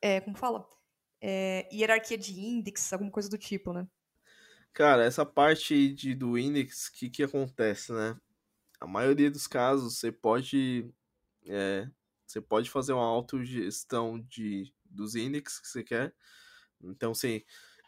é, 0.02 0.22
como 0.22 0.38
fala? 0.38 0.68
É, 1.20 1.68
hierarquia 1.74 2.18
de 2.18 2.40
index, 2.40 2.94
alguma 2.94 3.12
coisa 3.12 3.30
do 3.30 3.38
tipo, 3.38 3.74
né? 3.74 3.88
Cara, 4.74 5.04
essa 5.04 5.26
parte 5.26 5.94
de, 5.94 6.16
do 6.16 6.38
index, 6.38 6.88
o 6.88 6.94
que, 6.94 7.10
que 7.10 7.24
acontece, 7.24 7.92
né? 7.92 8.16
A 8.82 8.88
maioria 8.88 9.30
dos 9.30 9.46
casos, 9.46 10.00
você 10.00 10.12
pode 10.12 10.92
é, 11.46 11.88
você 12.26 12.42
pode 12.42 12.70
fazer 12.70 12.94
uma 12.94 13.06
autogestão 13.06 14.20
de, 14.20 14.74
dos 14.84 15.16
index 15.16 15.60
que 15.60 15.68
você 15.68 15.84
quer. 15.84 16.16
Então 16.82 17.14
você 17.14 17.46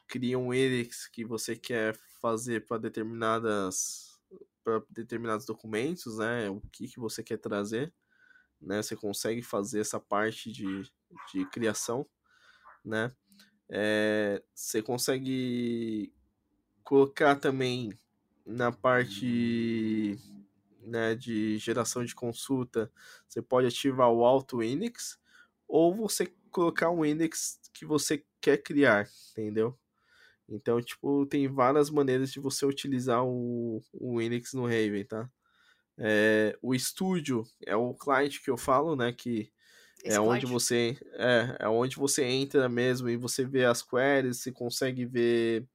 cria 0.08 0.38
um 0.38 0.54
index 0.54 1.08
que 1.08 1.26
você 1.26 1.56
quer 1.56 1.98
fazer 2.22 2.66
para 2.68 2.78
determinadas 2.78 4.20
para 4.64 4.82
determinados 4.90 5.46
documentos, 5.46 6.20
né? 6.20 6.50
O 6.50 6.62
que, 6.72 6.88
que 6.88 7.00
você 7.00 7.24
quer 7.24 7.38
trazer, 7.38 7.92
né? 8.62 8.82
Você 8.82 8.96
consegue 8.96 9.42
fazer 9.42 9.80
essa 9.80 10.00
parte 10.00 10.52
de, 10.52 10.84
de 11.34 11.46
criação, 11.50 12.08
né? 12.86 13.12
É, 13.68 14.44
você 14.54 14.82
consegue 14.82 16.14
colocar 16.84 17.36
também 17.36 17.92
na 18.46 18.72
parte 18.72 20.18
né, 20.86 21.16
de 21.16 21.58
geração 21.58 22.04
de 22.06 22.16
consulta, 22.16 22.92
você 23.28 23.42
pode 23.42 23.68
ativar 23.68 24.10
o 24.12 24.26
auto 24.26 24.62
index 24.64 25.20
ou 25.68 25.96
você 25.96 26.28
colocar 26.52 26.92
um 26.92 27.06
index 27.06 27.60
que 27.74 27.86
você 27.86 28.26
quer 28.42 28.58
criar, 28.62 29.08
entendeu? 29.32 29.78
Então, 30.48 30.82
tipo, 30.82 31.26
tem 31.26 31.48
várias 31.48 31.90
maneiras 31.90 32.32
de 32.32 32.40
você 32.40 32.66
utilizar 32.66 33.24
o, 33.26 33.82
o 33.94 34.22
index 34.22 34.54
no 34.54 34.64
Raven, 34.66 35.06
tá? 35.06 35.30
É, 35.98 36.58
o 36.62 36.74
estúdio 36.76 37.44
é 37.66 37.76
o 37.76 37.94
client 37.94 38.40
que 38.44 38.50
eu 38.50 38.58
falo, 38.58 38.96
né, 38.96 39.14
que 39.14 39.52
Esse 40.04 40.20
é 40.20 40.22
onde 40.22 40.46
você 40.48 40.98
é, 41.14 41.58
é 41.62 41.70
onde 41.70 41.98
você 41.98 42.24
entra 42.26 42.70
mesmo 42.70 43.10
e 43.10 43.18
você 43.18 43.46
vê 43.46 43.66
as 43.66 43.82
queries, 43.84 44.40
você 44.42 44.52
consegue 44.52 45.06
ver 45.06 45.68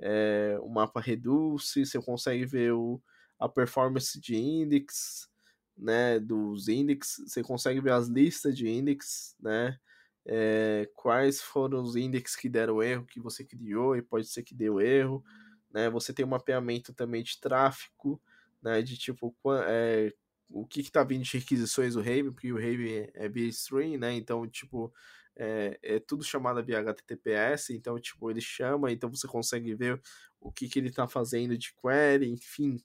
é, 0.00 0.58
o 0.60 0.68
mapa 0.68 1.00
Reduce, 1.00 1.86
você 1.86 2.00
consegue 2.02 2.46
ver 2.46 2.72
o, 2.74 3.02
a 3.42 3.48
performance 3.48 4.20
de 4.20 4.36
index, 4.36 5.28
né, 5.76 6.20
dos 6.20 6.68
index, 6.68 7.16
você 7.26 7.42
consegue 7.42 7.80
ver 7.80 7.92
as 7.92 8.06
listas 8.06 8.56
de 8.56 8.68
index, 8.68 9.34
né, 9.40 9.78
é, 10.24 10.88
quais 10.94 11.40
foram 11.40 11.82
os 11.82 11.96
index 11.96 12.36
que 12.36 12.48
deram 12.48 12.80
erro 12.80 13.04
que 13.04 13.18
você 13.20 13.44
criou 13.44 13.96
e 13.96 14.02
pode 14.02 14.28
ser 14.28 14.44
que 14.44 14.54
deu 14.54 14.80
erro, 14.80 15.24
né, 15.72 15.90
você 15.90 16.12
tem 16.12 16.24
um 16.24 16.28
mapeamento 16.28 16.94
também 16.94 17.22
de 17.24 17.40
tráfego, 17.40 18.22
né, 18.62 18.80
de 18.80 18.96
tipo, 18.96 19.34
é, 19.66 20.12
o 20.48 20.64
que 20.64 20.80
está 20.80 21.02
vindo 21.02 21.24
de 21.24 21.36
requisições 21.36 21.94
do 21.94 22.00
Raven, 22.00 22.30
porque 22.30 22.52
o 22.52 22.56
Raven 22.56 23.10
é 23.12 23.28
via 23.28 23.48
stream, 23.48 23.98
né, 23.98 24.12
então, 24.14 24.46
tipo, 24.46 24.92
é, 25.34 25.80
é, 25.82 25.98
tudo 25.98 26.22
chamado 26.22 26.62
via 26.64 26.78
HTTPS, 26.78 27.70
então, 27.70 27.98
tipo, 27.98 28.30
ele 28.30 28.40
chama, 28.40 28.92
então 28.92 29.10
você 29.10 29.26
consegue 29.26 29.74
ver 29.74 30.00
o 30.40 30.52
que, 30.52 30.68
que 30.68 30.78
ele 30.78 30.90
está 30.90 31.08
fazendo 31.08 31.58
de 31.58 31.74
query, 31.74 32.28
enfim, 32.28 32.76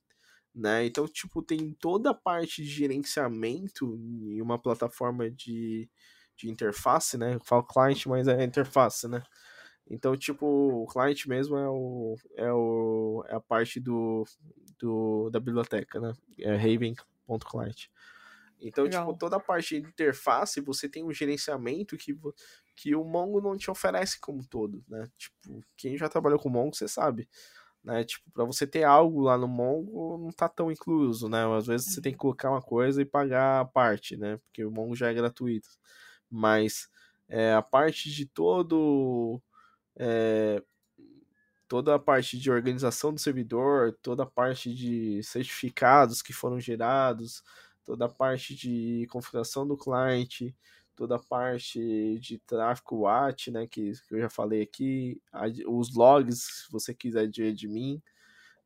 né? 0.57 0.85
Então, 0.85 1.07
tipo, 1.07 1.41
tem 1.43 1.71
toda 1.73 2.09
a 2.09 2.15
parte 2.15 2.63
de 2.63 2.69
gerenciamento 2.69 3.95
em 3.95 4.41
uma 4.41 4.57
plataforma 4.57 5.29
de, 5.29 5.87
de 6.35 6.49
interface, 6.49 7.17
né? 7.17 7.35
Eu 7.35 7.39
falo 7.39 7.63
client, 7.63 8.07
mas 8.07 8.27
é 8.27 8.43
interface, 8.43 9.07
né? 9.07 9.21
Então, 9.89 10.17
tipo, 10.17 10.45
o 10.45 10.87
client 10.87 11.27
mesmo 11.27 11.55
é, 11.57 11.69
o, 11.69 12.15
é, 12.35 12.51
o, 12.51 13.23
é 13.27 13.35
a 13.35 13.39
parte 13.39 13.79
do, 13.79 14.25
do, 14.79 15.29
da 15.29 15.39
biblioteca, 15.39 15.99
né? 15.99 16.13
É 16.39 16.55
Raven.client. 16.55 17.85
Então, 18.59 18.85
tipo, 18.85 18.97
Legal. 18.97 19.07
tipo, 19.07 19.19
toda 19.19 19.35
a 19.35 19.39
parte 19.39 19.79
de 19.79 19.87
interface, 19.87 20.59
você 20.59 20.89
tem 20.89 21.03
um 21.03 21.13
gerenciamento 21.13 21.95
que, 21.95 22.17
que 22.75 22.95
o 22.95 23.03
Mongo 23.03 23.39
não 23.39 23.55
te 23.55 23.69
oferece 23.69 24.19
como 24.19 24.43
todo, 24.43 24.83
né? 24.89 25.07
Tipo, 25.15 25.63
quem 25.77 25.95
já 25.95 26.09
trabalhou 26.09 26.39
com 26.39 26.49
Mongo, 26.49 26.75
você 26.75 26.87
sabe. 26.87 27.29
Né? 27.83 28.03
Tipo, 28.03 28.29
para 28.31 28.43
você 28.45 28.67
ter 28.67 28.83
algo 28.83 29.21
lá 29.21 29.37
no 29.37 29.47
Mongo, 29.47 30.17
não 30.17 30.31
tá 30.31 30.49
tão 30.49 30.71
incluso, 30.71 31.29
né? 31.29 31.45
Às 31.57 31.67
vezes 31.67 31.93
você 31.93 32.01
tem 32.01 32.11
que 32.11 32.17
colocar 32.17 32.49
uma 32.51 32.61
coisa 32.61 33.01
e 33.01 33.05
pagar 33.05 33.61
a 33.61 33.65
parte, 33.65 34.17
né? 34.17 34.37
Porque 34.37 34.65
o 34.65 34.71
Mongo 34.71 34.95
já 34.95 35.09
é 35.09 35.13
gratuito. 35.13 35.69
Mas 36.29 36.89
é, 37.29 37.53
a 37.53 37.61
parte 37.61 38.11
de 38.11 38.25
todo 38.25 39.41
é, 39.97 40.61
toda 41.67 41.95
a 41.95 41.99
parte 41.99 42.37
de 42.37 42.49
organização 42.51 43.13
do 43.13 43.19
servidor, 43.19 43.97
toda 44.01 44.23
a 44.23 44.25
parte 44.25 44.73
de 44.73 45.21
certificados 45.23 46.21
que 46.21 46.33
foram 46.33 46.59
gerados, 46.59 47.43
toda 47.83 48.05
a 48.05 48.09
parte 48.09 48.55
de 48.55 49.05
configuração 49.09 49.67
do 49.67 49.77
cliente, 49.77 50.55
toda 50.97 51.15
a 51.15 51.19
parte 51.19 52.17
de 52.19 52.39
tráfego 52.39 53.01
WAT, 53.01 53.51
né, 53.51 53.67
que, 53.67 53.91
que 53.91 54.15
eu 54.15 54.19
já 54.19 54.29
falei 54.29 54.63
aqui, 54.63 55.21
os 55.67 55.95
logs, 55.95 56.41
se 56.41 56.71
você 56.71 56.93
quiser 56.93 57.27
de 57.27 57.43
admin, 57.43 58.01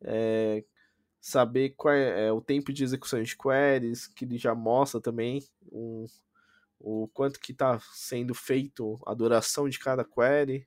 é, 0.01 0.63
saber 1.19 1.71
qual 1.71 1.93
é, 1.93 2.27
é, 2.27 2.31
o 2.31 2.41
tempo 2.41 2.71
de 2.71 2.85
execução 2.85 3.21
de 3.21 3.37
queries, 3.37 4.07
que 4.07 4.23
ele 4.23 4.37
já 4.37 4.55
mostra 4.55 5.01
também 5.01 5.43
um, 5.71 6.05
o 6.79 7.09
quanto 7.09 7.39
que 7.39 7.51
está 7.51 7.77
sendo 7.93 8.33
feito 8.33 8.97
a 9.05 9.13
duração 9.13 9.67
de 9.67 9.77
cada 9.77 10.05
query. 10.05 10.65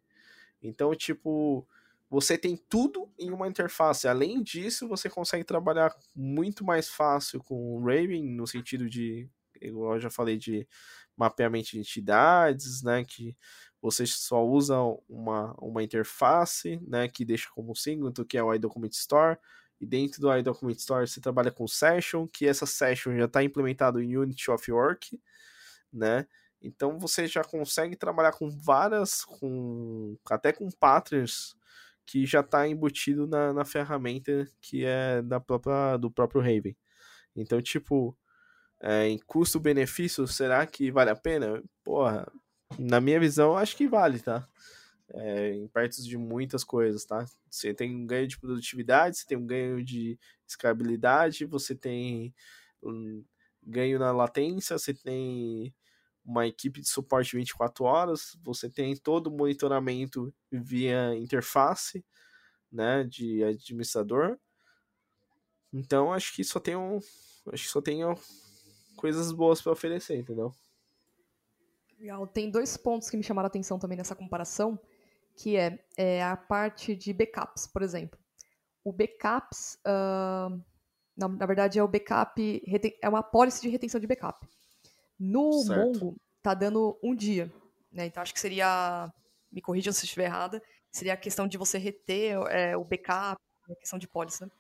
Então, 0.63 0.95
tipo, 0.95 1.67
você 2.11 2.37
tem 2.37 2.57
tudo 2.69 3.11
em 3.19 3.31
uma 3.31 3.49
interface. 3.49 4.07
Além 4.07 4.43
disso, 4.43 4.87
você 4.87 5.09
consegue 5.09 5.45
trabalhar 5.45 5.97
muito 6.15 6.63
mais 6.63 6.91
fácil 6.91 7.43
com 7.43 7.77
o 7.77 7.81
Raven, 7.81 8.23
no 8.23 8.47
sentido 8.47 8.89
de, 8.89 9.29
igual 9.67 9.95
eu 9.95 10.01
já 10.01 10.11
falei, 10.11 10.37
de 10.37 10.67
mapeamento 11.17 11.71
de 11.71 11.79
entidades, 11.79 12.83
né, 12.83 13.05
que 13.05 13.37
você 13.81 14.07
só 14.07 14.45
usa 14.45 14.77
uma, 15.09 15.55
uma 15.61 15.83
interface, 15.83 16.81
né, 16.87 17.09
que 17.09 17.25
deixa 17.25 17.49
como 17.55 17.75
símbolo, 17.77 18.13
que 18.25 18.39
é 18.39 18.43
o 18.43 18.53
iDocument 18.55 18.91
Store, 18.93 19.39
e 19.81 19.87
dentro 19.87 20.21
do 20.21 20.35
iDocument 20.37 20.77
Store 20.77 21.07
você 21.07 21.21
trabalha 21.21 21.51
com 21.51 21.67
Session, 21.69 22.27
que 22.27 22.47
essa 22.47 22.67
Session 22.67 23.17
já 23.17 23.27
está 23.27 23.43
implementado 23.43 24.01
em 24.01 24.17
Unity 24.17 24.51
of 24.51 24.73
Work, 24.73 25.21
né, 25.93 26.27
então 26.61 26.99
você 26.99 27.27
já 27.27 27.45
consegue 27.45 27.95
trabalhar 27.95 28.33
com 28.33 28.51
várias, 28.51 29.23
com 29.25 30.17
até 30.31 30.53
com 30.53 30.71
patterns 30.71 31.55
que 32.07 32.27
já 32.27 32.41
está 32.41 32.67
embutido 32.67 33.27
na, 33.27 33.53
na 33.53 33.65
ferramenta 33.65 34.49
que 34.61 34.85
é 34.85 35.23
da 35.23 35.41
própria, 35.41 35.97
do 35.97 36.11
próprio 36.11 36.41
Raven. 36.41 36.77
Então, 37.37 37.61
tipo, 37.61 38.17
é, 38.85 39.09
em 39.09 39.19
custo-benefício, 39.19 40.27
será 40.29 40.67
que 40.67 40.91
vale 40.91 41.09
a 41.09 41.17
pena? 41.17 41.63
Porra, 41.83 42.31
na 42.79 43.01
minha 43.01 43.19
visão, 43.19 43.57
acho 43.57 43.75
que 43.75 43.89
vale, 43.89 44.21
tá? 44.21 44.47
É, 45.15 45.55
em 45.55 45.67
perto 45.69 46.03
de 46.03 46.19
muitas 46.19 46.63
coisas, 46.63 47.03
tá? 47.07 47.25
Você 47.49 47.73
tem 47.73 47.97
um 47.97 48.07
ganho 48.07 48.29
de 48.29 48.39
produtividade, 48.39 49.17
você 49.17 49.27
tem 49.27 49.39
um 49.39 49.47
ganho 49.47 49.83
de 49.83 50.19
escalabilidade, 50.47 51.47
você 51.47 51.75
tem 51.75 52.35
um 52.83 53.25
ganho 53.63 53.99
na 53.99 54.13
latência, 54.13 54.77
você 54.77 54.93
tem 54.93 55.75
uma 56.23 56.47
equipe 56.47 56.83
de 56.83 56.89
suporte 56.89 57.37
24 57.37 57.85
horas, 57.87 58.37
você 58.43 58.69
tem 58.69 58.95
todo 58.95 59.29
o 59.29 59.37
monitoramento 59.37 60.35
via 60.53 61.15
interface, 61.17 62.05
né, 62.71 63.03
de 63.05 63.43
administrador. 63.45 64.39
Então 65.73 66.13
acho 66.13 66.35
que 66.35 66.45
só 66.45 66.61
tem 66.61 66.77
um, 66.77 66.99
acho 67.51 67.65
que 67.65 67.71
só 67.71 67.81
tem 67.81 68.05
coisas 68.97 69.33
boas 69.33 69.61
para 69.61 69.73
oferecer, 69.73 70.17
entendeu? 70.17 70.53
Legal. 71.99 72.27
Tem 72.27 72.51
dois 72.51 72.77
pontos 72.77 73.09
que 73.09 73.17
me 73.17 73.23
chamaram 73.23 73.47
a 73.47 73.49
atenção 73.49 73.79
também 73.79 73.97
nessa 73.97 74.15
comparação, 74.15 74.79
que 75.37 75.57
é, 75.57 75.85
é 75.97 76.23
a 76.23 76.37
parte 76.37 76.95
de 76.95 77.13
backups, 77.13 77.67
por 77.67 77.83
exemplo. 77.83 78.19
O 78.85 78.93
backups, 78.93 79.79
uh, 79.87 80.61
na, 81.17 81.29
na, 81.29 81.47
verdade, 81.47 81.79
é 81.79 81.83
o 81.83 81.89
backup, 81.89 82.63
é 83.01 83.09
uma 83.09 83.23
policy 83.23 83.63
de 83.63 83.69
retenção 83.69 84.01
de 84.01 84.07
backup. 84.07 84.47
No 85.19 85.53
certo. 85.63 85.81
Mongo, 85.81 86.17
tá 86.43 86.53
dando 86.53 86.99
um 87.03 87.15
dia. 87.15 87.51
Né? 87.91 88.07
Então, 88.07 88.23
acho 88.23 88.35
que 88.35 88.41
seria. 88.41 89.11
Me 89.51 89.63
corrijam 89.63 89.93
se 89.93 90.05
estiver 90.05 90.25
errada. 90.25 90.63
Seria 90.91 91.15
a 91.15 91.17
questão 91.17 91.49
de 91.49 91.57
você 91.57 91.79
reter 91.79 92.37
é, 92.51 92.77
o 92.77 92.85
backup, 92.85 93.41
a 93.71 93.75
questão 93.77 93.99
de 93.99 94.07
policy, 94.07 94.43
né? 94.43 94.51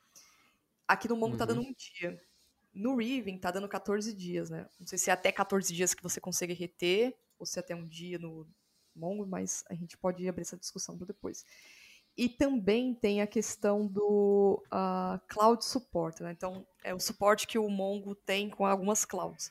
Aqui 0.87 1.09
no 1.09 1.17
Mongo 1.17 1.33
uhum. 1.33 1.39
tá 1.39 1.45
dando 1.45 1.61
uhum. 1.61 1.69
um 1.69 1.75
dia. 1.77 2.21
No 2.75 2.97
Riven 2.97 3.39
tá 3.39 3.51
dando 3.51 3.69
14 3.69 4.13
dias, 4.13 4.51
né? 4.51 4.67
Não 4.81 4.87
sei 4.87 4.99
se 4.99 5.11
é 5.11 5.13
até 5.13 5.31
14 5.31 5.73
dias 5.73 5.95
que 5.95 6.03
você 6.03 6.21
consegue 6.21 6.53
reter, 6.53 7.17
ou 7.39 7.47
se 7.47 7.59
é 7.59 7.61
até 7.61 7.75
um 7.75 7.87
dia 7.87 8.19
no 8.19 8.47
Mongo, 8.95 9.27
mas 9.27 9.65
a 9.69 9.75
gente 9.75 9.97
pode 9.97 10.27
abrir 10.29 10.43
essa 10.43 10.57
discussão 10.57 10.97
para 10.97 11.07
depois. 11.07 11.45
E 12.17 12.29
também 12.29 12.95
tem 12.95 13.21
a 13.21 13.27
questão 13.27 13.87
do 13.87 14.63
uh, 14.67 15.21
cloud 15.29 15.65
support, 15.65 16.21
né? 16.21 16.31
Então, 16.31 16.67
é 16.85 16.95
o 16.95 17.01
suporte 17.01 17.47
que 17.47 17.59
o 17.59 17.69
Mongo 17.69 18.15
tem 18.15 18.49
com 18.49 18.65
algumas 18.65 19.05
clouds. 19.05 19.51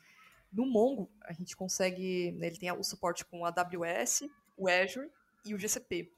No 0.52 0.66
Mongo, 0.66 1.12
a 1.24 1.34
gente 1.34 1.58
consegue. 1.58 2.32
Né, 2.34 2.48
ele 2.48 2.58
tem 2.58 2.72
o 2.72 2.84
suporte 2.84 3.26
com 3.26 3.46
a 3.46 3.50
AWS, 3.50 4.30
o 4.56 4.70
Azure 4.70 5.10
e 5.46 5.54
o 5.54 5.60
GCP. 5.60 6.14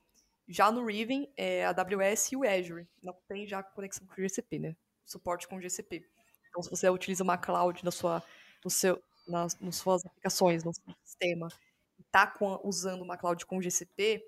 Já 0.48 0.72
no 0.72 0.86
Riven, 0.86 1.32
é 1.36 1.66
a 1.66 1.70
AWS 1.70 2.34
e 2.34 2.36
o 2.36 2.48
Azure. 2.48 2.88
Não 3.02 3.16
tem 3.28 3.48
já 3.48 3.64
conexão 3.64 4.06
com 4.06 4.14
o 4.14 4.24
GCP, 4.24 4.60
né? 4.60 4.76
Suporte 5.04 5.48
com 5.48 5.56
o 5.56 5.62
GCP. 5.62 6.06
Então, 6.56 6.64
se 6.64 6.70
você 6.70 6.90
utiliza 6.90 7.22
uma 7.22 7.38
cloud 7.38 7.84
na 7.84 7.92
sua, 7.92 8.24
no 8.64 8.72
seu, 8.72 9.04
nas, 9.28 9.60
nas 9.60 9.76
suas 9.76 10.06
aplicações, 10.06 10.64
no 10.64 10.74
seu 10.74 10.84
sistema, 11.04 11.50
e 12.00 12.02
está 12.02 12.34
usando 12.64 13.02
uma 13.02 13.18
cloud 13.18 13.46
com 13.46 13.62
GCP, 13.62 14.26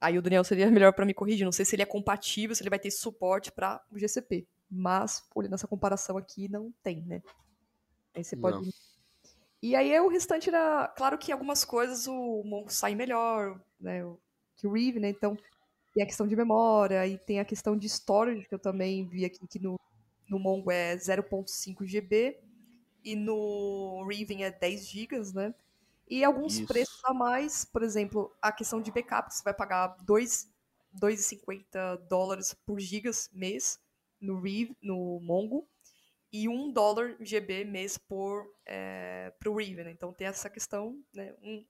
aí 0.00 0.16
o 0.16 0.22
Daniel 0.22 0.44
seria 0.44 0.70
melhor 0.70 0.92
para 0.92 1.04
me 1.04 1.12
corrigir. 1.12 1.44
Não 1.44 1.50
sei 1.50 1.64
se 1.64 1.74
ele 1.74 1.82
é 1.82 1.86
compatível, 1.86 2.54
se 2.54 2.62
ele 2.62 2.70
vai 2.70 2.78
ter 2.78 2.92
suporte 2.92 3.50
para 3.50 3.82
o 3.90 3.98
GCP. 3.98 4.46
Mas, 4.70 5.24
olhando 5.34 5.54
essa 5.54 5.66
comparação 5.66 6.16
aqui, 6.16 6.48
não 6.48 6.72
tem, 6.84 7.02
né? 7.02 7.20
Aí 8.14 8.22
você 8.22 8.36
pode 8.36 8.58
não. 8.58 8.72
E 9.60 9.74
aí 9.74 9.92
é 9.92 10.00
o 10.00 10.08
restante 10.08 10.48
era. 10.48 10.86
Claro 10.96 11.18
que 11.18 11.32
algumas 11.32 11.64
coisas 11.64 12.06
o 12.06 12.44
Mongo 12.44 12.70
sai 12.70 12.94
melhor, 12.94 13.60
né? 13.80 14.02
Que 14.56 14.68
o 14.68 14.72
Reeve, 14.72 15.00
né? 15.00 15.08
Então 15.08 15.36
tem 15.92 16.04
a 16.04 16.06
questão 16.06 16.26
de 16.26 16.36
memória 16.36 17.04
e 17.06 17.18
tem 17.18 17.40
a 17.40 17.44
questão 17.44 17.76
de 17.76 17.88
storage, 17.88 18.46
que 18.46 18.54
eu 18.54 18.58
também 18.58 19.08
vi 19.08 19.24
aqui 19.24 19.46
que 19.48 19.58
no, 19.58 19.76
no 20.28 20.38
Mongo 20.38 20.70
é 20.70 20.96
0.5 20.96 21.84
GB 21.84 22.38
e 23.04 23.14
no 23.14 24.06
Riven 24.08 24.44
é 24.44 24.50
10 24.50 24.88
GB, 24.88 25.16
né? 25.34 25.54
E 26.08 26.22
alguns 26.24 26.54
Isso. 26.54 26.66
preços 26.66 27.04
a 27.04 27.12
mais, 27.12 27.64
por 27.64 27.82
exemplo, 27.82 28.34
a 28.40 28.52
questão 28.52 28.80
de 28.80 28.92
backup, 28.92 29.32
você 29.32 29.42
vai 29.42 29.54
pagar 29.54 29.96
2,50 30.04 31.96
dólares 32.08 32.54
por 32.64 32.78
gigas 32.78 33.28
mês 33.32 33.80
no 34.20 34.40
Reeve, 34.40 34.76
no 34.80 35.20
Mongo, 35.20 35.68
e 36.32 36.48
um 36.48 36.72
dólar 36.72 37.16
GB 37.20 37.64
mês 37.64 37.98
por 37.98 38.46
é, 38.64 39.32
para 39.38 39.50
o 39.50 39.56
Riven. 39.56 39.84
Né? 39.84 39.90
Então 39.90 40.12
tem 40.12 40.26
essa 40.26 40.48
questão, 40.48 41.00
né? 41.12 41.34
Um, 41.42 41.64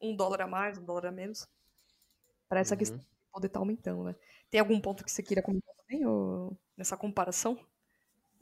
um 0.00 0.16
dólar 0.16 0.42
a 0.42 0.46
mais, 0.46 0.78
um 0.78 0.84
dólar 0.84 1.06
a 1.06 1.12
menos, 1.12 1.46
para 2.48 2.60
essa 2.60 2.74
uhum. 2.74 2.78
questão 2.78 3.00
poder 3.32 3.48
estar 3.48 3.58
tá 3.58 3.62
aumentando, 3.62 4.04
né? 4.04 4.16
Tem 4.50 4.60
algum 4.60 4.80
ponto 4.80 5.04
que 5.04 5.10
você 5.10 5.22
queira 5.22 5.42
comentar 5.42 5.74
também 5.76 6.06
ou, 6.06 6.56
nessa 6.76 6.96
comparação? 6.96 7.58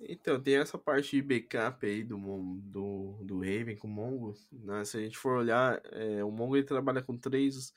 Então, 0.00 0.40
tem 0.40 0.56
essa 0.56 0.78
parte 0.78 1.16
de 1.16 1.22
backup 1.22 1.86
aí 1.86 2.02
do, 2.04 2.16
do, 2.62 3.18
do 3.22 3.38
Raven 3.38 3.76
com 3.76 3.88
o 3.88 3.90
Mongo. 3.90 4.34
Né? 4.52 4.84
Se 4.84 4.96
a 4.96 5.00
gente 5.00 5.16
for 5.16 5.38
olhar, 5.38 5.80
é, 5.92 6.22
o 6.22 6.30
Mongo 6.30 6.56
ele 6.56 6.66
trabalha 6.66 7.02
com 7.02 7.16
três 7.16 7.72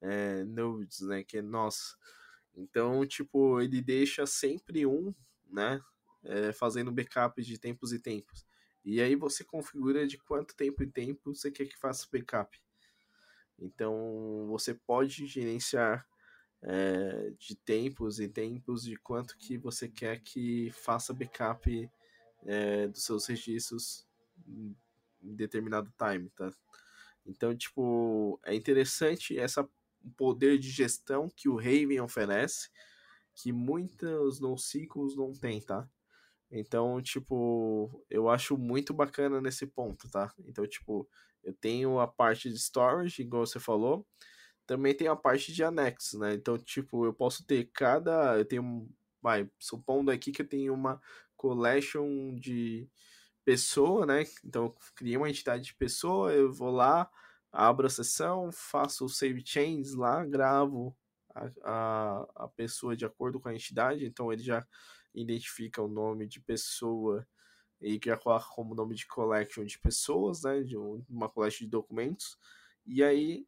é, 0.00 0.44
nodes, 0.44 1.00
né? 1.00 1.22
Que 1.24 1.38
é 1.38 1.42
nossa. 1.42 1.96
Então, 2.54 3.06
tipo, 3.06 3.60
ele 3.60 3.80
deixa 3.80 4.26
sempre 4.26 4.84
um, 4.84 5.14
né? 5.48 5.80
é, 6.24 6.52
fazendo 6.52 6.92
backup 6.92 7.42
de 7.42 7.58
tempos 7.58 7.92
e 7.92 7.98
tempos. 7.98 8.46
E 8.84 9.00
aí 9.00 9.14
você 9.14 9.44
configura 9.44 10.06
de 10.06 10.18
quanto 10.18 10.56
tempo 10.56 10.82
em 10.82 10.90
tempo 10.90 11.34
você 11.34 11.50
quer 11.50 11.66
que 11.66 11.78
faça 11.78 12.08
backup. 12.10 12.58
Então 13.58 14.46
você 14.48 14.74
pode 14.74 15.26
gerenciar 15.26 16.06
é, 16.62 17.32
de 17.38 17.54
tempos 17.54 18.20
e 18.20 18.28
tempos 18.28 18.82
de 18.82 18.96
quanto 18.96 19.36
que 19.38 19.56
você 19.56 19.88
quer 19.88 20.20
que 20.20 20.70
faça 20.72 21.14
backup 21.14 21.90
é, 22.44 22.88
dos 22.88 23.04
seus 23.04 23.26
registros 23.26 24.06
em 24.46 24.74
determinado 25.34 25.92
time, 25.98 26.28
tá? 26.30 26.52
Então, 27.26 27.56
tipo, 27.56 28.40
é 28.44 28.54
interessante 28.54 29.38
essa 29.38 29.68
poder 30.16 30.58
de 30.58 30.70
gestão 30.70 31.28
que 31.34 31.48
o 31.48 31.56
Raven 31.56 32.00
oferece, 32.00 32.70
que 33.34 33.52
muitos 33.52 34.40
NoSQLs 34.40 35.16
não 35.16 35.32
tem, 35.32 35.60
tá? 35.60 35.88
Então, 36.50 37.00
tipo, 37.00 38.04
eu 38.10 38.28
acho 38.28 38.56
muito 38.58 38.92
bacana 38.92 39.40
nesse 39.40 39.66
ponto, 39.66 40.10
tá? 40.10 40.32
Então, 40.40 40.66
tipo, 40.66 41.08
eu 41.44 41.54
tenho 41.54 42.00
a 42.00 42.08
parte 42.08 42.50
de 42.50 42.58
storage, 42.58 43.22
igual 43.22 43.46
você 43.46 43.60
falou, 43.60 44.06
também 44.70 44.94
tem 44.94 45.08
a 45.08 45.16
parte 45.16 45.52
de 45.52 45.64
anexos, 45.64 46.20
né? 46.20 46.32
Então, 46.34 46.56
tipo, 46.56 47.04
eu 47.04 47.12
posso 47.12 47.44
ter 47.44 47.68
cada. 47.74 48.38
Eu 48.38 48.44
tenho. 48.44 48.88
Vai, 49.20 49.50
supondo 49.58 50.12
aqui 50.12 50.30
que 50.30 50.42
eu 50.42 50.48
tenho 50.48 50.72
uma 50.72 51.02
collection 51.36 52.36
de 52.36 52.88
pessoa, 53.44 54.06
né? 54.06 54.22
Então, 54.44 54.66
eu 54.66 54.76
criei 54.94 55.16
uma 55.16 55.28
entidade 55.28 55.64
de 55.64 55.74
pessoa, 55.74 56.32
eu 56.32 56.52
vou 56.52 56.70
lá, 56.70 57.10
abro 57.50 57.88
a 57.88 57.90
sessão, 57.90 58.52
faço 58.52 59.06
o 59.06 59.08
save 59.08 59.42
chains 59.44 59.92
lá, 59.94 60.24
gravo 60.24 60.96
a, 61.34 61.48
a, 61.64 62.44
a 62.44 62.48
pessoa 62.48 62.96
de 62.96 63.04
acordo 63.04 63.40
com 63.40 63.48
a 63.48 63.54
entidade, 63.54 64.06
então 64.06 64.32
ele 64.32 64.42
já 64.42 64.64
identifica 65.12 65.82
o 65.82 65.88
nome 65.88 66.28
de 66.28 66.40
pessoa 66.40 67.26
e 67.80 68.00
já 68.04 68.16
coloca 68.16 68.46
como 68.54 68.74
nome 68.74 68.94
de 68.94 69.06
collection 69.08 69.64
de 69.64 69.80
pessoas, 69.80 70.44
né? 70.44 70.62
De 70.62 70.76
uma 70.76 71.28
collection 71.28 71.64
de 71.64 71.70
documentos. 71.70 72.38
E 72.86 73.02
aí 73.02 73.46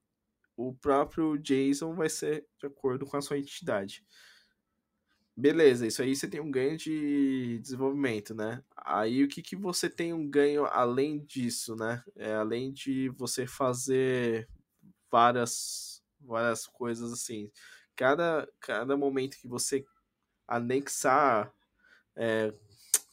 o 0.69 0.75
próprio 0.75 1.37
JSON 1.39 1.95
vai 1.95 2.09
ser 2.09 2.47
de 2.59 2.67
acordo 2.67 3.07
com 3.07 3.17
a 3.17 3.23
sua 3.23 3.39
entidade. 3.39 4.05
Beleza, 5.35 5.87
isso 5.87 6.03
aí 6.03 6.15
você 6.15 6.29
tem 6.29 6.41
um 6.41 6.51
ganho 6.51 6.77
de 6.77 7.59
desenvolvimento, 7.61 8.35
né? 8.35 8.63
Aí 8.77 9.25
o 9.25 9.29
que, 9.29 9.41
que 9.41 9.57
você 9.57 9.89
tem 9.89 10.13
um 10.13 10.29
ganho 10.29 10.67
além 10.67 11.25
disso, 11.25 11.75
né? 11.75 12.05
É, 12.17 12.35
além 12.35 12.71
de 12.71 13.09
você 13.11 13.47
fazer 13.47 14.47
várias, 15.11 16.03
várias 16.21 16.67
coisas 16.67 17.13
assim. 17.13 17.51
Cada, 17.97 18.47
cada 18.61 18.97
momento 18.97 19.39
que 19.39 19.49
você 19.49 19.85
anexar, 20.47 21.53
é, 22.15 22.53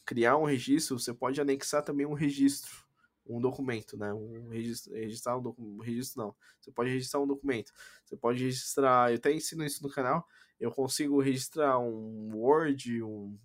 criar 0.05 0.37
um 0.37 0.43
registro, 0.43 0.99
você 0.99 1.13
pode 1.13 1.39
anexar 1.39 1.83
também 1.83 2.05
um 2.05 2.13
registro 2.13 2.88
um 3.29 3.39
documento, 3.39 3.97
né? 3.97 4.13
Um 4.13 4.49
registro, 4.49 4.93
registrar 4.93 5.37
um 5.37 5.41
documento, 5.41 5.81
registro 5.83 6.23
não. 6.23 6.35
Você 6.59 6.71
pode 6.71 6.89
registrar 6.89 7.19
um 7.19 7.27
documento. 7.27 7.71
Você 8.03 8.17
pode 8.17 8.43
registrar, 8.43 9.11
eu 9.11 9.17
até 9.17 9.31
ensino 9.31 9.63
isso 9.63 9.83
no 9.83 9.89
canal. 9.89 10.27
Eu 10.59 10.71
consigo 10.71 11.21
registrar 11.21 11.79
um 11.79 12.35
Word, 12.35 13.03
um, 13.03 13.37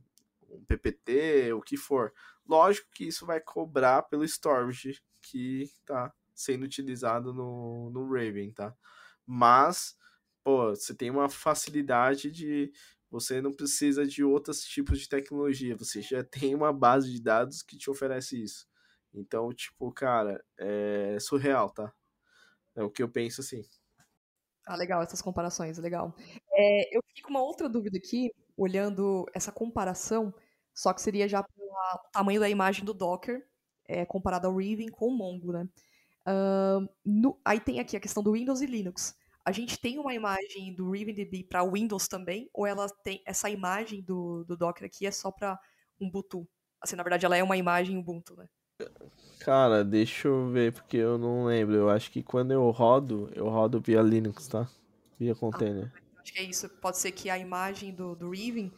um 0.49 0.64
PPT, 0.64 1.53
o 1.53 1.61
que 1.61 1.76
for. 1.76 2.12
Lógico 2.47 2.89
que 2.93 3.05
isso 3.05 3.26
vai 3.26 3.41
cobrar 3.41 4.03
pelo 4.03 4.24
storage 4.24 5.01
que 5.22 5.62
está 5.62 6.12
sendo 6.35 6.64
utilizado 6.64 7.32
no, 7.32 7.91
no 7.91 8.11
Raven, 8.12 8.51
tá? 8.53 8.74
Mas, 9.26 9.97
pô, 10.43 10.70
você 10.74 10.95
tem 10.95 11.11
uma 11.11 11.28
facilidade 11.28 12.30
de 12.30 12.72
você 13.11 13.41
não 13.41 13.53
precisa 13.53 14.05
de 14.05 14.24
outros 14.24 14.64
tipos 14.64 14.99
de 14.99 15.09
tecnologia, 15.09 15.76
você 15.76 16.03
já 16.03 16.24
tem 16.24 16.53
uma 16.53 16.72
base 16.72 17.12
de 17.12 17.22
dados 17.22 17.62
que 17.62 17.78
te 17.78 17.89
oferece 17.89 18.43
isso. 18.43 18.66
Então, 19.14 19.52
tipo, 19.52 19.90
cara, 19.92 20.44
é 20.58 21.16
surreal, 21.20 21.70
tá? 21.70 21.92
É 22.74 22.82
o 22.82 22.90
que 22.90 23.02
eu 23.02 23.08
penso 23.08 23.40
assim. 23.40 23.62
Ah, 24.66 24.76
legal, 24.76 25.02
essas 25.02 25.22
comparações, 25.22 25.78
legal. 25.78 26.14
É, 26.52 26.96
eu 26.96 27.00
fiquei 27.08 27.22
com 27.22 27.30
uma 27.30 27.42
outra 27.42 27.68
dúvida 27.68 27.98
aqui, 27.98 28.30
olhando 28.56 29.24
essa 29.34 29.52
comparação, 29.52 30.34
só 30.74 30.92
que 30.92 31.02
seria 31.02 31.28
já 31.28 31.42
pelo 31.42 31.68
tamanho 32.12 32.40
da 32.40 32.48
imagem 32.48 32.84
do 32.84 32.94
Docker, 32.94 33.46
é, 33.86 34.04
comparado 34.06 34.46
ao 34.46 34.56
Riven 34.56 34.88
com 34.88 35.08
o 35.08 35.16
Mongo, 35.16 35.52
né? 35.52 35.68
Uh, 36.26 36.88
no, 37.04 37.38
aí 37.44 37.60
tem 37.60 37.78
aqui 37.78 37.96
a 37.96 38.00
questão 38.00 38.22
do 38.22 38.32
Windows 38.32 38.62
e 38.62 38.66
Linux. 38.66 39.14
A 39.44 39.52
gente 39.52 39.78
tem 39.78 39.98
uma 39.98 40.14
imagem 40.14 40.74
do 40.74 40.86
RavenDB 40.86 41.44
para 41.44 41.62
Windows 41.62 42.08
também, 42.08 42.48
ou 42.52 42.66
ela 42.66 42.88
tem 43.04 43.22
essa 43.26 43.50
imagem 43.50 44.02
do, 44.02 44.42
do 44.44 44.56
Docker 44.56 44.86
aqui 44.86 45.06
é 45.06 45.10
só 45.10 45.30
para 45.30 45.60
Ubuntu? 46.00 46.48
Assim, 46.80 46.96
na 46.96 47.02
verdade, 47.02 47.26
ela 47.26 47.36
é 47.36 47.42
uma 47.42 47.56
imagem 47.56 47.98
Ubuntu, 47.98 48.34
né? 48.36 48.48
Cara, 49.41 49.85
deixa 49.85 50.29
eu 50.29 50.51
ver, 50.51 50.72
porque 50.72 50.97
eu 50.97 51.18
não 51.18 51.45
lembro. 51.45 51.75
Eu 51.75 51.91
acho 51.91 52.11
que 52.11 52.22
quando 52.22 52.53
eu 52.53 52.70
rodo, 52.70 53.31
eu 53.35 53.49
rodo 53.49 53.81
via 53.81 54.01
Linux, 54.01 54.49
tá? 54.49 54.68
Via 55.18 55.33
ah, 55.33 55.37
container. 55.37 55.93
Ah, 55.95 56.20
acho 56.22 56.33
que 56.33 56.39
é 56.39 56.43
isso. 56.43 56.68
Pode 56.81 56.99
ser 56.99 57.12
que 57.12 57.29
a 57.29 57.39
imagem 57.39 57.95
do, 57.95 58.16
do 58.16 58.31
Riven, 58.31 58.72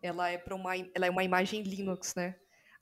ela 0.00 0.28
é 0.30 0.38
para 0.38 0.54
uma, 0.54 0.76
ela 0.76 1.06
é 1.06 1.10
uma 1.10 1.24
imagem 1.24 1.62
Linux, 1.62 2.14
né? 2.14 2.36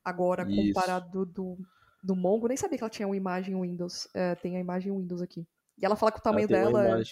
Agora, 0.05 0.47
isso. 0.49 0.73
comparado 0.73 1.25
do, 1.27 1.59
do 2.03 2.15
Mongo, 2.15 2.49
nem 2.49 2.57
sabia 2.57 2.79
que 2.79 2.85
ela 2.85 2.91
tinha 2.91 3.09
uma 3.09 3.17
imagem 3.17 3.61
Windows. 3.61 4.07
É, 4.15 4.35
tem 4.35 4.57
a 4.57 4.61
imagem 4.61 4.93
Windows 4.93 5.23
aqui. 5.23 5.47
E 5.79 5.85
ela 5.85 5.97
fala 5.97 6.13
que 6.13 6.19
o 6.19 6.23
tamanho 6.23 6.47
dela 6.47 7.01
é 7.01 7.03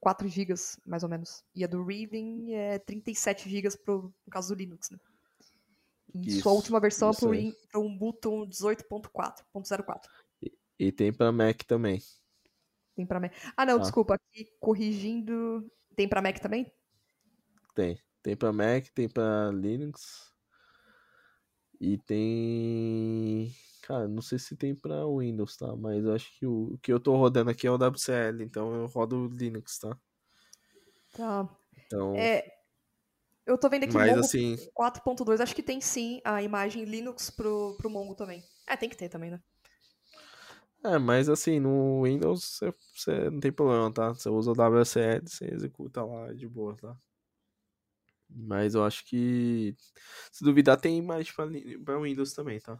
4 0.00 0.28
GB, 0.28 0.54
mais 0.84 1.02
ou 1.02 1.08
menos. 1.08 1.44
E 1.54 1.64
a 1.64 1.66
do 1.66 1.84
Riven 1.84 2.54
é 2.54 2.78
37 2.78 3.48
GB 3.48 3.68
pro, 3.84 4.12
no 4.26 4.30
caso 4.30 4.54
do 4.54 4.58
Linux, 4.58 4.90
né? 4.90 4.98
Isso, 6.22 6.42
Sua 6.42 6.52
última 6.52 6.78
versão 6.78 7.10
é 7.10 7.12
para 7.70 7.80
o 7.80 7.86
Ubuntu 7.86 8.46
18.4.04. 8.46 10.00
E, 10.42 10.52
e 10.78 10.92
tem 10.92 11.12
para 11.12 11.32
Mac 11.32 11.62
também. 11.64 12.00
Tem 12.94 13.04
para 13.04 13.20
Mac. 13.20 13.32
Ah, 13.56 13.66
não, 13.66 13.76
ah. 13.76 13.78
desculpa. 13.78 14.14
Aqui 14.14 14.48
corrigindo. 14.60 15.68
Tem 15.96 16.08
para 16.08 16.22
Mac 16.22 16.38
também? 16.38 16.72
Tem. 17.74 17.98
Tem 18.22 18.36
para 18.36 18.52
Mac, 18.52 18.86
tem 18.94 19.08
para 19.08 19.50
Linux. 19.52 20.32
E 21.80 21.98
tem. 21.98 23.52
Cara, 23.82 24.08
não 24.08 24.22
sei 24.22 24.38
se 24.38 24.56
tem 24.56 24.74
para 24.74 25.06
Windows, 25.06 25.56
tá? 25.56 25.76
Mas 25.76 26.04
eu 26.04 26.14
acho 26.14 26.38
que 26.38 26.46
o, 26.46 26.74
o 26.74 26.78
que 26.78 26.92
eu 26.92 26.98
tô 26.98 27.16
rodando 27.16 27.50
aqui 27.50 27.66
é 27.66 27.70
o 27.70 27.76
WCL, 27.76 28.42
então 28.42 28.72
eu 28.72 28.86
rodo 28.86 29.28
Linux, 29.28 29.78
tá? 29.78 29.98
Tá. 31.12 31.48
Então. 31.76 32.14
É, 32.16 32.53
eu 33.46 33.58
tô 33.58 33.68
vendo 33.68 33.84
aqui 33.84 33.94
Mas, 33.94 34.10
Mongo 34.10 34.20
assim... 34.20 34.56
4.2, 34.74 35.40
acho 35.40 35.54
que 35.54 35.62
tem 35.62 35.80
sim 35.80 36.20
a 36.24 36.42
imagem 36.42 36.84
Linux 36.84 37.30
pro, 37.30 37.76
pro 37.76 37.90
Mongo 37.90 38.14
também. 38.14 38.42
É, 38.66 38.76
tem 38.76 38.88
que 38.88 38.96
ter 38.96 39.08
também, 39.08 39.30
né? 39.30 39.40
É, 40.84 40.98
mas 40.98 41.30
assim, 41.30 41.58
no 41.58 42.02
Windows 42.02 42.60
você, 42.94 43.30
não 43.30 43.40
tem 43.40 43.50
problema, 43.50 43.90
tá? 43.90 44.12
Você 44.12 44.28
usa 44.28 44.50
o 44.50 44.54
WSL, 44.54 45.26
você 45.26 45.46
executa 45.46 46.04
lá 46.04 46.32
de 46.34 46.46
boa, 46.46 46.76
tá? 46.76 46.94
Mas 48.28 48.74
eu 48.74 48.84
acho 48.84 49.04
que, 49.06 49.74
se 50.30 50.44
duvidar, 50.44 50.78
tem 50.78 50.98
imagem 50.98 51.32
pra, 51.34 51.46
pra 51.84 52.00
Windows 52.00 52.32
também, 52.32 52.60
tá? 52.60 52.78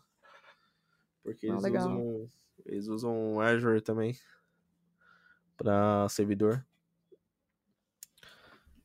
Porque 1.23 1.47
ah, 1.47 1.53
eles, 1.53 1.65
usam, 1.65 2.31
eles 2.67 2.87
usam 2.89 3.41
Azure 3.41 3.81
também 3.81 4.19
pra 5.57 6.07
servidor. 6.11 6.65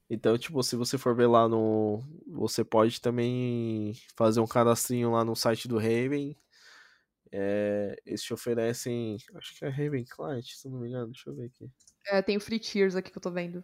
Então, 0.10 0.38
tipo, 0.38 0.62
se 0.64 0.76
você 0.76 0.98
for 0.98 1.16
ver 1.16 1.28
lá 1.28 1.48
no. 1.48 2.02
Você 2.28 2.64
pode 2.64 3.00
também 3.00 3.94
fazer 4.16 4.40
um 4.40 4.48
cadastrinho 4.48 5.12
lá 5.12 5.24
no 5.24 5.36
site 5.36 5.68
do 5.68 5.78
Raven. 5.78 6.36
É, 7.32 7.96
eles 8.06 8.24
te 8.24 8.34
oferecem. 8.34 9.18
Acho 9.36 9.56
que 9.56 9.66
é 9.66 9.70
Raven 9.70 10.04
Client, 10.06 10.48
se 10.48 10.68
não 10.68 10.80
me 10.80 10.90
engano. 10.90 11.12
Deixa 11.12 11.30
eu 11.30 11.36
ver 11.36 11.46
aqui. 11.46 11.70
É, 12.08 12.22
tem 12.24 12.38
o 12.38 12.42
Free 12.42 12.60
Tiers 12.60 12.96
aqui 12.96 13.12
que 13.12 13.18
eu 13.20 13.22
tô 13.22 13.30
vendo. 13.30 13.64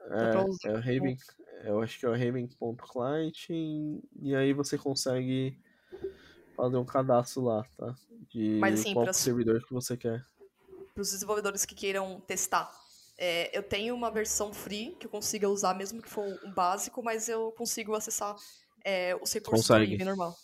É, 0.00 0.68
é 0.68 0.72
o 0.72 0.80
Raven. 0.80 1.16
Eu 1.62 1.80
acho 1.80 2.00
que 2.00 2.06
é 2.06 2.08
o 2.08 2.12
Raven.client. 2.12 3.48
E 3.48 4.34
aí 4.34 4.52
você 4.52 4.76
consegue 4.76 5.56
fazer 6.56 6.76
um 6.76 6.84
cadastro 6.84 7.42
lá, 7.42 7.64
tá? 7.76 7.94
De 8.28 8.58
Mas, 8.58 8.80
assim, 8.80 8.92
qual 8.92 9.12
servidor 9.14 9.64
que 9.64 9.72
você 9.72 9.96
quer. 9.96 10.24
Para 10.94 11.02
os 11.02 11.12
desenvolvedores 11.12 11.64
que 11.64 11.74
queiram 11.76 12.20
testar 12.20 12.72
é, 13.18 13.56
eu 13.56 13.62
tenho 13.62 13.94
uma 13.94 14.10
versão 14.10 14.52
free 14.52 14.94
que 15.00 15.06
eu 15.06 15.10
consiga 15.10 15.48
usar, 15.48 15.74
mesmo 15.74 16.02
que 16.02 16.08
for 16.08 16.26
um 16.44 16.52
básico, 16.52 17.02
mas 17.02 17.28
eu 17.28 17.50
consigo 17.52 17.94
acessar 17.94 18.36
é, 18.84 19.16
os 19.16 19.32
recursos 19.32 19.66
consegue. 19.66 19.96
do 19.96 20.04
normal. 20.04 20.34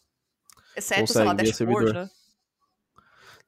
Exceto, 0.75 1.01
consegue, 1.03 1.13
sei 1.13 1.25
lá, 1.25 1.35
dashboard, 1.35 1.93
né? 1.93 2.11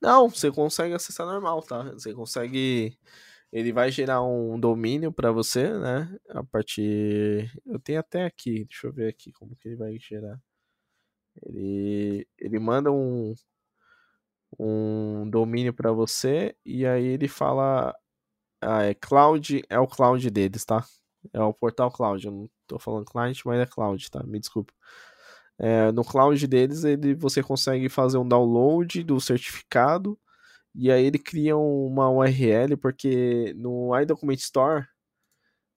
Não, 0.00 0.28
você 0.28 0.50
consegue 0.50 0.94
acessar 0.94 1.26
normal, 1.26 1.62
tá? 1.62 1.84
Você 1.92 2.12
consegue. 2.12 2.98
Ele 3.50 3.72
vai 3.72 3.90
gerar 3.90 4.22
um 4.22 4.58
domínio 4.60 5.10
para 5.10 5.32
você, 5.32 5.70
né? 5.78 6.14
A 6.28 6.44
partir. 6.44 7.50
Eu 7.64 7.78
tenho 7.80 8.00
até 8.00 8.24
aqui, 8.24 8.66
deixa 8.66 8.86
eu 8.86 8.92
ver 8.92 9.08
aqui 9.08 9.32
como 9.32 9.56
que 9.56 9.68
ele 9.68 9.76
vai 9.76 9.98
gerar. 9.98 10.38
Ele, 11.42 12.28
ele 12.38 12.58
manda 12.58 12.92
um, 12.92 13.34
um 14.58 15.28
domínio 15.30 15.72
para 15.72 15.92
você 15.92 16.54
e 16.64 16.86
aí 16.86 17.06
ele 17.06 17.26
fala 17.26 17.94
ah, 18.64 18.82
é 18.84 18.94
cloud, 18.94 19.62
é 19.68 19.78
o 19.78 19.86
cloud 19.86 20.28
deles, 20.30 20.64
tá? 20.64 20.84
É 21.32 21.40
o 21.42 21.54
portal 21.54 21.90
cloud. 21.90 22.24
Eu 22.26 22.32
não 22.32 22.50
tô 22.66 22.78
falando 22.78 23.06
client, 23.06 23.40
mas 23.44 23.60
é 23.60 23.66
cloud, 23.66 24.10
tá? 24.10 24.22
Me 24.24 24.38
desculpa. 24.40 24.72
É, 25.58 25.92
no 25.92 26.04
cloud 26.04 26.46
deles, 26.46 26.84
ele, 26.84 27.14
você 27.14 27.42
consegue 27.42 27.88
fazer 27.88 28.18
um 28.18 28.28
download 28.28 29.02
do 29.04 29.20
certificado 29.20 30.18
e 30.74 30.90
aí 30.90 31.04
ele 31.06 31.18
cria 31.18 31.56
uma 31.56 32.10
URL, 32.10 32.76
porque 32.76 33.54
no 33.56 33.98
iDocument 34.00 34.34
Store 34.36 34.86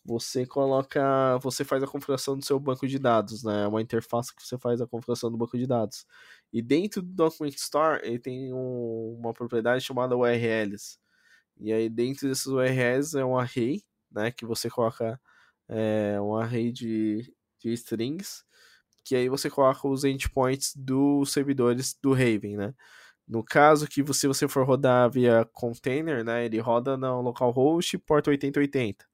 você 0.06 0.46
coloca, 0.46 1.38
você 1.40 1.66
faz 1.66 1.84
a 1.84 1.88
configuração 1.88 2.38
do 2.38 2.46
seu 2.46 2.58
banco 2.60 2.88
de 2.88 2.98
dados, 2.98 3.44
né? 3.44 3.64
É 3.66 3.68
uma 3.68 3.82
interface 3.82 4.34
que 4.34 4.42
você 4.42 4.58
faz 4.58 4.80
a 4.82 4.88
configuração 4.88 5.30
do 5.30 5.38
banco 5.38 5.58
de 5.58 5.68
dados. 5.68 6.06
E 6.54 6.62
dentro 6.62 7.02
do 7.02 7.14
Document 7.14 7.54
Store, 7.56 8.00
ele 8.04 8.18
tem 8.18 8.54
um, 8.54 9.18
uma 9.20 9.34
propriedade 9.34 9.84
chamada 9.84 10.16
URLs. 10.16 10.98
E 11.60 11.74
aí 11.74 11.89
dentro 11.89 12.28
desses 12.28 12.47
URLs 12.47 13.18
é 13.20 13.26
um 13.26 13.38
array, 13.38 13.82
né, 14.12 14.32
que 14.32 14.45
você 14.45 14.70
coloca 14.70 15.20
é, 15.70 16.20
um 16.22 16.36
array 16.36 16.72
de, 16.72 17.34
de 17.60 17.74
strings, 17.74 18.43
que 19.05 19.16
aí 19.16 19.30
você 19.30 19.49
coloca 19.49 19.88
os 19.88 20.03
endpoints 20.03 20.74
dos 20.76 21.32
servidores 21.32 21.95
do 22.01 22.12
Raven, 22.14 22.58
né? 22.58 22.74
No 23.28 23.43
caso 23.43 23.88
que 23.88 24.03
se 24.14 24.28
você 24.28 24.47
for 24.47 24.66
rodar 24.66 25.12
via 25.12 25.45
container, 25.53 26.24
né, 26.26 26.45
ele 26.45 26.60
roda 26.60 26.97
no 26.97 27.22
localhost 27.22 27.97
porta 27.99 28.32
8080, 28.32 29.05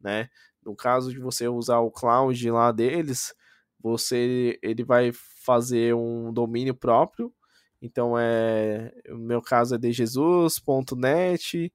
né? 0.00 0.28
No 0.64 0.76
caso 0.76 1.12
de 1.12 1.18
você 1.20 1.48
usar 1.48 1.78
o 1.80 1.90
cloud 1.90 2.50
lá 2.50 2.72
deles, 2.72 3.34
você 3.80 4.58
ele 4.62 4.84
vai 4.84 5.12
fazer 5.44 5.94
um 5.94 6.32
domínio 6.32 6.74
próprio. 6.74 7.32
Então 7.80 8.18
é, 8.18 8.92
o 9.08 9.16
meu 9.16 9.40
caso 9.42 9.74
é 9.74 9.78
dejesus.net 9.78 11.72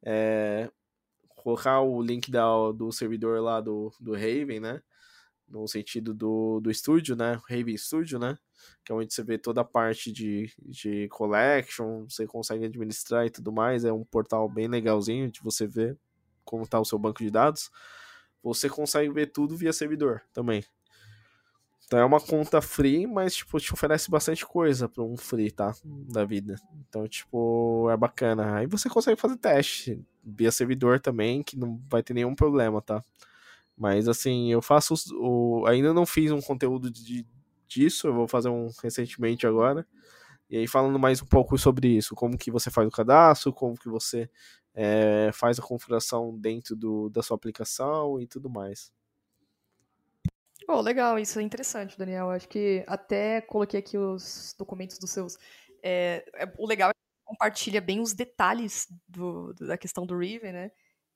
É, 0.05 0.71
colocar 1.37 1.81
o 1.81 2.03
link 2.03 2.31
da, 2.31 2.45
do 2.73 2.93
servidor 2.93 3.41
lá 3.41 3.61
do, 3.61 3.93
do 4.01 4.13
Raven, 4.13 4.61
né? 4.61 4.83
No 5.53 5.69
sentido 5.69 6.15
do, 6.15 6.61
do 6.61 6.71
estúdio, 6.71 7.15
né? 7.15 7.39
Raven 7.49 7.77
Studio, 7.77 8.19
né? 8.19 8.39
Que 8.85 8.91
é 8.91 8.95
onde 8.95 9.13
você 9.13 9.23
vê 9.23 9.37
toda 9.37 9.61
a 9.61 9.65
parte 9.65 10.11
de, 10.11 10.51
de 10.59 11.09
collection, 11.09 12.07
você 12.09 12.27
consegue 12.27 12.65
administrar 12.65 13.27
e 13.27 13.31
tudo 13.31 13.53
mais. 13.53 13.85
É 13.85 13.93
um 13.93 14.05
portal 14.05 14.49
bem 14.49 14.67
legalzinho 14.67 15.31
de 15.31 15.43
você 15.43 15.67
ver 15.67 15.99
como 16.45 16.65
está 16.65 16.81
o 16.81 16.85
seu 16.85 16.99
banco 16.99 17.23
de 17.23 17.31
dados 17.31 17.71
você 18.43 18.69
consegue 18.69 19.11
ver 19.11 19.27
tudo 19.27 19.57
via 19.57 19.73
servidor 19.73 20.23
também. 20.33 20.65
Então 21.87 21.99
é 21.99 22.05
uma 22.05 22.21
conta 22.21 22.61
free, 22.61 23.07
mas 23.07 23.35
tipo, 23.35 23.61
te 23.61 23.73
oferece 23.73 24.11
bastante 24.11 24.47
coisa 24.47 24.89
para 24.89 25.05
um 25.05 25.17
free, 25.17 25.51
tá? 25.51 25.75
Da 25.85 26.25
vida. 26.25 26.57
Então, 26.89 27.07
tipo, 27.07 27.89
é 27.91 27.97
bacana. 27.97 28.57
Aí 28.57 28.67
você 28.67 28.89
consegue 28.89 29.21
fazer 29.21 29.37
teste 29.37 30.03
via 30.25 30.51
servidor 30.51 31.01
também, 31.01 31.43
que 31.43 31.57
não 31.57 31.81
vai 31.91 32.03
ter 32.03 32.15
nenhum 32.15 32.35
problema, 32.35 32.81
tá? 32.81 33.05
Mas 33.83 34.07
assim, 34.07 34.53
eu 34.53 34.62
faço 34.62 34.95
o 35.18 35.66
ainda 35.66 35.93
não 35.93 36.07
fiz 36.07 36.30
um 36.30 36.41
conteúdo 36.41 36.89
de, 36.89 37.26
disso, 37.66 38.07
eu 38.07 38.14
vou 38.14 38.28
fazer 38.28 38.49
um 38.49 38.68
recentemente 38.80 39.45
agora. 39.45 39.85
E 40.49 40.57
aí 40.57 40.68
falando 40.68 41.01
mais 41.01 41.20
um 41.20 41.26
pouco 41.26 41.59
sobre 41.59 41.89
isso, 41.89 42.14
como 42.14 42.39
que 42.39 42.49
você 42.49 42.70
faz 42.70 42.87
o 42.87 42.93
cadastro, 42.93 43.53
como 43.53 43.76
que 43.76 43.89
você 43.89 44.30
é, 44.72 45.33
faz 45.35 45.59
a 45.59 45.62
configuração 45.62 46.39
dentro 46.39 46.76
do, 46.76 47.11
da 47.11 47.24
sua 47.24 47.35
aplicação 47.35 48.20
e 48.20 48.26
tudo 48.28 48.49
mais. 48.49 48.93
Oh, 50.68 50.80
legal, 50.80 51.18
isso 51.18 51.41
é 51.41 51.43
interessante, 51.43 51.99
Daniel. 51.99 52.30
Acho 52.30 52.49
que 52.49 52.85
até 52.87 53.41
coloquei 53.41 53.80
aqui 53.80 53.99
os 53.99 54.55
documentos 54.57 54.97
dos 54.97 55.11
seus. 55.11 55.37
É, 55.83 56.24
é, 56.37 56.55
o 56.57 56.68
legal 56.68 56.91
é 56.91 56.93
que 56.93 57.24
compartilha 57.24 57.80
bem 57.80 57.99
os 57.99 58.12
detalhes 58.12 58.87
do, 59.09 59.53
da 59.55 59.76
questão 59.76 60.07
do 60.07 60.16
Riven, 60.16 60.53
né? 60.53 60.70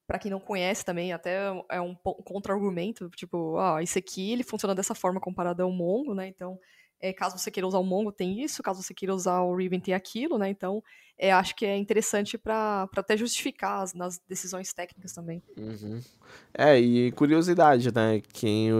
Para 0.06 0.18
quem 0.18 0.30
não 0.30 0.38
conhece 0.38 0.84
também, 0.84 1.12
até 1.12 1.52
é 1.68 1.80
um 1.80 1.94
contra-argumento, 1.94 3.10
tipo, 3.10 3.58
ah, 3.58 3.82
esse 3.82 3.98
aqui 3.98 4.32
ele 4.32 4.44
funciona 4.44 4.74
dessa 4.74 4.94
forma 4.94 5.20
comparado 5.20 5.62
ao 5.62 5.72
Mongo, 5.72 6.14
né? 6.14 6.28
Então, 6.28 6.58
é, 7.00 7.12
caso 7.12 7.36
você 7.36 7.50
queira 7.50 7.66
usar 7.66 7.78
o 7.78 7.84
Mongo, 7.84 8.12
tem 8.12 8.42
isso. 8.42 8.62
Caso 8.62 8.82
você 8.82 8.94
queira 8.94 9.14
usar 9.14 9.40
o 9.42 9.54
Riven, 9.54 9.80
tem 9.80 9.94
aquilo, 9.94 10.38
né? 10.38 10.48
Então, 10.48 10.82
é, 11.18 11.32
acho 11.32 11.54
que 11.54 11.64
é 11.64 11.76
interessante 11.76 12.38
para 12.38 12.88
até 12.96 13.16
justificar 13.16 13.82
as, 13.82 13.94
nas 13.94 14.18
decisões 14.28 14.72
técnicas 14.72 15.12
também. 15.12 15.42
Uhum. 15.56 16.00
É, 16.54 16.78
e 16.78 17.12
curiosidade, 17.12 17.92
né? 17.92 18.22
Quem, 18.32 18.70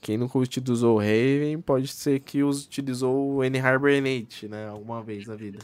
quem 0.00 0.16
nunca 0.16 0.38
utilizou 0.38 0.96
o 0.96 0.98
Raven, 0.98 1.60
pode 1.60 1.88
ser 1.88 2.20
que 2.20 2.42
utilizou 2.42 3.36
o 3.36 3.44
N-Hibernate, 3.44 4.48
né? 4.48 4.68
Alguma 4.68 5.02
vez 5.02 5.26
na 5.26 5.34
vida. 5.34 5.58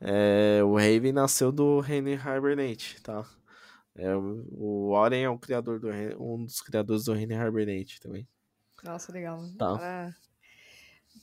É, 0.00 0.60
o 0.62 0.76
Raven 0.76 1.12
nasceu 1.12 1.50
do 1.50 1.82
N-Hibernate, 1.84 3.02
tá? 3.02 3.24
É, 3.98 4.14
o 4.14 4.90
Oren 4.90 5.22
é 5.22 5.28
o 5.28 5.38
criador 5.38 5.80
do, 5.80 5.88
um 6.22 6.44
dos 6.44 6.60
criadores 6.60 7.04
do 7.04 7.16
N-Hibernate 7.16 8.00
também. 8.00 8.26
Nossa, 8.84 9.12
legal. 9.12 9.40
Tá. 9.58 9.76
Cara, 9.76 10.16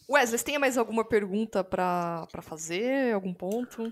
Wesley, 0.10 0.38
você 0.38 0.46
tem 0.46 0.60
mais 0.60 0.78
alguma 0.78 1.06
pergunta 1.06 1.64
para 1.64 2.28
fazer? 2.42 3.14
Algum 3.14 3.34
ponto? 3.34 3.90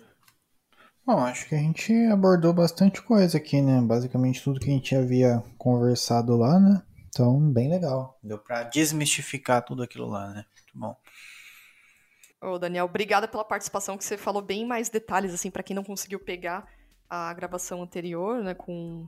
Bom, 1.06 1.18
acho 1.20 1.48
que 1.48 1.56
a 1.56 1.58
gente 1.58 1.94
abordou 2.08 2.54
bastante 2.54 3.02
coisa 3.02 3.38
aqui, 3.38 3.62
né? 3.62 3.82
Basicamente 3.82 4.44
tudo 4.44 4.60
que 4.60 4.70
a 4.70 4.74
gente 4.74 4.96
havia 4.96 5.44
conversado 5.58 6.36
lá, 6.36 6.60
né? 6.60 6.84
Então, 7.08 7.40
bem 7.52 7.70
legal. 7.70 8.20
Deu 8.22 8.38
para 8.38 8.64
desmistificar 8.64 9.64
tudo 9.64 9.84
aquilo 9.84 10.08
lá, 10.08 10.30
né? 10.30 10.46
Muito 10.56 10.78
bom. 10.78 10.98
Ô, 12.42 12.60
Daniel, 12.60 12.86
obrigada 12.86 13.28
pela 13.28 13.46
participação, 13.46 13.98
que 13.98 14.04
você 14.04 14.18
falou 14.18 14.42
bem 14.42 14.66
mais 14.66 14.90
detalhes, 14.90 15.34
assim, 15.34 15.50
para 15.50 15.64
quem 15.64 15.76
não 15.76 15.84
conseguiu 15.84 16.20
pegar 16.20 16.68
a 17.14 17.34
gravação 17.34 17.84
anterior, 17.84 18.44
né, 18.44 18.56
com, 18.56 19.08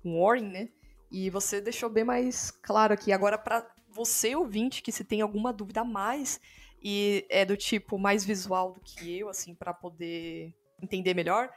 com 0.00 0.22
Warren, 0.22 0.48
né? 0.48 0.68
E 1.10 1.28
você 1.28 1.60
deixou 1.60 1.90
bem 1.90 2.04
mais 2.04 2.50
claro 2.50 2.94
aqui. 2.94 3.12
Agora, 3.12 3.36
para 3.36 3.66
você, 3.90 4.36
ouvinte, 4.36 4.80
que 4.80 4.92
se 4.92 5.04
tem 5.04 5.20
alguma 5.20 5.52
dúvida 5.52 5.80
a 5.80 5.84
mais 5.84 6.40
e 6.80 7.26
é 7.28 7.44
do 7.44 7.56
tipo 7.56 7.98
mais 7.98 8.24
visual 8.24 8.72
do 8.72 8.80
que 8.80 9.18
eu, 9.18 9.28
assim, 9.28 9.56
para 9.56 9.74
poder 9.74 10.54
entender 10.80 11.14
melhor, 11.14 11.50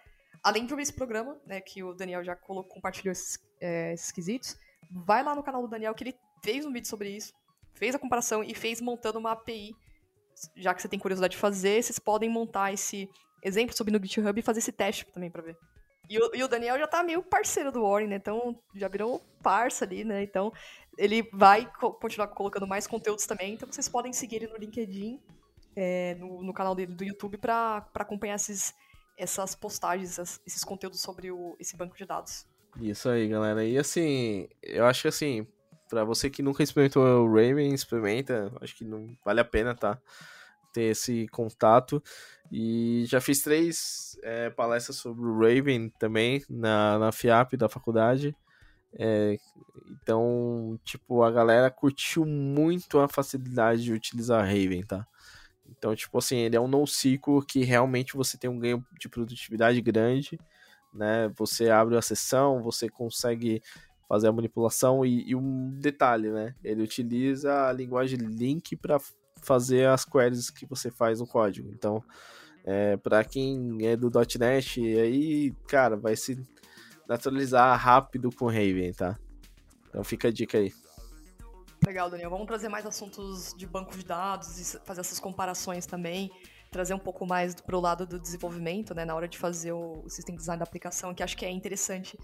além 0.44 0.66
de 0.66 0.74
ouvir 0.74 0.84
esse 0.84 0.94
programa, 0.94 1.40
né, 1.46 1.62
que 1.62 1.84
o 1.84 1.94
Daniel 1.94 2.24
já 2.24 2.36
colocou, 2.36 2.74
compartilhou 2.74 3.12
esses, 3.12 3.38
é, 3.62 3.94
esses 3.94 4.12
quesitos, 4.12 4.58
vai 4.90 5.24
lá 5.24 5.36
no 5.36 5.44
canal 5.44 5.62
do 5.62 5.68
Daniel 5.68 5.94
que 5.94 6.04
ele 6.04 6.16
fez 6.44 6.66
um 6.66 6.72
vídeo 6.72 6.88
sobre 6.88 7.12
isso, 7.12 7.32
fez 7.76 7.94
a 7.94 8.00
comparação 8.00 8.44
e 8.44 8.56
fez 8.56 8.82
montando 8.82 9.20
uma 9.20 9.34
API. 9.34 9.76
Já 10.56 10.74
que 10.74 10.82
você 10.82 10.88
tem 10.88 10.98
curiosidade 10.98 11.34
de 11.34 11.38
fazer, 11.38 11.84
vocês 11.84 12.00
podem 12.00 12.30
montar 12.30 12.74
esse 12.74 13.08
exemplo 13.44 13.76
sobre 13.76 13.92
no 13.92 14.04
GitHub 14.04 14.40
e 14.40 14.44
fazer 14.44 14.60
esse 14.60 14.72
teste 14.72 15.06
também 15.14 15.30
para 15.30 15.42
ver. 15.42 15.58
E 16.10 16.18
o, 16.18 16.32
e 16.34 16.44
o, 16.44 16.48
Daniel 16.48 16.80
já 16.80 16.88
tá 16.88 17.04
meio 17.04 17.22
parceiro 17.22 17.72
do 17.72 17.84
Warren, 17.84 18.08
né? 18.08 18.16
Então 18.16 18.60
já 18.74 18.88
virou 18.88 19.22
parça 19.44 19.86
ali, 19.86 20.04
né? 20.04 20.24
Então 20.24 20.52
ele 20.98 21.30
vai 21.32 21.72
co 21.72 21.94
continuar 21.94 22.28
colocando 22.30 22.66
mais 22.66 22.88
conteúdos 22.88 23.26
também. 23.28 23.54
Então 23.54 23.72
vocês 23.72 23.88
podem 23.88 24.12
seguir 24.12 24.38
ele 24.38 24.48
no 24.48 24.58
LinkedIn, 24.58 25.20
é, 25.76 26.16
no, 26.16 26.42
no, 26.42 26.54
canal 26.54 26.74
dele 26.74 26.94
do 26.94 27.04
YouTube, 27.04 27.38
para 27.38 27.88
acompanhar 27.94 28.36
esses, 28.36 28.74
essas 29.16 29.54
postagens, 29.54 30.14
essas, 30.14 30.42
esses 30.48 30.64
conteúdos 30.64 31.00
sobre 31.00 31.32
o, 31.32 31.56
esse 31.60 31.78
banco 31.78 31.96
de 31.96 32.06
dados. 32.06 32.48
Isso 32.82 33.08
aí, 33.08 33.28
galera. 33.28 33.64
E 33.64 33.78
assim, 33.78 34.48
eu 34.64 34.86
acho 34.86 35.04
que 35.04 35.08
assim, 35.10 35.48
para 35.90 36.04
você 36.04 36.30
que 36.30 36.44
nunca 36.44 36.64
experimentou 36.64 37.04
o 37.04 37.28
Raven, 37.28 37.74
experimenta. 37.74 38.52
Acho 38.62 38.76
que 38.76 38.86
não 38.86 39.18
vale 39.26 39.42
a 39.42 39.46
pena, 39.46 39.76
tá? 39.76 40.00
Ter 40.72 40.92
esse 40.92 41.28
contato. 41.30 42.02
E 42.52 43.04
já 43.06 43.22
fiz 43.22 43.42
três 43.42 44.18
é, 44.24 44.50
palestras 44.50 44.98
sobre 44.98 45.26
o 45.26 45.40
Raven 45.40 45.90
também 46.00 46.44
na, 46.50 46.98
na 46.98 47.12
FIAP 47.12 47.54
da 47.56 47.70
faculdade. 47.70 48.36
É, 48.94 49.38
então, 49.92 50.80
tipo, 50.84 51.22
a 51.24 51.32
galera 51.32 51.70
curtiu 51.70 52.26
muito 52.26 53.00
a 53.00 53.08
facilidade 53.08 53.84
de 53.84 53.94
utilizar 53.94 54.44
Raven, 54.46 54.84
tá? 54.84 55.06
Então, 55.70 55.96
tipo 55.96 56.18
assim, 56.18 56.38
ele 56.38 56.56
é 56.56 56.60
um 56.60 56.68
NoSQL 56.68 57.42
que 57.48 57.64
realmente 57.64 58.16
você 58.16 58.38
tem 58.38 58.50
um 58.50 58.58
ganho 58.58 58.84
de 59.00 59.08
produtividade 59.08 59.80
grande, 59.82 60.40
né? 60.94 61.32
Você 61.38 61.70
abre 61.70 61.96
a 61.96 62.02
sessão, 62.02 62.64
você 62.64 62.90
consegue 62.90 63.62
fazer 64.08 64.28
a 64.28 64.32
manipulação 64.32 65.06
e, 65.06 65.30
e 65.30 65.36
um 65.36 65.70
detalhe, 65.80 66.32
né? 66.32 66.56
Ele 66.64 66.82
utiliza 66.82 67.68
a 67.68 67.72
linguagem 67.72 68.18
link 68.18 68.76
para 68.76 69.00
fazer 69.42 69.88
as 69.88 70.06
queries 70.06 70.50
que 70.50 70.66
você 70.66 70.90
faz 70.90 71.20
no 71.20 71.28
código. 71.28 71.70
Então, 71.72 72.04
é, 72.64 72.98
para 72.98 73.24
quem 73.24 73.86
é 73.86 73.96
do 73.96 74.12
.NET, 74.40 74.80
aí, 74.80 75.52
cara, 75.68 75.96
vai 75.96 76.16
se 76.16 76.42
naturalizar 77.08 77.78
rápido 77.80 78.30
com 78.32 78.46
Raven, 78.46 78.94
tá? 78.94 79.18
Então 79.88 80.04
fica 80.04 80.28
a 80.28 80.32
dica 80.32 80.58
aí. 80.58 80.72
Legal, 81.86 82.10
Daniel. 82.10 82.30
Vamos 82.30 82.46
trazer 82.46 82.70
mais 82.70 82.86
assuntos 82.86 83.54
de 83.58 83.66
banco 83.66 83.98
de 83.98 84.06
dados 84.06 84.60
e 84.60 84.80
fazer 84.86 85.02
essas 85.02 85.20
comparações 85.20 85.86
também. 85.86 86.30
Trazer 86.70 86.94
um 86.94 87.00
pouco 87.00 87.26
mais 87.26 87.56
para 87.56 87.76
o 87.76 87.80
lado 87.80 88.06
do 88.06 88.20
desenvolvimento, 88.20 88.94
né? 88.94 89.06
Na 89.06 89.16
hora 89.16 89.28
de 89.28 89.38
fazer 89.38 89.72
o, 89.72 90.04
o 90.06 90.10
System 90.10 90.36
Design 90.36 90.60
da 90.60 90.66
aplicação, 90.66 91.16
que 91.16 91.24
acho 91.24 91.36
que 91.36 91.46
é 91.46 91.50
interessante 91.50 92.20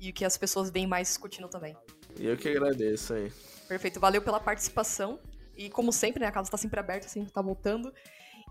e 0.00 0.12
que 0.12 0.24
as 0.24 0.38
pessoas 0.38 0.70
vêm 0.70 0.86
mais 0.86 1.08
discutindo 1.08 1.48
também. 1.48 1.76
E 2.18 2.26
eu 2.26 2.36
que 2.36 2.48
agradeço 2.48 3.12
aí. 3.12 3.30
Perfeito. 3.68 4.00
Valeu 4.00 4.22
pela 4.22 4.40
participação. 4.40 5.18
E 5.60 5.68
como 5.68 5.92
sempre, 5.92 6.20
né? 6.20 6.26
A 6.26 6.32
casa 6.32 6.46
está 6.46 6.56
sempre 6.56 6.80
aberta, 6.80 7.06
sempre 7.06 7.28
está 7.28 7.42
voltando. 7.42 7.92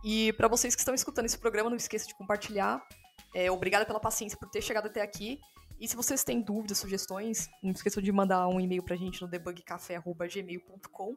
E 0.03 0.31
para 0.33 0.47
vocês 0.47 0.75
que 0.75 0.81
estão 0.81 0.93
escutando 0.93 1.25
esse 1.25 1.39
programa, 1.39 1.67
não 1.67 1.75
esqueça 1.75 2.07
de 2.07 2.13
compartilhar. 2.13 2.87
É, 3.33 3.49
obrigada 3.49 3.83
pela 3.83 3.99
paciência 3.99 4.37
por 4.37 4.47
ter 4.47 4.61
chegado 4.61 4.85
até 4.85 5.01
aqui. 5.01 5.39
E 5.79 5.87
se 5.87 5.95
vocês 5.95 6.23
têm 6.23 6.39
dúvidas, 6.39 6.77
sugestões, 6.77 7.49
não 7.63 7.71
esqueçam 7.71 8.03
de 8.03 8.11
mandar 8.11 8.47
um 8.47 8.59
e-mail 8.59 8.83
pra 8.83 8.95
gente 8.95 9.23
no 9.23 9.27
debugcafé.gmail.com. 9.27 11.15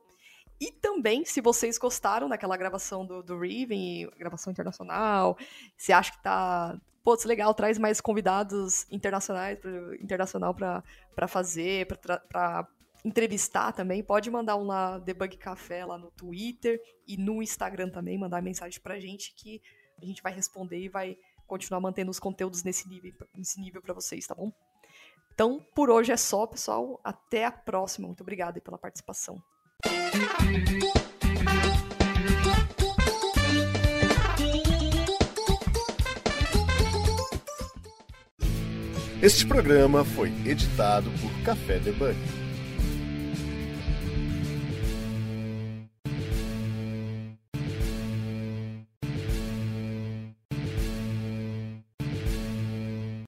E 0.59 0.73
também, 0.73 1.27
se 1.27 1.43
vocês 1.43 1.77
gostaram 1.77 2.27
daquela 2.27 2.57
gravação 2.57 3.05
do, 3.05 3.23
do 3.23 3.39
Riven, 3.39 4.09
gravação 4.17 4.51
internacional, 4.51 5.37
se 5.77 5.93
acha 5.93 6.11
que 6.13 6.23
tá. 6.23 6.75
Putz, 7.05 7.27
legal, 7.27 7.53
traz 7.53 7.79
mais 7.79 8.01
convidados 8.01 8.87
internacionais, 8.91 9.59
internacional 10.01 10.55
para 10.55 11.29
fazer, 11.29 11.87
para 11.87 12.67
entrevistar 13.05 13.73
também, 13.73 14.03
pode 14.03 14.31
mandar 14.31 14.57
um 14.57 14.65
lá 14.65 14.99
Debug 14.99 15.37
Café 15.37 15.85
lá 15.85 15.99
no 15.99 16.11
Twitter 16.13 16.81
e 17.07 17.17
no 17.17 17.43
Instagram 17.43 17.91
também, 17.91 18.19
mandar 18.19 18.41
mensagem 18.43 18.81
pra 18.81 19.01
gente 19.01 19.35
que 19.35 19.61
a 20.01 20.05
gente 20.05 20.23
vai 20.23 20.33
responder 20.33 20.79
e 20.79 20.89
vai 20.89 21.17
continuar 21.47 21.81
mantendo 21.81 22.11
os 22.11 22.19
conteúdos 22.19 22.63
nesse 22.63 22.89
nível, 22.89 23.13
nesse 23.35 23.61
nível 23.61 23.83
para 23.83 23.95
vocês, 23.95 24.27
tá 24.27 24.35
bom? 24.35 24.53
Então, 25.35 25.65
por 25.75 25.91
hoje 25.91 26.13
é 26.13 26.17
só, 26.17 26.47
pessoal. 26.47 27.01
Até 27.03 27.45
a 27.45 27.53
próxima. 27.53 28.07
Muito 28.07 28.21
obrigada 28.21 28.61
pela 28.61 28.79
participação. 28.79 29.43
Este 39.23 39.47
programa 39.47 40.05
foi 40.05 40.29
editado 40.45 41.11
por 41.21 41.45
Café 41.45 41.79
Debug. 41.79 42.42